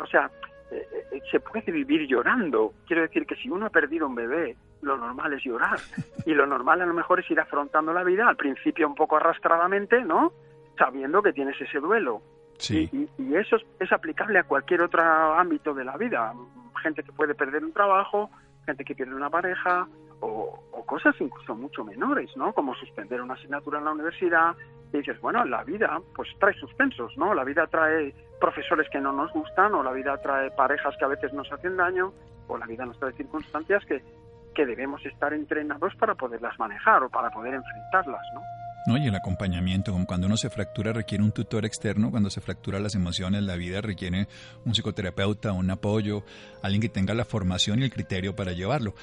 o 0.00 0.06
sea, 0.06 0.30
eh, 0.70 0.86
eh, 1.12 1.20
se 1.30 1.40
puede 1.40 1.72
vivir 1.72 2.06
llorando. 2.06 2.74
Quiero 2.86 3.02
decir 3.02 3.26
que 3.26 3.36
si 3.36 3.48
uno 3.48 3.66
ha 3.66 3.70
perdido 3.70 4.06
un 4.06 4.14
bebé, 4.14 4.56
lo 4.82 4.96
normal 4.96 5.32
es 5.32 5.42
llorar. 5.42 5.78
Y 6.26 6.34
lo 6.34 6.46
normal 6.46 6.82
a 6.82 6.86
lo 6.86 6.94
mejor 6.94 7.20
es 7.20 7.30
ir 7.30 7.40
afrontando 7.40 7.92
la 7.92 8.04
vida, 8.04 8.28
al 8.28 8.36
principio 8.36 8.86
un 8.86 8.94
poco 8.94 9.16
arrastradamente, 9.16 10.02
¿no? 10.02 10.32
Sabiendo 10.76 11.22
que 11.22 11.32
tienes 11.32 11.60
ese 11.60 11.78
duelo. 11.78 12.22
Sí. 12.58 12.88
Y, 12.92 13.34
eso 13.34 13.56
es, 13.78 13.92
aplicable 13.92 14.38
a 14.38 14.44
cualquier 14.44 14.82
otro 14.82 15.02
ámbito 15.34 15.74
de 15.74 15.84
la 15.84 15.96
vida. 15.96 16.34
Gente 16.82 17.02
que 17.02 17.12
puede 17.12 17.34
perder 17.34 17.64
un 17.64 17.72
trabajo, 17.72 18.30
gente 18.66 18.84
que 18.84 18.94
pierde 18.94 19.14
una 19.14 19.30
pareja, 19.30 19.86
o, 20.20 20.64
o 20.72 20.84
cosas 20.84 21.14
incluso 21.20 21.54
mucho 21.54 21.84
menores, 21.84 22.36
¿no? 22.36 22.52
Como 22.52 22.74
suspender 22.74 23.20
una 23.20 23.34
asignatura 23.34 23.78
en 23.78 23.84
la 23.84 23.92
universidad, 23.92 24.56
y 24.92 24.98
dices, 24.98 25.20
bueno, 25.20 25.44
la 25.44 25.64
vida 25.64 26.00
pues 26.14 26.28
trae 26.38 26.54
suspensos, 26.54 27.16
¿no? 27.16 27.34
La 27.34 27.44
vida 27.44 27.66
trae 27.66 28.14
profesores 28.40 28.88
que 28.90 29.00
no 29.00 29.12
nos 29.12 29.32
gustan, 29.32 29.74
o 29.74 29.82
la 29.82 29.92
vida 29.92 30.16
trae 30.18 30.50
parejas 30.50 30.96
que 30.98 31.04
a 31.04 31.08
veces 31.08 31.32
nos 31.32 31.50
hacen 31.52 31.76
daño, 31.76 32.12
o 32.46 32.56
la 32.56 32.66
vida 32.66 32.86
nos 32.86 32.98
trae 32.98 33.12
circunstancias 33.12 33.84
que, 33.84 34.02
que 34.54 34.66
debemos 34.66 35.04
estar 35.04 35.32
entrenados 35.32 35.94
para 35.96 36.14
poderlas 36.14 36.58
manejar 36.58 37.02
o 37.02 37.10
para 37.10 37.30
poder 37.30 37.54
enfrentarlas, 37.54 38.22
¿no? 38.34 38.40
¿No? 38.88 38.96
Y 38.96 39.06
el 39.06 39.14
acompañamiento, 39.14 39.92
como 39.92 40.06
cuando 40.06 40.26
uno 40.26 40.36
se 40.36 40.48
fractura 40.48 40.92
requiere 40.92 41.22
un 41.22 41.30
tutor 41.30 41.66
externo, 41.66 42.10
cuando 42.10 42.30
se 42.30 42.40
fractura 42.40 42.80
las 42.80 42.94
emociones, 42.94 43.42
la 43.42 43.54
vida 43.56 43.82
requiere 43.82 44.26
un 44.64 44.74
psicoterapeuta, 44.74 45.52
un 45.52 45.70
apoyo, 45.70 46.24
alguien 46.62 46.80
que 46.80 46.88
tenga 46.88 47.12
la 47.12 47.26
formación 47.26 47.80
y 47.80 47.84
el 47.84 47.92
criterio 47.92 48.34
para 48.34 48.52
llevarlo. 48.52 48.94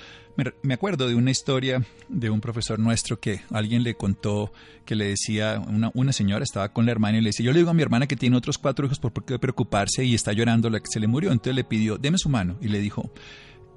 Me, 0.63 0.73
acuerdo 0.73 1.07
de 1.07 1.15
una 1.15 1.31
historia 1.31 1.85
de 2.09 2.29
un 2.29 2.41
profesor 2.41 2.79
nuestro 2.79 3.19
que 3.19 3.41
alguien 3.51 3.83
le 3.83 3.95
contó 3.95 4.51
que 4.85 4.95
le 4.95 5.05
decía, 5.05 5.61
una, 5.65 5.91
una 5.93 6.11
señora 6.11 6.43
estaba 6.43 6.73
con 6.73 6.85
la 6.85 6.91
hermana 6.91 7.19
y 7.19 7.21
le 7.21 7.29
decía, 7.29 7.45
yo 7.45 7.53
le 7.53 7.59
digo 7.59 7.69
a 7.69 7.73
mi 7.73 7.83
hermana 7.83 8.07
que 8.07 8.17
tiene 8.17 8.35
otros 8.35 8.57
cuatro 8.57 8.85
hijos 8.85 8.99
por 8.99 9.13
qué 9.23 9.39
preocuparse 9.39 10.03
y 10.03 10.15
está 10.15 10.33
llorando 10.33 10.69
la 10.69 10.79
que 10.79 10.87
se 10.91 10.99
le 10.99 11.07
murió. 11.07 11.31
Entonces 11.31 11.55
le 11.55 11.63
pidió, 11.63 11.97
deme 11.97 12.17
su 12.17 12.27
mano 12.27 12.57
y 12.59 12.67
le 12.67 12.79
dijo, 12.79 13.11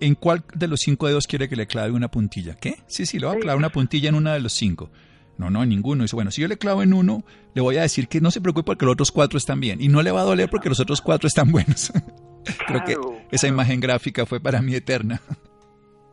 ¿En 0.00 0.14
cuál 0.14 0.44
de 0.54 0.68
los 0.68 0.80
cinco 0.80 1.08
dedos 1.08 1.26
quiere 1.26 1.48
que 1.48 1.56
le 1.56 1.66
clave 1.66 1.90
una 1.90 2.08
puntilla? 2.08 2.54
¿Qué? 2.54 2.76
Sí, 2.86 3.04
sí, 3.04 3.18
le 3.18 3.26
voy 3.26 3.36
a 3.36 3.40
clavar 3.40 3.58
una 3.58 3.70
puntilla 3.70 4.08
en 4.08 4.14
una 4.14 4.32
de 4.32 4.40
los 4.40 4.52
cinco. 4.52 4.90
No, 5.38 5.50
no, 5.50 5.64
ninguno. 5.64 6.02
Dice, 6.02 6.16
bueno, 6.16 6.30
si 6.30 6.42
yo 6.42 6.48
le 6.48 6.58
clavo 6.58 6.82
en 6.82 6.92
uno, 6.92 7.22
le 7.54 7.62
voy 7.62 7.76
a 7.76 7.82
decir 7.82 8.08
que 8.08 8.20
no 8.20 8.30
se 8.30 8.40
preocupe 8.40 8.66
porque 8.66 8.84
los 8.84 8.92
otros 8.92 9.12
cuatro 9.12 9.38
están 9.38 9.60
bien. 9.60 9.80
Y 9.80 9.88
no 9.88 10.02
le 10.02 10.10
va 10.10 10.20
a 10.20 10.24
doler 10.24 10.50
porque 10.50 10.68
los 10.68 10.80
otros 10.80 11.00
cuatro 11.00 11.28
están 11.28 11.50
buenos. 11.52 11.92
Creo 12.66 12.84
que 12.84 12.96
esa 13.30 13.46
imagen 13.46 13.80
gráfica 13.80 14.26
fue 14.26 14.40
para 14.40 14.60
mí 14.60 14.74
eterna. 14.74 15.20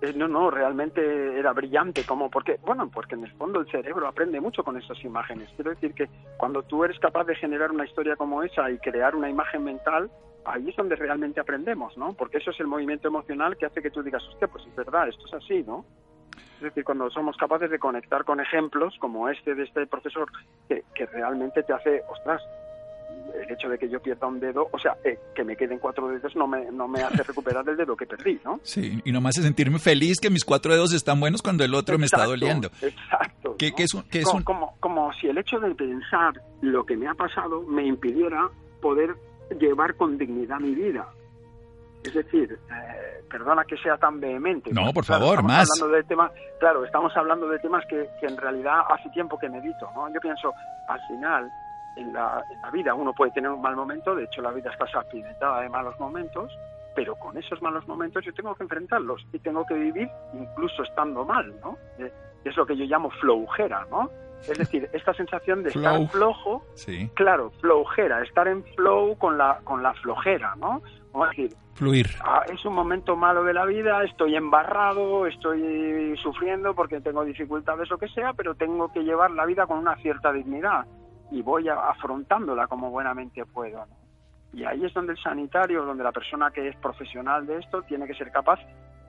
Eh, 0.01 0.13
no, 0.15 0.27
no, 0.27 0.51
realmente 0.51 1.39
era 1.39 1.53
brillante, 1.53 2.03
como 2.03 2.29
porque, 2.29 2.59
bueno, 2.63 2.89
porque 2.93 3.15
en 3.15 3.23
el 3.23 3.31
fondo 3.31 3.59
el 3.59 3.71
cerebro 3.71 4.07
aprende 4.07 4.39
mucho 4.39 4.63
con 4.63 4.77
esas 4.77 5.03
imágenes. 5.03 5.49
Quiero 5.55 5.71
decir 5.71 5.93
que 5.93 6.07
cuando 6.37 6.61
tú 6.63 6.83
eres 6.83 6.99
capaz 6.99 7.23
de 7.23 7.35
generar 7.35 7.71
una 7.71 7.85
historia 7.85 8.15
como 8.15 8.43
esa 8.43 8.69
y 8.69 8.77
crear 8.77 9.15
una 9.15 9.29
imagen 9.29 9.63
mental, 9.63 10.11
ahí 10.45 10.69
es 10.69 10.75
donde 10.75 10.95
realmente 10.95 11.39
aprendemos, 11.39 11.97
¿no? 11.97 12.13
Porque 12.13 12.37
eso 12.37 12.51
es 12.51 12.59
el 12.59 12.67
movimiento 12.67 13.07
emocional 13.07 13.57
que 13.57 13.65
hace 13.65 13.81
que 13.81 13.89
tú 13.89 14.03
digas, 14.03 14.21
hostia, 14.27 14.47
pues 14.47 14.63
es 14.67 14.75
verdad, 14.75 15.07
esto 15.07 15.25
es 15.25 15.33
así, 15.33 15.63
¿no? 15.63 15.85
Es 16.55 16.61
decir, 16.61 16.83
cuando 16.83 17.09
somos 17.09 17.35
capaces 17.37 17.69
de 17.69 17.79
conectar 17.79 18.23
con 18.23 18.39
ejemplos 18.39 18.95
como 18.99 19.29
este 19.29 19.55
de 19.55 19.63
este 19.63 19.85
profesor, 19.87 20.29
que, 20.67 21.05
realmente 21.05 21.63
te 21.63 21.73
hace, 21.73 22.01
ostras, 22.09 22.41
el 23.33 23.51
hecho 23.51 23.67
de 23.69 23.77
que 23.77 23.89
yo 23.89 24.01
pierda 24.01 24.27
un 24.27 24.39
dedo, 24.39 24.67
o 24.71 24.79
sea, 24.79 24.95
eh, 25.03 25.19
que 25.35 25.43
me 25.43 25.55
queden 25.55 25.79
cuatro 25.79 26.07
dedos 26.07 26.35
no 26.35 26.47
me, 26.47 26.71
no 26.71 26.87
me 26.87 27.01
hace 27.01 27.23
recuperar 27.23 27.67
el 27.67 27.75
dedo 27.75 27.95
que 27.95 28.05
perdí, 28.05 28.39
¿no? 28.43 28.59
Sí, 28.63 29.01
y 29.03 29.11
no 29.11 29.19
me 29.19 29.29
hace 29.29 29.41
sentirme 29.41 29.79
feliz 29.79 30.19
que 30.21 30.29
mis 30.29 30.45
cuatro 30.45 30.73
dedos 30.73 30.93
están 30.93 31.19
buenos 31.19 31.41
cuando 31.41 31.63
el 31.63 31.73
otro 31.73 31.97
me 31.97 32.05
está 32.05 32.25
doliendo. 32.25 32.69
Exacto. 32.81 33.55
¿Qué, 33.57 33.73
es, 33.77 33.93
es 34.11 34.25
como, 34.25 34.43
como, 34.43 34.75
como 34.79 35.13
si 35.13 35.27
el 35.27 35.37
hecho 35.37 35.59
de 35.59 35.73
pensar 35.75 36.33
lo 36.61 36.85
que 36.85 36.95
me 36.95 37.07
ha 37.07 37.13
pasado 37.13 37.61
me 37.63 37.85
impidiera 37.85 38.49
poder 38.81 39.15
llevar 39.59 39.95
con 39.95 40.17
dignidad 40.17 40.59
mi 40.59 40.73
vida. 40.73 41.07
Es 42.05 42.13
decir, 42.13 42.51
eh, 42.53 43.23
perdona 43.29 43.63
que 43.65 43.75
sea 43.77 43.97
tan 43.97 44.19
vehemente. 44.19 44.71
No, 44.71 44.93
por 44.93 45.03
favor, 45.03 45.41
más. 45.41 45.67
Hablando 45.71 45.97
de 45.97 46.03
temas, 46.03 46.31
claro, 46.59 46.85
estamos 46.85 47.15
hablando 47.17 47.49
de 47.49 47.57
temas 47.59 47.83
que, 47.87 48.07
en 48.21 48.37
realidad 48.37 48.81
hace 48.89 49.09
tiempo 49.09 49.39
que 49.39 49.49
medito. 49.49 49.89
¿no? 49.95 50.07
Yo 50.13 50.19
pienso, 50.19 50.53
al 50.87 51.01
final, 51.07 51.51
en 51.97 52.13
la, 52.13 52.43
en 52.51 52.61
la 52.61 52.69
vida 52.69 52.93
uno 52.93 53.11
puede 53.13 53.31
tener 53.31 53.49
un 53.49 53.61
mal 53.61 53.75
momento, 53.75 54.15
de 54.15 54.25
hecho 54.25 54.41
la 54.41 54.51
vida 54.51 54.71
está 54.71 54.85
salpimentada 54.87 55.61
de 55.61 55.69
malos 55.69 55.99
momentos, 55.99 56.51
pero 56.93 57.15
con 57.15 57.35
esos 57.37 57.61
malos 57.61 57.87
momentos 57.87 58.23
yo 58.23 58.33
tengo 58.33 58.53
que 58.53 58.63
enfrentarlos 58.63 59.25
y 59.33 59.39
tengo 59.39 59.65
que 59.65 59.73
vivir 59.73 60.09
incluso 60.33 60.83
estando 60.83 61.25
mal, 61.25 61.53
¿no? 61.61 61.77
Eh, 61.97 62.11
es 62.43 62.55
lo 62.55 62.65
que 62.65 62.77
yo 62.77 62.85
llamo 62.85 63.09
flojera, 63.09 63.85
¿no? 63.89 64.09
Es 64.41 64.57
decir, 64.57 64.89
esta 64.93 65.13
sensación 65.13 65.63
de 65.63 65.69
estar 65.69 66.07
flojo, 66.09 66.63
sí. 66.75 67.09
claro, 67.15 67.51
flojera, 67.61 68.21
estar 68.23 68.47
en 68.47 68.63
flow 68.75 69.17
con 69.17 69.37
la, 69.37 69.59
con 69.63 69.81
la 69.81 69.93
flojera, 69.95 70.55
¿no? 70.55 70.81
decir, 71.23 71.55
fluir. 71.73 72.07
Ah, 72.21 72.43
es 72.51 72.63
un 72.65 72.73
momento 72.73 73.15
malo 73.15 73.43
de 73.43 73.53
la 73.53 73.65
vida, 73.65 74.03
estoy 74.03 74.35
embarrado, 74.35 75.25
estoy 75.25 76.15
sufriendo 76.17 76.75
porque 76.75 77.01
tengo 77.01 77.23
dificultades 77.23 77.91
o 77.91 77.97
que 77.97 78.09
sea, 78.09 78.33
pero 78.33 78.55
tengo 78.55 78.91
que 78.91 79.03
llevar 79.03 79.31
la 79.31 79.45
vida 79.45 79.65
con 79.65 79.79
una 79.79 79.95
cierta 79.97 80.31
dignidad 80.31 80.85
y 81.31 81.41
voy 81.41 81.69
afrontándola 81.69 82.67
como 82.67 82.91
buenamente 82.91 83.45
puedo. 83.45 83.85
Y 84.53 84.63
ahí 84.63 84.85
es 84.85 84.93
donde 84.93 85.13
el 85.13 85.19
sanitario, 85.19 85.83
donde 85.83 86.03
la 86.03 86.11
persona 86.11 86.51
que 86.51 86.67
es 86.67 86.75
profesional 86.77 87.45
de 87.45 87.57
esto, 87.59 87.81
tiene 87.83 88.07
que 88.07 88.13
ser 88.13 88.31
capaz 88.31 88.59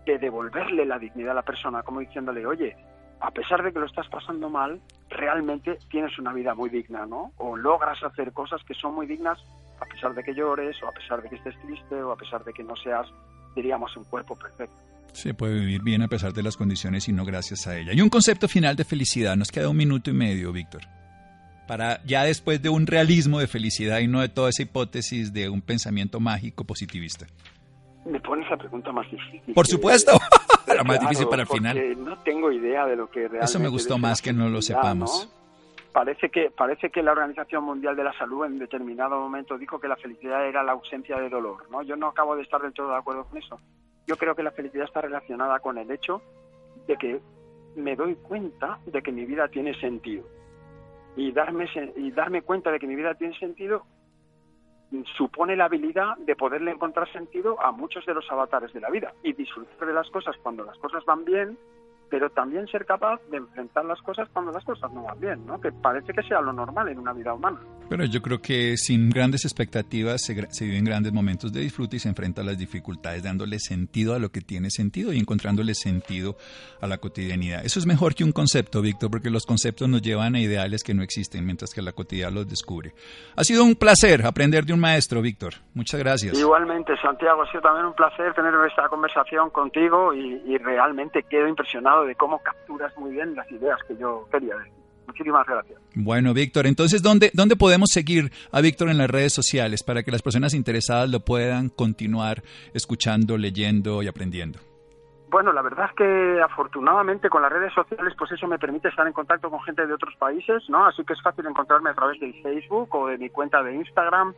de 0.05 0.19
devolverle 0.19 0.85
la 0.85 0.99
dignidad 0.99 1.33
a 1.33 1.35
la 1.35 1.43
persona, 1.43 1.83
como 1.83 2.01
diciéndole, 2.01 2.47
oye, 2.47 2.77
a 3.21 3.31
pesar 3.31 3.63
de 3.63 3.73
que 3.73 3.79
lo 3.79 3.87
estás 3.87 4.09
pasando 4.09 4.51
mal, 4.51 4.81
realmente 5.09 5.79
tienes 5.91 6.19
una 6.19 6.33
vida 6.33 6.55
muy 6.55 6.71
digna, 6.71 7.07
¿no? 7.07 7.33
O 7.39 7.57
logras 7.57 8.03
hacer 8.03 8.33
cosas 8.33 8.63
que 8.65 8.75
son 8.75 8.95
muy 8.95 9.07
dignas 9.07 9.39
a 9.81 9.85
pesar 9.87 10.15
de 10.15 10.23
que 10.23 10.35
llores, 10.35 10.77
o 10.83 10.89
a 10.89 10.93
pesar 10.93 11.23
de 11.23 11.29
que 11.29 11.37
estés 11.37 11.55
triste, 11.63 11.95
o 12.03 12.13
a 12.13 12.17
pesar 12.17 12.45
de 12.45 12.53
que 12.53 12.65
no 12.65 12.75
seas, 12.77 13.07
diríamos, 13.55 13.97
un 13.97 14.05
cuerpo 14.05 14.37
perfecto. 14.37 14.75
Se 15.13 15.35
puede 15.35 15.61
vivir 15.61 15.83
bien 15.83 16.03
a 16.03 16.09
pesar 16.09 16.33
de 16.33 16.43
las 16.43 16.57
condiciones 16.57 17.09
y 17.09 17.13
no 17.13 17.25
gracias 17.25 17.67
a 17.67 17.79
ella. 17.79 17.93
Y 17.95 18.01
un 18.01 18.09
concepto 18.09 18.49
final 18.49 18.77
de 18.77 18.85
felicidad. 18.85 19.37
Nos 19.37 19.51
queda 19.51 19.69
un 19.69 19.77
minuto 19.77 20.11
y 20.11 20.13
medio, 20.13 20.53
Víctor. 20.53 20.83
Para 21.67 22.03
ya 22.05 22.25
después 22.25 22.63
de 22.63 22.69
un 22.69 22.87
realismo 22.87 23.39
de 23.41 23.47
felicidad 23.47 23.99
y 24.01 24.09
no 24.09 24.21
de 24.21 24.29
toda 24.29 24.51
esa 24.51 24.63
hipótesis 24.63 25.33
de 25.33 25.49
un 25.49 25.63
pensamiento 25.63 26.21
mágico 26.21 26.65
positivista. 26.65 27.27
Me 28.05 28.21
pones 28.21 28.49
la 28.49 28.57
pregunta 28.57 28.93
más 28.93 29.11
difícil. 29.11 29.55
Por 29.55 29.67
supuesto. 29.67 30.13
Más 30.85 31.01
difícil 31.01 31.29
para 31.29 31.43
el 31.43 31.49
final. 31.49 32.05
No 32.05 32.19
tengo 32.19 32.51
idea 32.53 32.87
de 32.87 32.97
lo 32.97 33.09
que 33.09 33.21
realmente. 33.21 33.45
Eso 33.45 33.61
me 33.61 33.69
gustó 33.69 33.99
más 33.99 34.21
que 34.21 34.33
no 34.33 34.49
lo 34.49 34.63
sepamos 34.63 35.29
parece 35.97 36.29
que 36.29 36.51
parece 36.51 36.91
que 36.91 37.03
la 37.03 37.13
Organización 37.13 37.65
Mundial 37.65 37.97
de 37.97 38.05
la 38.05 38.13
Salud 38.19 38.45
en 38.45 38.59
determinado 38.59 39.19
momento 39.19 39.57
dijo 39.57 39.81
que 39.81 39.89
la 39.89 39.97
felicidad 39.97 40.47
era 40.47 40.63
la 40.63 40.73
ausencia 40.73 41.19
de 41.19 41.31
dolor, 41.31 41.71
¿no? 41.71 41.81
Yo 41.81 41.97
no 41.97 42.09
acabo 42.09 42.37
de 42.37 42.43
estar 42.43 42.61
del 42.61 42.75
todo 42.75 42.91
de 42.91 42.99
acuerdo 42.99 43.25
con 43.25 43.39
eso. 43.39 43.59
Yo 44.07 44.19
creo 44.19 44.35
que 44.35 44.43
la 44.43 44.51
felicidad 44.51 44.85
está 44.85 45.01
relacionada 45.01 45.59
con 45.61 45.79
el 45.79 45.91
hecho 45.91 46.21
de 46.87 46.99
que 46.99 47.19
me 47.77 47.97
doy 47.97 48.15
cuenta 48.17 48.79
de 48.85 49.01
que 49.01 49.11
mi 49.11 49.25
vida 49.25 49.49
tiene 49.49 49.73
sentido. 49.81 50.29
y 51.17 51.33
darme, 51.33 51.67
y 51.97 52.11
darme 52.11 52.43
cuenta 52.43 52.71
de 52.71 52.79
que 52.79 52.87
mi 52.87 52.95
vida 52.95 53.15
tiene 53.15 53.35
sentido 53.39 53.87
supone 55.17 55.57
la 55.57 55.67
habilidad 55.67 56.17
de 56.19 56.37
poderle 56.37 56.71
encontrar 56.71 57.11
sentido 57.13 57.61
a 57.61 57.73
muchos 57.73 58.05
de 58.07 58.15
los 58.15 58.31
avatares 58.31 58.73
de 58.73 58.81
la 58.81 58.91
vida 58.91 59.13
y 59.23 59.33
disfrutar 59.33 59.87
de 59.87 59.95
las 59.95 60.09
cosas 60.11 60.37
cuando 60.43 60.65
las 60.65 60.79
cosas 60.79 61.05
van 61.05 61.25
bien 61.25 61.59
pero 62.11 62.31
también 62.31 62.67
ser 62.69 62.85
capaz 62.87 63.21
de 63.31 63.39
enfrentar 63.39 63.85
las 63.85 64.01
cosas 64.03 64.29
cuando 64.33 64.53
las 64.53 64.65
cosas 64.65 64.91
no 64.93 65.05
van 65.05 65.21
bien, 65.21 65.47
¿no? 65.47 65.61
que 65.61 65.73
parece 65.73 66.13
que 66.13 66.23
sea 66.23 66.41
lo 66.41 66.53
normal 66.53 66.89
en 66.89 66.99
una 66.99 67.13
vida 67.13 67.35
humana. 67.35 67.59
Pero 67.89 68.05
yo 68.05 68.21
creo 68.21 68.41
que 68.41 68.77
sin 68.77 69.11
grandes 69.11 69.45
expectativas 69.45 70.23
se, 70.23 70.35
viven 70.65 70.85
grandes 70.85 71.13
momentos 71.13 71.53
de 71.53 71.61
disfrute 71.61 71.97
y 71.97 71.99
se 71.99 72.09
enfrenta 72.09 72.43
a 72.43 72.45
las 72.45 72.59
dificultades 72.59 73.23
dándole 73.23 73.59
sentido 73.59 74.15
a 74.15 74.19
lo 74.19 74.31
que 74.31 74.41
tiene 74.41 74.71
sentido 74.71 75.13
y 75.13 75.19
encontrándole 75.19 75.75
sentido 75.75 76.37
a 76.81 76.87
la 76.87 76.99
cotidianidad. 76.99 77.65
Eso 77.65 77.79
es 77.79 77.87
mejor 77.87 78.15
que 78.15 78.25
un 78.25 78.33
concepto, 78.33 78.83
Víctor, 78.83 79.11
porque 79.11 79.31
los 79.31 79.47
conceptos 79.47 79.89
nos 79.89 80.03
llevan 80.03 80.35
a 80.35 80.41
ideales 80.41 80.83
que 80.83 80.95
no 80.95 81.03
existen, 81.03 81.45
mientras 81.45 81.73
que 81.73 81.83
la 81.83 81.93
cotidianidad 81.93 82.33
los 82.33 82.49
descubre. 82.49 82.93
Ha 83.37 83.45
sido 83.45 83.65
un 83.65 83.75
placer 83.75 84.27
aprender 84.27 84.65
de 84.65 84.73
un 84.73 84.81
maestro, 84.81 85.23
Víctor. 85.23 85.55
Muchas 85.75 86.01
gracias. 86.01 86.39
Igualmente, 86.39 86.95
Santiago, 87.01 87.43
ha 87.43 87.51
sido 87.51 87.61
también 87.61 87.87
un 87.87 87.95
placer 87.95 88.33
tener 88.35 88.53
esta 88.67 88.89
conversación 88.89 89.51
contigo 89.51 90.15
y 90.15 90.59
realmente 90.59 91.23
quedo 91.25 91.47
impresionado 91.47 91.96
de 92.05 92.15
cómo 92.15 92.39
capturas 92.41 92.97
muy 92.99 93.13
bien 93.13 93.35
las 93.35 93.51
ideas 93.51 93.79
que 93.87 93.97
yo 93.97 94.27
quería 94.31 94.57
decir. 94.57 94.73
Muchísimas 95.07 95.47
gracias. 95.47 95.81
Bueno, 95.95 96.35
Víctor, 96.35 96.67
entonces, 96.67 97.03
¿dónde, 97.03 97.31
¿dónde 97.33 97.57
podemos 97.57 97.91
seguir 97.91 98.33
a 98.51 98.61
Víctor 98.61 98.89
en 98.89 98.99
las 98.99 99.09
redes 99.09 99.33
sociales 99.33 99.83
para 99.83 100.03
que 100.03 100.11
las 100.11 100.23
personas 100.23 100.53
interesadas 100.53 101.09
lo 101.09 101.21
puedan 101.21 101.69
continuar 101.69 102.43
escuchando, 102.75 103.39
leyendo 103.39 104.03
y 104.03 104.09
aprendiendo? 104.09 104.59
Bueno, 105.29 105.53
la 105.53 105.63
verdad 105.63 105.87
es 105.91 105.97
que 105.97 106.41
afortunadamente 106.41 107.29
con 107.29 107.43
las 107.43 107.53
redes 107.53 107.73
sociales, 107.73 108.15
pues 108.19 108.33
eso 108.33 108.47
me 108.47 108.59
permite 108.59 108.89
estar 108.89 109.07
en 109.07 109.13
contacto 109.13 109.51
con 109.51 109.61
gente 109.63 109.87
de 109.87 109.93
otros 109.93 110.15
países, 110.17 110.63
¿no? 110.69 110.87
Así 110.87 111.05
que 111.05 111.15
es 111.15 111.23
fácil 111.23 111.47
encontrarme 111.47 111.91
a 111.91 111.95
través 111.95 112.21
de 112.21 112.33
Facebook 112.43 112.95
o 112.95 113.09
de 113.09 113.19
mi 113.19 113.29
cuenta 113.31 113.63
de 113.63 113.75
Instagram. 113.75 114.35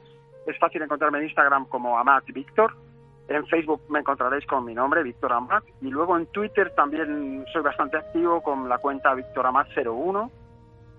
Es 0.47 0.59
fácil 0.59 0.83
encontrarme 0.83 1.19
en 1.19 1.25
Instagram 1.25 1.67
como 1.67 1.99
Amat 1.99 2.25
Víctor 2.33 2.75
en 3.29 3.47
Facebook 3.47 3.83
me 3.91 4.01
encontraréis 4.01 4.47
con 4.47 4.65
mi 4.65 4.75
nombre, 4.75 5.03
Víctor 5.03 5.33
Amat, 5.33 5.63
y 5.83 5.89
luego 5.89 6.17
en 6.17 6.27
Twitter 6.27 6.73
también 6.75 7.45
soy 7.53 7.63
bastante 7.63 7.99
activo 7.99 8.43
con 8.43 8.69
la 8.69 8.79
cuenta 8.79 9.15
Víctor 9.15 9.47
Amat01. 9.47 10.31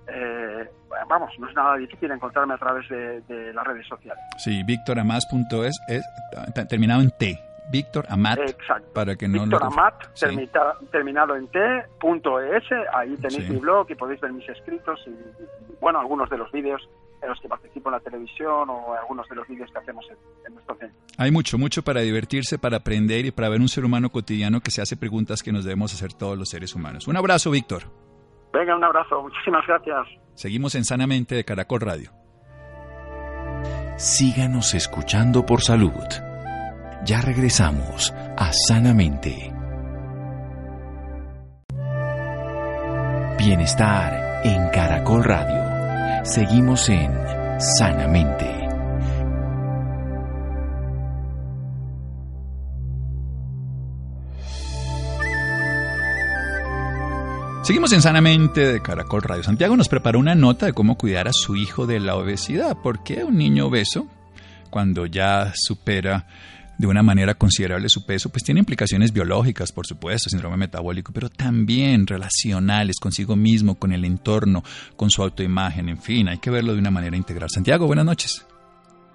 Eh, 0.08 0.70
vamos, 1.08 1.32
no 1.40 1.50
es 1.50 1.56
nada 1.56 1.76
difícil 1.76 2.10
encontrarme 2.12 2.54
a 2.54 2.58
través 2.58 2.88
de, 2.90 3.54
las 3.54 3.66
redes 3.66 3.88
sociales. 3.88 4.24
Sí, 4.38 4.64
victoramas.es 4.64 5.80
es 5.88 6.06
terminado 6.68 7.02
en 7.02 7.12
T. 7.12 7.40
Víctor 7.72 8.06
Amat. 8.10 8.40
Exacto. 8.40 8.94
Para 8.94 9.16
que 9.16 9.28
no 9.28 9.44
Víctor 9.44 9.64
Amat, 9.64 9.94
terminado 10.92 11.36
en 11.36 11.48
T, 11.48 11.60
punto 12.00 12.40
.es, 12.40 12.64
ahí 12.94 13.16
tenéis 13.18 13.50
mi 13.50 13.58
blog 13.58 13.90
y 13.90 13.96
podéis 13.96 14.20
ver 14.22 14.34
mis 14.34 14.48
escritos 14.50 15.00
y, 15.06 15.16
bueno, 15.80 16.00
algunos 16.00 16.30
de 16.30 16.38
los 16.38 16.52
vídeos 16.52 16.88
en 17.22 17.30
los 17.30 17.40
que 17.40 17.48
participo 17.48 17.90
en 17.90 17.94
la 17.94 18.00
televisión 18.00 18.70
o 18.70 18.94
algunos 18.94 19.28
de 19.28 19.36
los 19.36 19.48
vídeos 19.48 19.70
que 19.72 19.80
hacemos 19.80 20.06
en, 20.46 20.54
nuestro 20.54 20.76
centro. 20.76 20.98
Hay 21.18 21.32
mucho, 21.32 21.58
mucho 21.58 21.84
para 21.84 22.02
divertirse, 22.02 22.58
para 22.58 22.78
aprender 22.78 23.26
y 23.26 23.32
para 23.32 23.50
ver 23.50 23.60
un 23.60 23.68
ser 23.68 23.86
humano 23.86 24.10
cotidiano 24.10 24.62
que 24.62 24.72
se 24.72 24.82
hace 24.82 24.96
preguntas 24.96 25.44
que 25.44 25.52
nos 25.52 25.66
debemos 25.66 25.94
hacer 25.94 26.14
todos 26.14 26.38
los 26.38 26.50
seres 26.50 26.76
humanos. 26.76 27.08
Un 27.08 27.18
abrazo, 27.18 27.52
Víctor. 27.52 27.84
Venga, 28.54 28.76
un 28.76 28.84
abrazo. 28.84 29.22
Muchísimas 29.22 29.66
gracias. 29.68 30.08
Seguimos 30.34 30.76
en 30.76 30.86
Sanamente 30.86 31.36
de 31.36 31.44
Caracol 31.44 31.82
Radio. 31.82 32.12
Síganos 33.98 34.74
escuchando 34.74 35.46
por 35.46 35.62
salud. 35.62 35.92
Ya 37.06 37.22
regresamos 37.22 38.14
a 38.38 38.52
Sanamente. 38.54 39.54
Bienestar 43.38 44.42
en 44.44 44.70
Caracol 44.70 45.24
Radio. 45.24 45.69
Seguimos 46.32 46.88
en 46.90 47.12
Sanamente. 47.60 48.46
Seguimos 57.64 57.92
en 57.94 58.04
Sanamente 58.04 58.62
de 58.62 58.80
Caracol 58.80 59.24
Radio. 59.24 59.42
Santiago 59.42 59.76
nos 59.76 59.90
preparó 59.90 60.20
una 60.20 60.36
nota 60.36 60.68
de 60.68 60.74
cómo 60.74 61.00
cuidar 61.00 61.28
a 61.28 61.34
su 61.34 61.56
hijo 61.56 61.88
de 61.88 62.00
la 62.00 62.16
obesidad. 62.16 62.78
¿Por 62.78 63.02
qué 63.02 63.24
un 63.24 63.40
niño 63.40 63.66
obeso, 63.66 64.06
cuando 64.70 65.08
ya 65.08 65.52
supera 65.56 66.28
de 66.80 66.88
una 66.88 67.04
manera 67.04 67.36
considerable 67.36 67.90
su 67.90 68.06
peso, 68.06 68.30
pues 68.30 68.44
tiene 68.44 68.62
implicaciones 68.62 69.12
biológicas, 69.12 69.74
por 69.74 69.86
supuesto, 69.86 70.30
síndrome 70.30 70.56
metabólico, 70.56 71.12
pero 71.12 71.30
también 71.30 72.08
relacionales 72.08 73.00
consigo 73.02 73.36
mismo, 73.36 73.76
con 73.76 73.92
el 73.92 74.06
entorno, 74.06 74.64
con 74.96 75.10
su 75.10 75.22
autoimagen, 75.22 75.90
en 75.90 76.02
fin, 76.02 76.30
hay 76.30 76.38
que 76.38 76.50
verlo 76.50 76.74
de 76.74 76.80
una 76.80 76.90
manera 76.90 77.18
integral. 77.18 77.50
Santiago, 77.50 77.86
buenas 77.86 78.06
noches. 78.06 78.46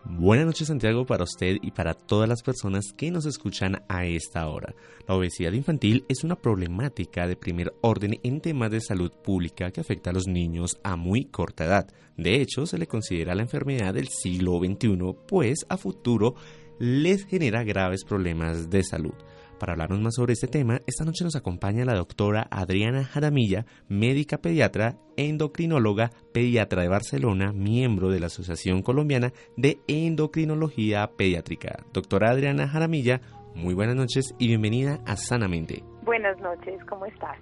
Buenas 0.06 0.44
noches 0.44 0.68
Santiago 0.68 1.06
para 1.06 1.24
usted 1.24 1.56
y 1.62 1.70
para 1.70 1.94
todas 1.94 2.28
las 2.28 2.42
personas 2.42 2.92
que 2.94 3.10
nos 3.10 3.24
escuchan 3.24 3.82
a 3.88 4.04
esta 4.04 4.46
hora. 4.48 4.74
La 5.08 5.14
obesidad 5.14 5.52
infantil 5.52 6.04
es 6.10 6.22
una 6.22 6.36
problemática 6.36 7.26
de 7.26 7.36
primer 7.36 7.72
orden 7.80 8.20
en 8.22 8.42
temas 8.42 8.70
de 8.70 8.82
salud 8.82 9.10
pública 9.10 9.70
que 9.70 9.80
afecta 9.80 10.10
a 10.10 10.12
los 10.12 10.26
niños 10.26 10.78
a 10.82 10.96
muy 10.96 11.24
corta 11.24 11.64
edad. 11.64 11.88
De 12.18 12.42
hecho, 12.42 12.66
se 12.66 12.76
le 12.76 12.86
considera 12.86 13.34
la 13.34 13.42
enfermedad 13.42 13.94
del 13.94 14.08
siglo 14.08 14.58
XXI, 14.58 14.98
pues 15.26 15.64
a 15.70 15.78
futuro 15.78 16.34
les 16.78 17.26
genera 17.26 17.64
graves 17.64 18.04
problemas 18.04 18.70
de 18.70 18.82
salud. 18.82 19.14
Para 19.58 19.72
hablarnos 19.72 20.00
más 20.00 20.14
sobre 20.16 20.32
este 20.32 20.48
tema, 20.48 20.80
esta 20.86 21.04
noche 21.04 21.24
nos 21.24 21.36
acompaña 21.36 21.84
la 21.84 21.94
doctora 21.94 22.46
Adriana 22.50 23.04
Jaramilla, 23.04 23.64
médica 23.88 24.38
pediatra, 24.38 24.96
endocrinóloga, 25.16 26.10
pediatra 26.32 26.82
de 26.82 26.88
Barcelona, 26.88 27.52
miembro 27.52 28.10
de 28.10 28.20
la 28.20 28.26
Asociación 28.26 28.82
Colombiana 28.82 29.32
de 29.56 29.78
Endocrinología 29.86 31.08
Pediátrica. 31.16 31.84
Doctora 31.92 32.30
Adriana 32.30 32.68
Jaramilla, 32.68 33.20
muy 33.54 33.74
buenas 33.74 33.94
noches 33.94 34.34
y 34.38 34.48
bienvenida 34.48 34.98
a 35.06 35.16
Sanamente. 35.16 35.84
Buenas 36.02 36.38
noches, 36.40 36.84
¿cómo 36.86 37.06
estás? 37.06 37.38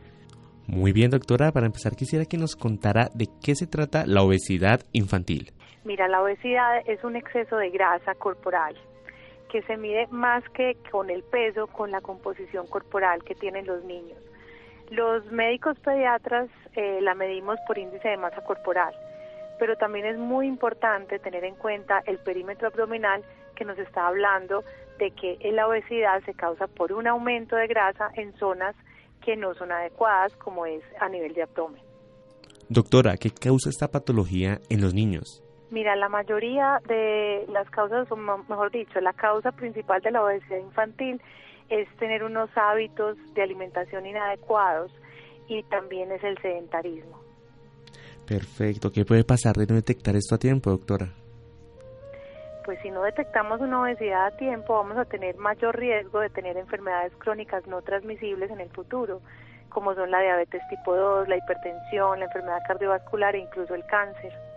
Muy 0.66 0.92
bien, 0.92 1.11
doctora. 1.11 1.51
Para 1.51 1.66
empezar, 1.66 1.97
quisiera 1.97 2.27
que 2.27 2.38
nos 2.38 2.55
contara 2.55 3.09
de 3.14 3.27
qué 3.42 3.55
se 3.55 3.66
trata 3.66 4.07
la 4.07 4.23
obesidad 4.23 4.83
infantil. 4.92 5.51
Mira, 5.85 6.07
la 6.07 6.23
obesidad 6.23 6.83
es 6.87 7.03
un 7.03 7.16
exceso 7.16 7.57
de 7.57 7.71
grasa 7.71 8.14
corporal 8.14 8.77
que 9.52 9.62
se 9.64 9.76
mide 9.76 10.06
más 10.06 10.42
que 10.54 10.78
con 10.90 11.10
el 11.10 11.22
peso, 11.22 11.66
con 11.66 11.90
la 11.90 12.00
composición 12.00 12.66
corporal 12.66 13.22
que 13.22 13.34
tienen 13.34 13.66
los 13.66 13.84
niños. 13.84 14.18
Los 14.88 15.30
médicos 15.30 15.78
pediatras 15.80 16.48
eh, 16.74 17.00
la 17.02 17.14
medimos 17.14 17.58
por 17.66 17.76
índice 17.76 18.08
de 18.08 18.16
masa 18.16 18.42
corporal, 18.44 18.94
pero 19.58 19.76
también 19.76 20.06
es 20.06 20.16
muy 20.16 20.46
importante 20.46 21.18
tener 21.18 21.44
en 21.44 21.54
cuenta 21.54 22.02
el 22.06 22.18
perímetro 22.18 22.68
abdominal 22.68 23.22
que 23.54 23.66
nos 23.66 23.78
está 23.78 24.06
hablando 24.06 24.64
de 24.98 25.10
que 25.10 25.36
la 25.52 25.68
obesidad 25.68 26.22
se 26.24 26.32
causa 26.32 26.66
por 26.66 26.90
un 26.90 27.06
aumento 27.06 27.54
de 27.54 27.66
grasa 27.66 28.10
en 28.14 28.32
zonas 28.38 28.74
que 29.22 29.36
no 29.36 29.52
son 29.52 29.70
adecuadas, 29.70 30.34
como 30.36 30.64
es 30.64 30.82
a 30.98 31.10
nivel 31.10 31.34
de 31.34 31.42
abdomen. 31.42 31.82
Doctora, 32.70 33.18
¿qué 33.18 33.30
causa 33.30 33.68
esta 33.68 33.88
patología 33.88 34.60
en 34.70 34.80
los 34.80 34.94
niños? 34.94 35.41
Mira, 35.72 35.96
la 35.96 36.11
mayoría 36.11 36.82
de 36.87 37.46
las 37.48 37.68
causas, 37.70 38.06
o 38.12 38.16
mejor 38.16 38.70
dicho, 38.70 39.00
la 39.00 39.14
causa 39.14 39.52
principal 39.52 40.02
de 40.02 40.11
la 40.11 40.22
obesidad 40.22 40.58
infantil 40.58 41.18
es 41.70 41.88
tener 41.96 42.24
unos 42.24 42.50
hábitos 42.54 43.16
de 43.32 43.42
alimentación 43.42 44.04
inadecuados 44.04 44.92
y 45.48 45.62
también 45.62 46.12
es 46.12 46.22
el 46.24 46.37
sedentarismo. 46.42 47.18
Perfecto. 48.28 48.92
¿Qué 48.92 49.06
puede 49.06 49.24
pasar 49.24 49.56
de 49.56 49.66
no 49.66 49.74
detectar 49.74 50.14
esto 50.14 50.35
a 50.35 50.38
tiempo, 50.38 50.68
doctora? 50.68 51.08
Pues 52.66 52.78
si 52.82 52.90
no 52.90 53.02
detectamos 53.04 53.62
una 53.62 53.80
obesidad 53.80 54.26
a 54.26 54.37
tiempo, 54.37 54.74
vamos 54.74 54.98
a 54.98 55.06
tener 55.06 55.37
mayor 55.37 55.74
riesgo 55.78 56.20
de 56.20 56.28
tener 56.28 56.58
enfermedades 56.58 57.14
crónicas 57.16 57.66
no 57.66 57.80
transmisibles 57.80 58.50
en 58.50 58.61
el 58.61 58.68
futuro, 58.68 59.22
como 59.70 59.94
son 59.94 60.11
la 60.11 60.20
diabetes 60.20 60.61
tipo 60.68 60.94
2, 60.94 61.28
la 61.28 61.38
hipertensión, 61.38 62.18
la 62.18 62.26
enfermedad 62.26 62.61
cardiovascular 62.68 63.35
e 63.37 63.38
incluso 63.38 63.74
el 63.74 63.87
cáncer. 63.87 64.51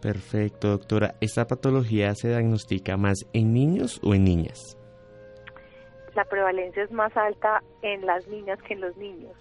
Perfecto, 0.00 0.68
doctora. 0.68 1.14
¿Esta 1.20 1.46
patología 1.46 2.14
se 2.14 2.28
diagnostica 2.28 2.96
más 2.96 3.18
en 3.32 3.52
niños 3.52 4.00
o 4.02 4.14
en 4.14 4.24
niñas? 4.24 4.76
La 6.14 6.24
prevalencia 6.24 6.82
es 6.82 6.90
más 6.90 7.14
alta 7.16 7.62
en 7.82 8.04
las 8.06 8.26
niñas 8.28 8.58
que 8.62 8.74
en 8.74 8.80
los 8.80 8.96
niños. 8.96 9.36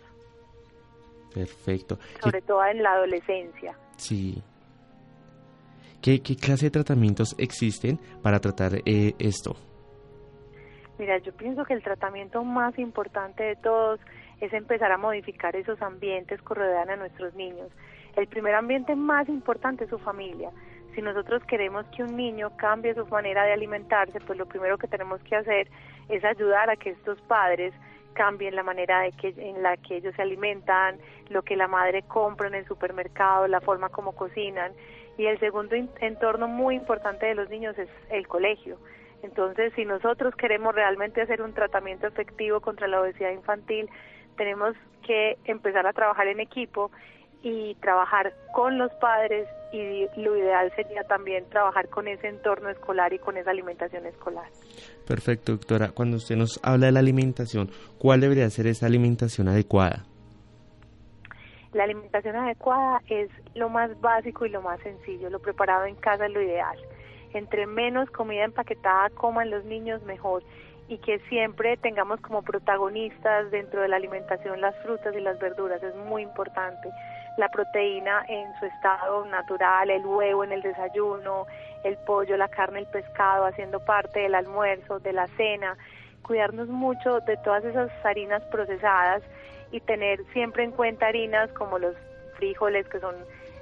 Perfecto. 1.34 1.98
Sobre 2.22 2.42
todo 2.42 2.66
en 2.66 2.84
la 2.84 2.92
adolescencia. 2.92 3.78
Sí. 3.98 4.42
¿Qué, 6.02 6.22
clase 6.22 6.66
de 6.66 6.72
tratamientos 6.72 7.36
existen 7.38 8.00
para 8.22 8.40
tratar 8.40 8.74
eh, 8.86 9.14
esto? 9.20 9.56
Mira, 10.98 11.18
yo 11.20 11.34
pienso 11.34 11.64
que 11.64 11.74
el 11.74 11.84
tratamiento 11.84 12.44
más 12.44 12.78
importante 12.78 13.44
de 13.44 13.56
todos 13.58 14.00
es 14.42 14.52
empezar 14.54 14.92
a 14.92 14.98
modificar 14.98 15.56
esos 15.56 15.82
ambientes 15.82 16.42
que 16.42 16.54
rodean 16.54 16.90
a 16.90 16.96
nuestros 16.96 17.34
niños 17.36 17.70
el 18.16 18.28
primer 18.28 18.56
ambiente 18.56 18.96
más 18.96 19.28
importante 19.30 19.86
es 19.86 19.90
su 19.90 20.00
familia. 20.00 20.52
Si 20.96 21.02
nosotros 21.02 21.44
queremos 21.46 21.86
que 21.96 22.04
un 22.04 22.18
niño 22.18 22.52
cambie 22.58 22.94
su 22.94 23.06
manera 23.08 23.44
de 23.44 23.54
alimentarse, 23.54 24.20
pues 24.22 24.38
lo 24.38 24.46
primero 24.46 24.78
que 24.78 24.88
tenemos 24.88 25.22
que 25.24 25.36
hacer 25.36 25.70
es 26.10 26.24
ayudar 26.26 26.70
a 26.70 26.76
que 26.76 26.90
estos 26.90 27.22
padres 27.22 27.74
cambien 28.14 28.56
la 28.56 28.64
manera 28.64 29.02
de 29.02 29.12
que, 29.14 29.34
en 29.38 29.62
la 29.64 29.78
que 29.78 29.98
ellos 29.98 30.16
se 30.16 30.22
alimentan, 30.22 30.98
lo 31.30 31.44
que 31.44 31.56
la 31.56 31.68
madre 31.68 32.02
compra 32.04 32.48
en 32.48 32.56
el 32.56 32.66
supermercado, 32.66 33.48
la 33.48 33.62
forma 33.62 33.90
como 33.90 34.14
cocinan. 34.14 34.74
Y 35.18 35.26
el 35.28 35.40
segundo 35.40 35.76
entorno 36.02 36.48
muy 36.48 36.76
importante 36.76 37.28
de 37.28 37.36
los 37.36 37.50
niños 37.50 37.78
es 37.78 37.90
el 38.10 38.28
colegio. 38.28 38.78
Entonces, 39.22 39.74
si 39.76 39.86
nosotros 39.86 40.36
queremos 40.36 40.74
realmente 40.74 41.22
hacer 41.22 41.42
un 41.42 41.54
tratamiento 41.54 42.08
efectivo 42.08 42.62
contra 42.62 42.88
la 42.88 43.02
obesidad 43.02 43.32
infantil, 43.32 43.90
tenemos 44.38 44.76
que 45.06 45.38
empezar 45.46 45.86
a 45.86 45.94
trabajar 45.94 46.28
en 46.28 46.40
equipo 46.40 46.92
y 47.42 47.76
trabajar 47.76 48.34
con 48.54 48.78
los 48.78 48.92
padres 48.96 49.48
y 49.72 50.08
lo 50.20 50.36
ideal 50.36 50.72
sería 50.76 51.04
también 51.04 51.48
trabajar 51.50 51.88
con 51.90 52.08
ese 52.08 52.28
entorno 52.28 52.70
escolar 52.70 53.14
y 53.14 53.20
con 53.20 53.38
esa 53.38 53.52
alimentación 53.52 54.06
escolar. 54.06 54.50
Perfecto, 55.08 55.54
doctora. 55.54 55.90
Cuando 55.94 56.18
usted 56.18 56.36
nos 56.36 56.60
habla 56.64 56.88
de 56.88 56.92
la 56.92 57.00
alimentación, 57.00 57.70
¿cuál 57.98 58.22
debería 58.22 58.50
ser 58.50 58.68
esa 58.68 58.88
alimentación 58.88 59.48
adecuada? 59.48 60.06
La 61.74 61.84
alimentación 61.84 62.36
adecuada 62.36 63.02
es 63.08 63.30
lo 63.54 63.70
más 63.70 64.00
básico 64.02 64.46
y 64.46 64.50
lo 64.50 64.62
más 64.62 64.80
sencillo. 64.82 65.30
Lo 65.30 65.40
preparado 65.40 65.86
en 65.86 65.96
casa 65.96 66.26
es 66.26 66.32
lo 66.32 66.42
ideal. 66.42 66.78
Entre 67.34 67.68
menos 67.68 68.10
comida 68.10 68.44
empaquetada 68.44 69.12
coman 69.12 69.52
los 69.52 69.64
niños, 69.66 70.02
mejor 70.04 70.44
y 70.90 70.98
que 70.98 71.20
siempre 71.30 71.78
tengamos 71.78 72.20
como 72.22 72.42
protagonistas 72.42 73.52
dentro 73.52 73.82
de 73.82 73.88
la 73.88 73.98
alimentación 73.98 74.60
las 74.60 74.76
frutas 74.82 75.16
y 75.16 75.22
las 75.22 75.40
verduras, 75.40 75.82
es 75.84 75.96
muy 75.96 76.24
importante. 76.24 76.90
La 77.38 77.50
proteína 77.50 78.26
en 78.28 78.54
su 78.60 78.66
estado 78.66 79.26
natural, 79.26 79.90
el 79.90 80.06
huevo 80.06 80.44
en 80.44 80.52
el 80.52 80.62
desayuno, 80.62 81.46
el 81.84 81.98
pollo, 82.06 82.38
la 82.38 82.50
carne, 82.50 82.80
el 82.80 82.88
pescado 82.88 83.46
haciendo 83.46 83.80
parte 83.80 84.20
del 84.20 84.36
almuerzo, 84.36 85.00
de 85.00 85.14
la 85.14 85.28
cena, 85.38 85.78
cuidarnos 86.22 86.68
mucho 86.68 87.22
de 87.22 87.38
todas 87.38 87.64
esas 87.64 87.90
harinas 88.06 88.44
procesadas 88.52 89.24
y 89.72 89.80
tener 89.82 90.24
siempre 90.34 90.64
en 90.64 90.72
cuenta 90.72 91.08
harinas 91.08 91.52
como 91.54 91.80
los 91.80 91.96
frijoles 92.38 92.88
que 92.88 93.00
son 93.00 93.16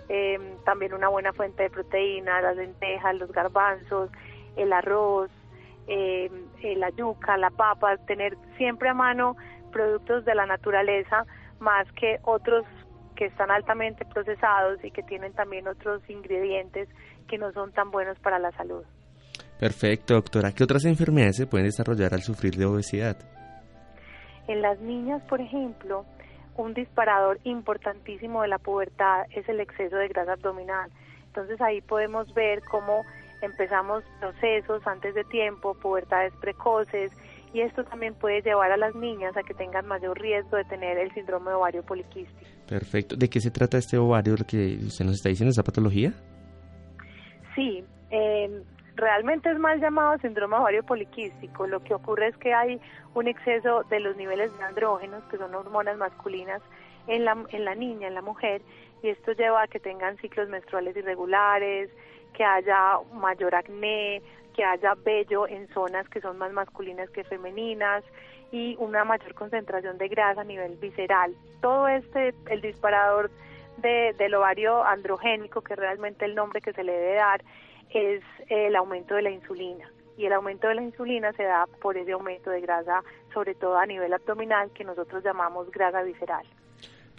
eh, 0.10 0.40
también 0.66 0.94
una 0.94 1.10
buena 1.10 1.34
fuente 1.34 1.64
de 1.64 1.70
proteína, 1.70 2.42
las 2.42 2.56
lentejas, 2.56 3.16
los 3.16 3.32
garbanzos, 3.32 4.10
el 4.56 4.72
arroz, 4.74 5.30
eh, 5.88 6.30
la 6.76 6.90
yuca, 6.92 7.38
la 7.38 7.50
papa, 7.50 7.98
tener 7.98 8.38
siempre 8.58 8.90
a 8.90 8.94
mano 8.94 9.36
productos 9.72 10.26
de 10.26 10.36
la 10.36 10.46
naturaleza 10.46 11.26
más 11.60 11.92
que 11.94 12.20
otros 12.24 12.66
que 13.18 13.26
están 13.26 13.52
altamente 13.52 14.06
procesados 14.06 14.80
y 14.84 14.92
que 14.92 15.04
tienen 15.04 15.34
también 15.34 15.68
otros 15.68 16.02
ingredientes 16.08 16.88
que 17.28 17.38
no 17.38 17.52
son 17.52 17.74
tan 17.74 17.92
buenos 17.92 18.18
para 18.20 18.40
la 18.40 18.52
salud. 18.52 18.84
Perfecto, 19.60 20.14
doctora. 20.14 20.52
¿Qué 20.52 20.64
otras 20.64 20.86
enfermedades 20.86 21.38
se 21.38 21.48
pueden 21.48 21.66
desarrollar 21.66 22.14
al 22.14 22.22
sufrir 22.22 22.56
de 22.56 22.66
obesidad? 22.66 23.18
En 24.48 24.62
las 24.62 24.80
niñas, 24.80 25.22
por 25.24 25.42
ejemplo, 25.42 26.06
un 26.56 26.74
disparador 26.74 27.40
importantísimo 27.44 28.44
de 28.44 28.48
la 28.50 28.60
pubertad 28.60 29.26
es 29.32 29.50
el 29.50 29.60
exceso 29.60 29.98
de 29.98 30.08
grasa 30.08 30.34
abdominal. 30.34 30.92
Entonces 31.26 31.60
ahí 31.60 31.82
podemos 31.82 32.32
ver 32.34 32.62
cómo 32.70 33.04
empezamos 33.42 34.04
procesos 34.20 34.86
antes 34.86 35.16
de 35.16 35.24
tiempo, 35.26 35.74
pubertades 35.76 36.34
precoces, 36.40 37.12
y 37.54 37.62
esto 37.62 37.84
también 37.86 38.14
puede 38.14 38.42
llevar 38.42 38.72
a 38.72 38.78
las 38.78 38.94
niñas 38.96 39.36
a 39.38 39.44
que 39.44 39.54
tengan 39.54 39.88
mayor 39.88 40.20
riesgo 40.20 40.58
de 40.58 40.66
tener 40.66 40.98
el 40.98 41.12
síndrome 41.14 41.50
de 41.52 41.56
ovario 41.56 41.84
poliquístico. 41.84 42.40
Perfecto. 42.68 43.16
¿De 43.16 43.30
qué 43.30 43.40
se 43.40 43.52
trata 43.52 43.78
este 43.78 43.98
ovario, 43.98 44.36
lo 44.38 44.46
que 44.46 44.78
usted 44.86 45.06
nos 45.06 45.16
está 45.16 45.30
diciendo, 45.30 45.52
esa 45.52 45.64
patología? 45.64 46.14
Sí, 47.56 47.84
eh, 48.12 48.64
realmente 48.96 49.50
es 49.50 49.60
mal 49.60 49.80
llamado 49.80 50.18
síndrome 50.20 50.58
ovario 50.58 50.84
poliquístico. 50.84 51.68
Lo 51.68 51.84
que 51.84 51.94
ocurre 51.94 52.28
es 52.28 52.38
que 52.38 52.54
hay 52.54 52.80
un 53.14 53.28
exceso 53.28 53.84
de 53.90 54.00
los 54.00 54.16
niveles 54.18 54.56
de 54.58 54.64
andrógenos, 54.64 55.24
que 55.26 55.38
son 55.38 55.56
hormonas 55.56 55.98
masculinas, 55.98 56.62
en 57.08 57.24
la, 57.24 57.38
en 57.50 57.66
la 57.66 57.74
niña, 57.74 58.08
en 58.08 58.16
la 58.16 58.22
mujer, 58.22 58.62
y 59.02 59.10
esto 59.10 59.32
lleva 59.32 59.64
a 59.64 59.68
que 59.68 59.80
tengan 59.80 60.18
ciclos 60.18 60.50
menstruales 60.50 60.96
irregulares, 60.98 61.90
que 62.34 62.44
haya 62.44 63.00
mayor 63.14 63.56
acné, 63.56 64.22
que 64.58 64.66
haya 64.66 64.96
vello 64.96 65.48
en 65.48 65.68
zonas 65.70 66.10
que 66.10 66.20
son 66.20 66.40
más 66.40 66.52
masculinas 66.52 67.12
que 67.12 67.24
femeninas 67.24 68.04
y 68.52 68.76
una 68.80 69.06
mayor 69.06 69.36
concentración 69.36 70.00
de 70.00 70.08
grasa 70.08 70.42
a 70.42 70.44
nivel 70.44 70.76
visceral. 70.78 71.36
Todo 71.62 71.88
este, 71.88 72.34
el 72.50 72.62
disparador 72.62 73.30
de, 73.78 74.16
del 74.18 74.34
ovario 74.34 74.84
androgénico, 74.84 75.62
que 75.62 75.76
realmente 75.76 76.26
el 76.26 76.34
nombre 76.34 76.60
que 76.60 76.74
se 76.74 76.84
le 76.84 76.92
debe 76.92 77.16
dar, 77.16 77.44
es 77.92 78.24
el 78.50 78.76
aumento 78.76 79.14
de 79.14 79.22
la 79.22 79.30
insulina. 79.30 79.92
Y 80.18 80.26
el 80.26 80.34
aumento 80.34 80.68
de 80.68 80.74
la 80.74 80.82
insulina 80.82 81.32
se 81.34 81.44
da 81.44 81.68
por 81.80 81.96
ese 81.96 82.14
aumento 82.14 82.50
de 82.50 82.62
grasa, 82.62 83.04
sobre 83.32 83.54
todo 83.54 83.78
a 83.78 83.86
nivel 83.86 84.12
abdominal, 84.12 84.72
que 84.72 84.84
nosotros 84.84 85.24
llamamos 85.24 85.70
grasa 85.70 86.02
visceral. 86.02 86.48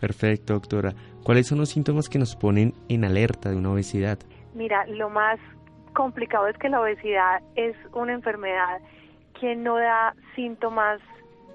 Perfecto, 0.01 0.55
doctora. 0.55 0.93
¿Cuáles 1.23 1.47
son 1.47 1.59
los 1.59 1.69
síntomas 1.69 2.09
que 2.09 2.19
nos 2.19 2.35
ponen 2.35 2.75
en 2.89 3.05
alerta 3.05 3.51
de 3.51 3.57
una 3.57 3.73
obesidad? 3.73 4.19
Mira, 4.55 4.87
lo 4.87 5.09
más 5.11 5.39
complicado 5.99 6.47
es 6.47 6.57
que 6.59 6.69
la 6.69 6.81
obesidad 6.81 7.43
es 7.57 7.75
una 7.93 8.13
enfermedad 8.13 8.81
que 9.41 9.57
no 9.57 9.79
da 9.79 10.15
síntomas 10.37 11.01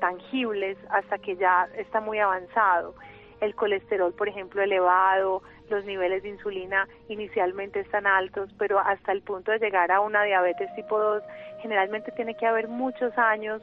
tangibles 0.02 0.78
hasta 0.89 1.18
que 1.18 1.38
ya 1.38 1.70
está 1.78 2.02
muy 2.02 2.20
avanzado. 2.20 2.94
El 3.39 3.56
colesterol, 3.56 4.14
por 4.14 4.28
ejemplo, 4.28 4.62
elevado, 4.62 5.44
los 5.70 5.86
niveles 5.86 6.24
de 6.24 6.30
insulina 6.30 6.89
inicialmente 7.08 7.80
están 7.80 8.06
altos, 8.06 8.54
pero 8.60 8.80
hasta 8.80 9.14
el 9.14 9.22
punto 9.22 9.50
de 9.54 9.60
llegar 9.60 9.94
a 9.94 10.02
una 10.02 10.24
diabetes 10.24 10.76
tipo 10.76 11.00
2, 11.00 11.24
generalmente 11.62 12.12
tiene 12.12 12.36
que 12.36 12.46
haber 12.46 12.68
muchos 12.68 13.18
años 13.18 13.62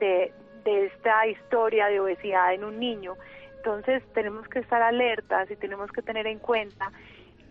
de, 0.00 0.32
de 0.64 0.86
esta 0.86 1.26
historia 1.26 1.88
de 1.88 2.00
obesidad 2.00 2.54
en 2.54 2.64
un 2.64 2.80
niño. 2.80 3.16
Entonces 3.58 4.02
tenemos 4.14 4.48
que 4.48 4.60
estar 4.60 4.80
alertas 4.80 5.50
y 5.50 5.56
tenemos 5.56 5.92
que 5.92 6.00
tener 6.00 6.26
en 6.26 6.38
cuenta 6.38 6.90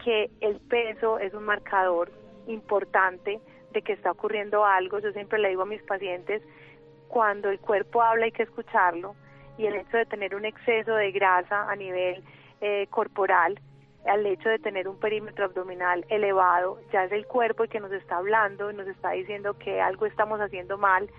que 0.04 0.32
el 0.42 0.60
peso 0.62 1.20
es 1.20 1.36
un 1.36 1.44
marcador 1.44 2.10
importante 2.52 3.42
de 3.72 3.82
que 3.82 3.94
está 3.94 4.12
ocurriendo 4.12 4.66
algo. 4.66 5.00
Yo 5.00 5.12
siempre 5.12 5.40
le 5.40 5.50
digo 5.50 5.64
a 5.64 5.66
mis 5.66 5.84
pacientes, 5.84 6.42
cuando 7.08 7.50
el 7.50 7.60
cuerpo 7.60 8.02
habla 8.02 8.26
hay 8.26 8.32
que 8.32 8.44
escucharlo 8.44 9.16
y 9.58 9.66
el 9.66 9.76
hecho 9.76 9.98
de 9.98 10.06
tener 10.06 10.36
un 10.36 10.46
exceso 10.46 10.96
de 10.96 11.12
grasa 11.12 11.70
a 11.70 11.76
nivel 11.76 12.24
eh, 12.62 12.88
corporal, 12.90 13.60
al 14.06 14.26
hecho 14.26 14.50
de 14.50 14.60
tener 14.60 14.88
un 14.88 15.00
perímetro 15.00 15.46
abdominal 15.46 16.06
elevado, 16.10 16.80
ya 16.92 17.04
es 17.04 17.12
el 17.12 17.28
cuerpo 17.28 17.64
el 17.64 17.70
que 17.70 17.80
nos 17.80 17.92
está 17.92 18.18
hablando 18.18 18.72
nos 18.74 18.88
está 18.88 19.12
diciendo 19.12 19.58
que 19.58 19.80
algo 19.80 20.06
estamos 20.06 20.40
haciendo 20.40 20.78
mal 20.78 21.10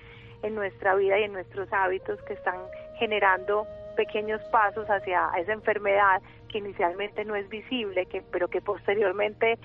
en 0.43 0.55
nuestra 0.55 0.95
vida 0.97 1.19
y 1.19 1.25
en 1.25 1.33
nuestros 1.33 1.73
hábitos 1.73 2.21
que 2.23 2.33
están 2.33 2.57
generando 2.99 3.67
pequeños 3.97 4.41
pasos 4.51 4.89
hacia 4.89 5.31
esa 5.39 5.53
enfermedad 5.53 6.23
que 6.49 6.59
inicialmente 6.59 7.25
no 7.25 7.37
es 7.37 7.49
visible, 7.49 8.07
que, 8.07 8.23
pero 8.33 8.49
que 8.49 8.61
posteriormente 8.61 9.59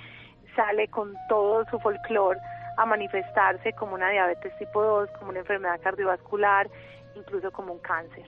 sale 0.57 0.89
con 0.89 1.15
todo 1.29 1.63
su 1.69 1.79
folclore 1.79 2.37
a 2.75 2.85
manifestarse 2.85 3.71
como 3.73 3.95
una 3.95 4.09
diabetes 4.09 4.51
tipo 4.57 4.83
2, 4.83 5.09
como 5.17 5.29
una 5.29 5.39
enfermedad 5.39 5.79
cardiovascular, 5.81 6.69
incluso 7.15 7.49
como 7.51 7.71
un 7.71 7.79
cáncer. 7.79 8.25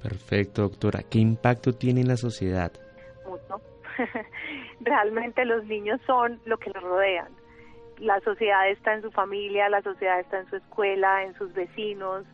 Perfecto, 0.00 0.62
doctora. 0.62 1.00
¿Qué 1.02 1.18
impacto 1.18 1.72
tiene 1.72 2.02
en 2.02 2.08
la 2.08 2.16
sociedad? 2.16 2.70
Mucho. 3.26 3.60
Realmente 4.80 5.44
los 5.44 5.64
niños 5.64 6.00
son 6.06 6.40
lo 6.44 6.58
que 6.58 6.70
los 6.70 6.82
rodean. 6.84 7.28
La 7.98 8.20
sociedad 8.20 8.70
está 8.70 8.94
en 8.94 9.02
su 9.02 9.10
familia, 9.10 9.68
la 9.68 9.82
sociedad 9.82 10.20
está 10.20 10.38
en 10.38 10.48
su 10.48 10.56
escuela, 10.56 11.24
en 11.24 11.34
sus 11.34 11.52
vecinos, 11.52 12.24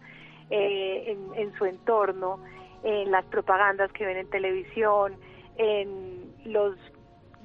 eh, 0.50 1.16
en 1.34 1.52
su 1.54 1.64
entorno 1.64 2.38
en 2.86 3.10
las 3.10 3.24
propagandas 3.26 3.90
que 3.92 4.06
ven 4.06 4.16
en 4.16 4.30
televisión, 4.30 5.16
en 5.58 6.32
los, 6.44 6.76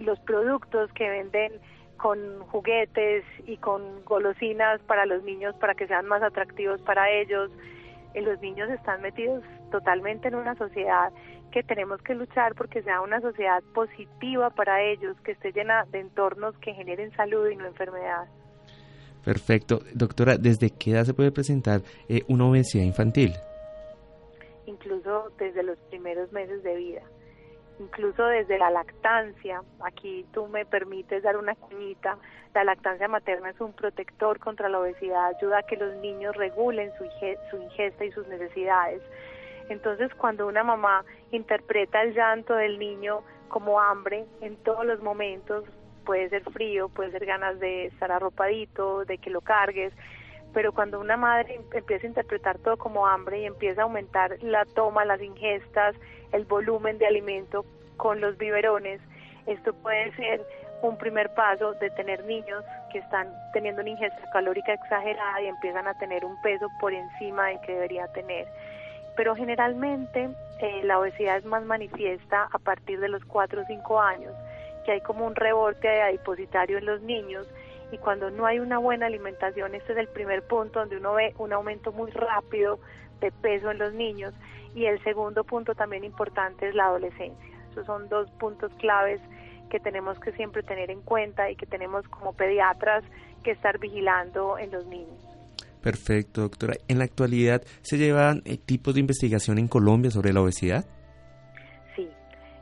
los 0.02 0.20
productos 0.20 0.92
que 0.94 1.10
venden 1.10 1.54
con 1.98 2.40
juguetes 2.48 3.24
y 3.46 3.58
con 3.58 4.04
golosinas 4.06 4.82
para 4.82 5.06
los 5.06 5.24
niños 5.24 5.56
para 5.56 5.76
que 5.76 5.88
sean 5.88 6.08
más 6.08 6.24
atractivos 6.24 6.82
para 6.82 7.10
ellos. 7.12 7.52
Eh, 8.14 8.22
los 8.22 8.40
niños 8.42 8.70
están 8.70 9.02
metidos 9.02 9.44
totalmente 9.72 10.28
en 10.28 10.36
una 10.36 10.56
sociedad 10.56 11.12
que 11.52 11.64
tenemos 11.64 12.02
que 12.02 12.16
luchar 12.16 12.56
porque 12.56 12.82
sea 12.82 13.02
una 13.02 13.22
sociedad 13.22 13.62
positiva 13.74 14.50
para 14.50 14.82
ellos, 14.82 15.16
que 15.24 15.34
esté 15.34 15.52
llena 15.52 15.86
de 15.92 16.00
entornos 16.00 16.58
que 16.60 16.74
generen 16.74 17.12
salud 17.16 17.50
y 17.50 17.56
no 17.56 17.68
enfermedad. 17.68 18.26
Perfecto. 19.24 19.82
Doctora, 19.94 20.38
¿desde 20.38 20.72
qué 20.72 20.92
edad 20.92 21.04
se 21.04 21.14
puede 21.14 21.32
presentar 21.32 21.82
eh, 22.10 22.24
una 22.28 22.46
obesidad 22.46 22.84
infantil? 22.84 23.34
incluso 24.66 25.32
desde 25.38 25.64
los 25.64 25.78
primeros 25.90 26.32
meses 26.32 26.64
de 26.64 26.76
vida, 26.76 27.02
incluso 27.82 28.26
desde 28.26 28.58
la 28.58 28.70
lactancia. 28.70 29.62
Aquí 29.84 30.26
tú 30.34 30.48
me 30.48 30.66
permites 30.66 31.24
dar 31.24 31.38
una 31.38 31.56
cuñita. 31.56 32.18
La 32.54 32.64
lactancia 32.64 33.08
materna 33.08 33.50
es 33.50 33.60
un 33.62 33.74
protector 33.74 34.40
contra 34.40 34.70
la 34.70 34.80
obesidad, 34.80 35.34
ayuda 35.36 35.60
a 35.60 35.64
que 35.64 35.78
los 35.78 35.96
niños 35.98 36.36
regulen 36.36 36.92
su, 36.98 37.06
su 37.50 37.58
ingesta 37.58 38.06
y 38.06 38.12
sus 38.12 38.28
necesidades. 38.28 39.02
Entonces, 39.70 40.14
cuando 40.16 40.48
una 40.48 40.64
mamá 40.64 41.06
interpreta 41.32 42.02
el 42.02 42.14
llanto 42.14 42.56
del 42.56 42.78
niño 42.78 43.22
como 43.48 43.80
hambre 43.80 44.26
en 44.42 44.58
todos 44.58 44.86
los 44.86 45.02
momentos, 45.02 45.64
puede 46.06 46.30
ser 46.30 46.44
frío, 46.52 46.90
puede 46.90 47.12
ser 47.12 47.26
ganas 47.26 47.60
de 47.60 47.86
estar 47.86 48.12
arropadito, 48.12 49.06
de 49.06 49.18
que 49.18 49.30
lo 49.30 49.42
cargues, 49.42 49.94
pero 50.54 50.72
cuando 50.74 51.00
una 51.00 51.18
madre 51.18 51.56
em, 51.56 51.64
empieza 51.74 52.06
a 52.06 52.10
interpretar 52.10 52.58
todo 52.60 52.78
como 52.78 53.08
hambre 53.08 53.42
y 53.42 53.46
empieza 53.46 53.82
a 53.82 53.84
aumentar 53.86 54.38
la 54.42 54.66
toma, 54.66 55.06
las 55.06 55.22
ingestas, 55.22 55.96
el 56.32 56.46
volumen 56.46 56.98
de 56.98 57.08
alimento 57.08 57.66
con 57.98 58.22
los 58.22 58.38
biberones, 58.38 59.02
esto 59.46 59.74
puede 59.74 60.16
ser 60.16 60.42
un 60.82 60.98
primer 60.98 61.34
paso 61.34 61.74
de 61.74 61.90
tener 61.92 62.24
niños 62.26 62.64
que 62.92 63.00
están 63.00 63.32
teniendo 63.54 63.82
una 63.82 63.92
ingesta 63.92 64.30
calórica 64.32 64.74
exagerada 64.74 65.42
y 65.42 65.48
empiezan 65.48 65.88
a 65.88 65.98
tener 65.98 66.26
un 66.26 66.40
peso 66.42 66.68
por 66.80 66.94
encima 66.94 67.48
del 67.48 67.62
que 67.62 67.74
debería 67.74 68.08
tener. 68.14 68.48
Pero 69.16 69.36
generalmente 69.36 70.30
eh, 70.60 70.82
la 70.84 71.00
obesidad 71.00 71.38
es 71.38 71.46
más 71.46 71.64
manifiesta 71.64 72.48
a 72.52 72.58
partir 72.60 73.00
de 73.00 73.10
los 73.10 73.24
4 73.26 73.62
o 73.62 73.66
5 73.66 74.02
años, 74.02 74.34
que 74.86 74.94
hay 74.94 75.02
como 75.02 75.26
un 75.26 75.36
rebote 75.36 76.02
adipositario 76.02 76.78
en 76.78 76.86
los 76.86 77.02
niños 77.02 77.48
y 77.92 77.98
cuando 77.98 78.32
no 78.32 78.46
hay 78.46 78.60
una 78.60 78.78
buena 78.78 79.08
alimentación, 79.08 79.76
este 79.76 79.94
es 79.94 80.00
el 80.00 80.08
primer 80.08 80.44
punto 80.44 80.80
donde 80.80 80.98
uno 80.98 81.14
ve 81.14 81.34
un 81.38 81.52
aumento 81.52 81.92
muy 81.92 82.10
rápido 82.12 82.80
de 83.20 83.32
peso 83.32 83.70
en 83.70 83.78
los 83.78 83.94
niños 83.94 84.34
y 84.74 84.86
el 84.86 85.02
segundo 85.04 85.44
punto 85.44 85.76
también 85.76 86.04
importante 86.04 86.68
es 86.68 86.76
la 86.76 86.86
adolescencia. 86.86 87.46
Esos 87.72 87.86
son 87.86 88.08
dos 88.10 88.30
puntos 88.32 88.72
claves 88.76 89.20
que 89.70 89.80
tenemos 89.80 90.20
que 90.20 90.32
siempre 90.34 90.64
tener 90.64 90.90
en 90.90 91.02
cuenta 91.02 91.50
y 91.50 91.56
que 91.56 91.66
tenemos 91.66 92.08
como 92.08 92.34
pediatras 92.34 93.04
que 93.44 93.52
estar 93.52 93.80
vigilando 93.80 94.58
en 94.58 94.72
los 94.72 94.86
niños. 94.86 95.28
Perfecto, 95.82 96.42
doctora. 96.42 96.76
En 96.88 97.00
la 97.00 97.06
actualidad, 97.06 97.64
¿se 97.82 97.98
llevan 97.98 98.42
eh, 98.46 98.58
tipos 98.58 98.94
de 98.94 99.00
investigación 99.00 99.58
en 99.58 99.68
Colombia 99.68 100.12
sobre 100.12 100.32
la 100.32 100.42
obesidad? 100.42 100.86
Sí, 101.96 102.08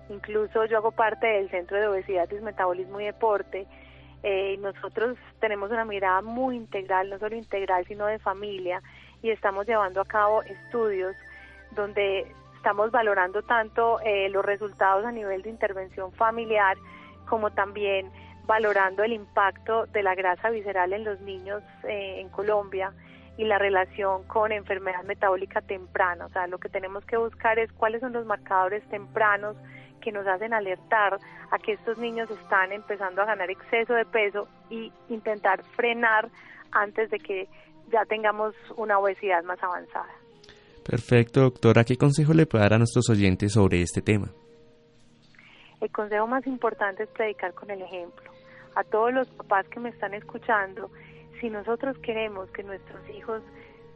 incluso 0.09 0.65
yo 0.65 0.77
hago 0.77 0.91
parte 0.91 1.27
del 1.27 1.49
Centro 1.49 1.77
de 1.77 1.87
Obesidad, 1.87 2.29
Metabolismo 2.41 3.01
y 3.01 3.05
Deporte. 3.05 3.67
Eh, 4.23 4.57
nosotros 4.59 5.17
tenemos 5.39 5.71
una 5.71 5.85
mirada 5.85 6.21
muy 6.21 6.55
integral, 6.55 7.09
no 7.09 7.19
solo 7.19 7.35
integral, 7.35 7.85
sino 7.87 8.05
de 8.05 8.19
familia, 8.19 8.81
y 9.21 9.31
estamos 9.31 9.65
llevando 9.65 10.01
a 10.01 10.05
cabo 10.05 10.43
estudios 10.43 11.15
donde 11.71 12.31
estamos 12.55 12.91
valorando 12.91 13.41
tanto 13.43 13.99
eh, 14.01 14.29
los 14.29 14.43
resultados 14.43 15.05
a 15.05 15.11
nivel 15.11 15.41
de 15.41 15.49
intervención 15.49 16.11
familiar 16.13 16.77
como 17.27 17.51
también 17.51 18.11
valorando 18.45 19.03
el 19.03 19.13
impacto 19.13 19.85
de 19.87 20.03
la 20.03 20.15
grasa 20.15 20.49
visceral 20.49 20.91
en 20.91 21.03
los 21.03 21.21
niños 21.21 21.61
eh, 21.83 22.19
en 22.19 22.29
Colombia 22.29 22.91
y 23.37 23.45
la 23.45 23.59
relación 23.59 24.23
con 24.23 24.51
enfermedad 24.51 25.03
metabólica 25.03 25.61
temprana. 25.61 26.25
O 26.25 26.29
sea, 26.29 26.47
lo 26.47 26.57
que 26.57 26.67
tenemos 26.67 27.05
que 27.05 27.15
buscar 27.15 27.59
es 27.59 27.71
cuáles 27.71 28.01
son 28.01 28.11
los 28.11 28.25
marcadores 28.25 28.83
tempranos 28.89 29.55
que 29.99 30.11
nos 30.11 30.25
hacen 30.27 30.53
alertar 30.53 31.19
a 31.51 31.57
que 31.59 31.73
estos 31.73 31.97
niños 31.97 32.29
están 32.29 32.71
empezando 32.71 33.21
a 33.21 33.25
ganar 33.25 33.49
exceso 33.49 33.93
de 33.93 34.05
peso 34.05 34.47
y 34.69 34.91
intentar 35.09 35.63
frenar 35.75 36.29
antes 36.71 37.09
de 37.09 37.19
que 37.19 37.47
ya 37.91 38.05
tengamos 38.05 38.55
una 38.77 38.99
obesidad 38.99 39.43
más 39.43 39.61
avanzada. 39.63 40.09
Perfecto, 40.85 41.41
doctora. 41.41 41.83
¿Qué 41.83 41.97
consejo 41.97 42.33
le 42.33 42.45
puede 42.45 42.63
dar 42.63 42.73
a 42.73 42.77
nuestros 42.77 43.09
oyentes 43.09 43.53
sobre 43.53 43.81
este 43.81 44.01
tema? 44.01 44.27
El 45.81 45.91
consejo 45.91 46.27
más 46.27 46.45
importante 46.47 47.03
es 47.03 47.09
predicar 47.09 47.53
con 47.53 47.69
el 47.71 47.81
ejemplo. 47.81 48.31
A 48.75 48.83
todos 48.83 49.13
los 49.13 49.27
papás 49.29 49.67
que 49.67 49.79
me 49.79 49.89
están 49.89 50.13
escuchando, 50.13 50.89
si 51.39 51.49
nosotros 51.49 51.97
queremos 51.99 52.49
que 52.51 52.63
nuestros 52.63 53.07
hijos 53.09 53.41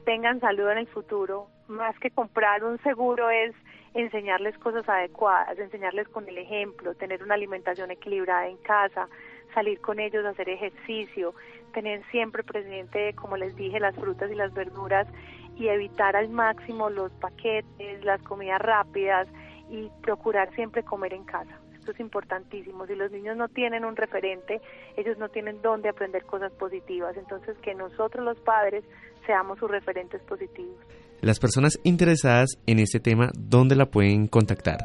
tengan 0.06 0.40
salud 0.40 0.70
en 0.70 0.80
el 0.80 0.88
futuro, 0.88 1.48
más 1.68 1.98
que 2.00 2.12
comprar 2.12 2.64
un 2.64 2.82
seguro 2.84 3.30
es 3.30 3.54
enseñarles 3.94 4.58
cosas 4.58 4.88
adecuadas, 4.88 5.58
enseñarles 5.58 6.08
con 6.10 6.28
el 6.28 6.38
ejemplo, 6.38 6.96
tener 6.96 7.24
una 7.24 7.36
alimentación 7.36 7.92
equilibrada 7.92 8.48
en 8.48 8.58
casa, 8.58 9.08
salir 9.54 9.80
con 9.82 10.00
ellos 10.00 10.26
a 10.26 10.30
hacer 10.30 10.50
ejercicio, 10.50 11.34
tener 11.74 12.04
siempre 12.12 12.44
presente, 12.44 13.14
como 13.14 13.38
les 13.38 13.56
dije, 13.56 13.80
las 13.80 13.96
frutas 13.96 14.32
y 14.32 14.36
las 14.36 14.54
verduras 14.54 15.08
y 15.56 15.68
evitar 15.68 16.16
al 16.16 16.30
máximo 16.30 16.90
los 16.90 17.12
paquetes, 17.14 18.04
las 18.04 18.22
comidas 18.24 18.62
rápidas 18.62 19.28
y 19.70 19.90
procurar 20.02 20.54
siempre 20.56 20.84
comer 20.84 21.14
en 21.14 21.24
casa 21.24 21.63
esto 21.84 21.92
es 21.92 22.00
importantísimo. 22.00 22.88
Si 22.88 22.96
los 22.96 23.12
niños 23.12 23.36
no 23.36 23.50
tienen 23.50 23.84
un 23.84 23.98
referente, 23.98 24.62
ellos 24.96 25.18
no 25.18 25.28
tienen 25.28 25.62
dónde 25.62 25.90
aprender 25.90 26.24
cosas 26.24 26.54
positivas. 26.54 27.18
Entonces, 27.18 27.58
que 27.58 27.76
nosotros 27.76 28.24
los 28.24 28.40
padres 28.40 28.86
seamos 29.26 29.60
sus 29.60 29.70
referentes 29.70 30.22
positivos. 30.22 30.78
Las 31.22 31.40
personas 31.40 31.78
interesadas 31.84 32.58
en 32.68 32.80
este 32.80 33.02
tema, 33.02 33.32
¿dónde 33.38 33.76
la 33.76 33.88
pueden 33.88 34.28
contactar? 34.28 34.78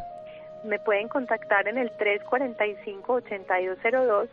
Me 0.65 0.81
pueden 0.81 1.07
contactar 1.09 1.69
en 1.69 1.79
el 1.79 1.93
345-8202. 1.93 4.29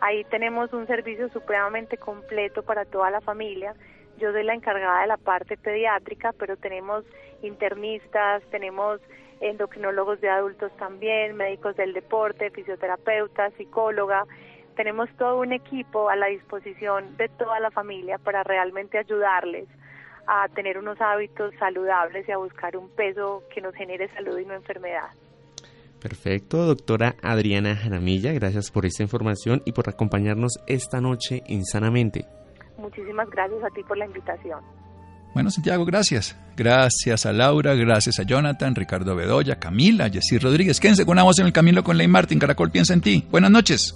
Ahí 0.00 0.22
tenemos 0.30 0.72
un 0.72 0.86
servicio 0.86 1.28
supremamente 1.30 1.96
completo 1.96 2.62
para 2.62 2.84
toda 2.84 3.10
la 3.10 3.20
familia. 3.20 3.74
Yo 4.18 4.32
soy 4.32 4.44
la 4.44 4.54
encargada 4.54 5.02
de 5.02 5.08
la 5.08 5.16
parte 5.16 5.56
pediátrica, 5.56 6.32
pero 6.38 6.56
tenemos 6.56 7.04
internistas, 7.42 8.42
tenemos 8.50 9.00
endocrinólogos 9.40 10.20
de 10.20 10.30
adultos 10.30 10.72
también, 10.76 11.36
médicos 11.36 11.76
del 11.76 11.92
deporte, 11.92 12.50
fisioterapeutas, 12.50 13.52
psicóloga. 13.54 14.24
Tenemos 14.76 15.08
todo 15.16 15.40
un 15.40 15.52
equipo 15.52 16.08
a 16.08 16.16
la 16.16 16.26
disposición 16.26 17.16
de 17.16 17.28
toda 17.28 17.60
la 17.60 17.70
familia 17.70 18.18
para 18.18 18.42
realmente 18.42 18.98
ayudarles 18.98 19.68
a 20.26 20.48
tener 20.48 20.78
unos 20.78 21.00
hábitos 21.00 21.54
saludables 21.58 22.26
y 22.28 22.32
a 22.32 22.38
buscar 22.38 22.76
un 22.76 22.88
peso 22.90 23.42
que 23.54 23.60
nos 23.60 23.74
genere 23.74 24.08
salud 24.14 24.38
y 24.38 24.46
no 24.46 24.54
enfermedad. 24.54 25.10
Perfecto, 26.00 26.64
doctora 26.64 27.14
Adriana 27.22 27.76
Janamilla, 27.76 28.32
gracias 28.32 28.70
por 28.70 28.84
esta 28.84 29.02
información 29.02 29.62
y 29.64 29.72
por 29.72 29.88
acompañarnos 29.88 30.58
esta 30.66 31.00
noche 31.00 31.42
insanamente. 31.46 32.26
Muchísimas 32.78 33.28
gracias 33.30 33.62
a 33.62 33.70
ti 33.70 33.82
por 33.82 33.96
la 33.96 34.06
invitación. 34.06 34.60
Bueno, 35.34 35.50
Santiago, 35.50 35.84
gracias. 35.84 36.36
Gracias 36.56 37.26
a 37.26 37.32
Laura, 37.32 37.74
gracias 37.74 38.20
a 38.20 38.22
Jonathan, 38.22 38.74
Ricardo 38.76 39.16
Bedoya, 39.16 39.58
Camila, 39.58 40.08
Jessy 40.08 40.38
Rodríguez. 40.38 40.78
Quédense 40.78 41.04
con 41.04 41.14
una 41.14 41.24
voz 41.24 41.40
en 41.40 41.46
el 41.46 41.52
camino 41.52 41.82
con 41.82 41.98
Ley 41.98 42.06
Martin. 42.06 42.38
Caracol 42.38 42.70
piensa 42.70 42.94
en 42.94 43.00
ti. 43.00 43.26
Buenas 43.30 43.50
noches. 43.50 43.94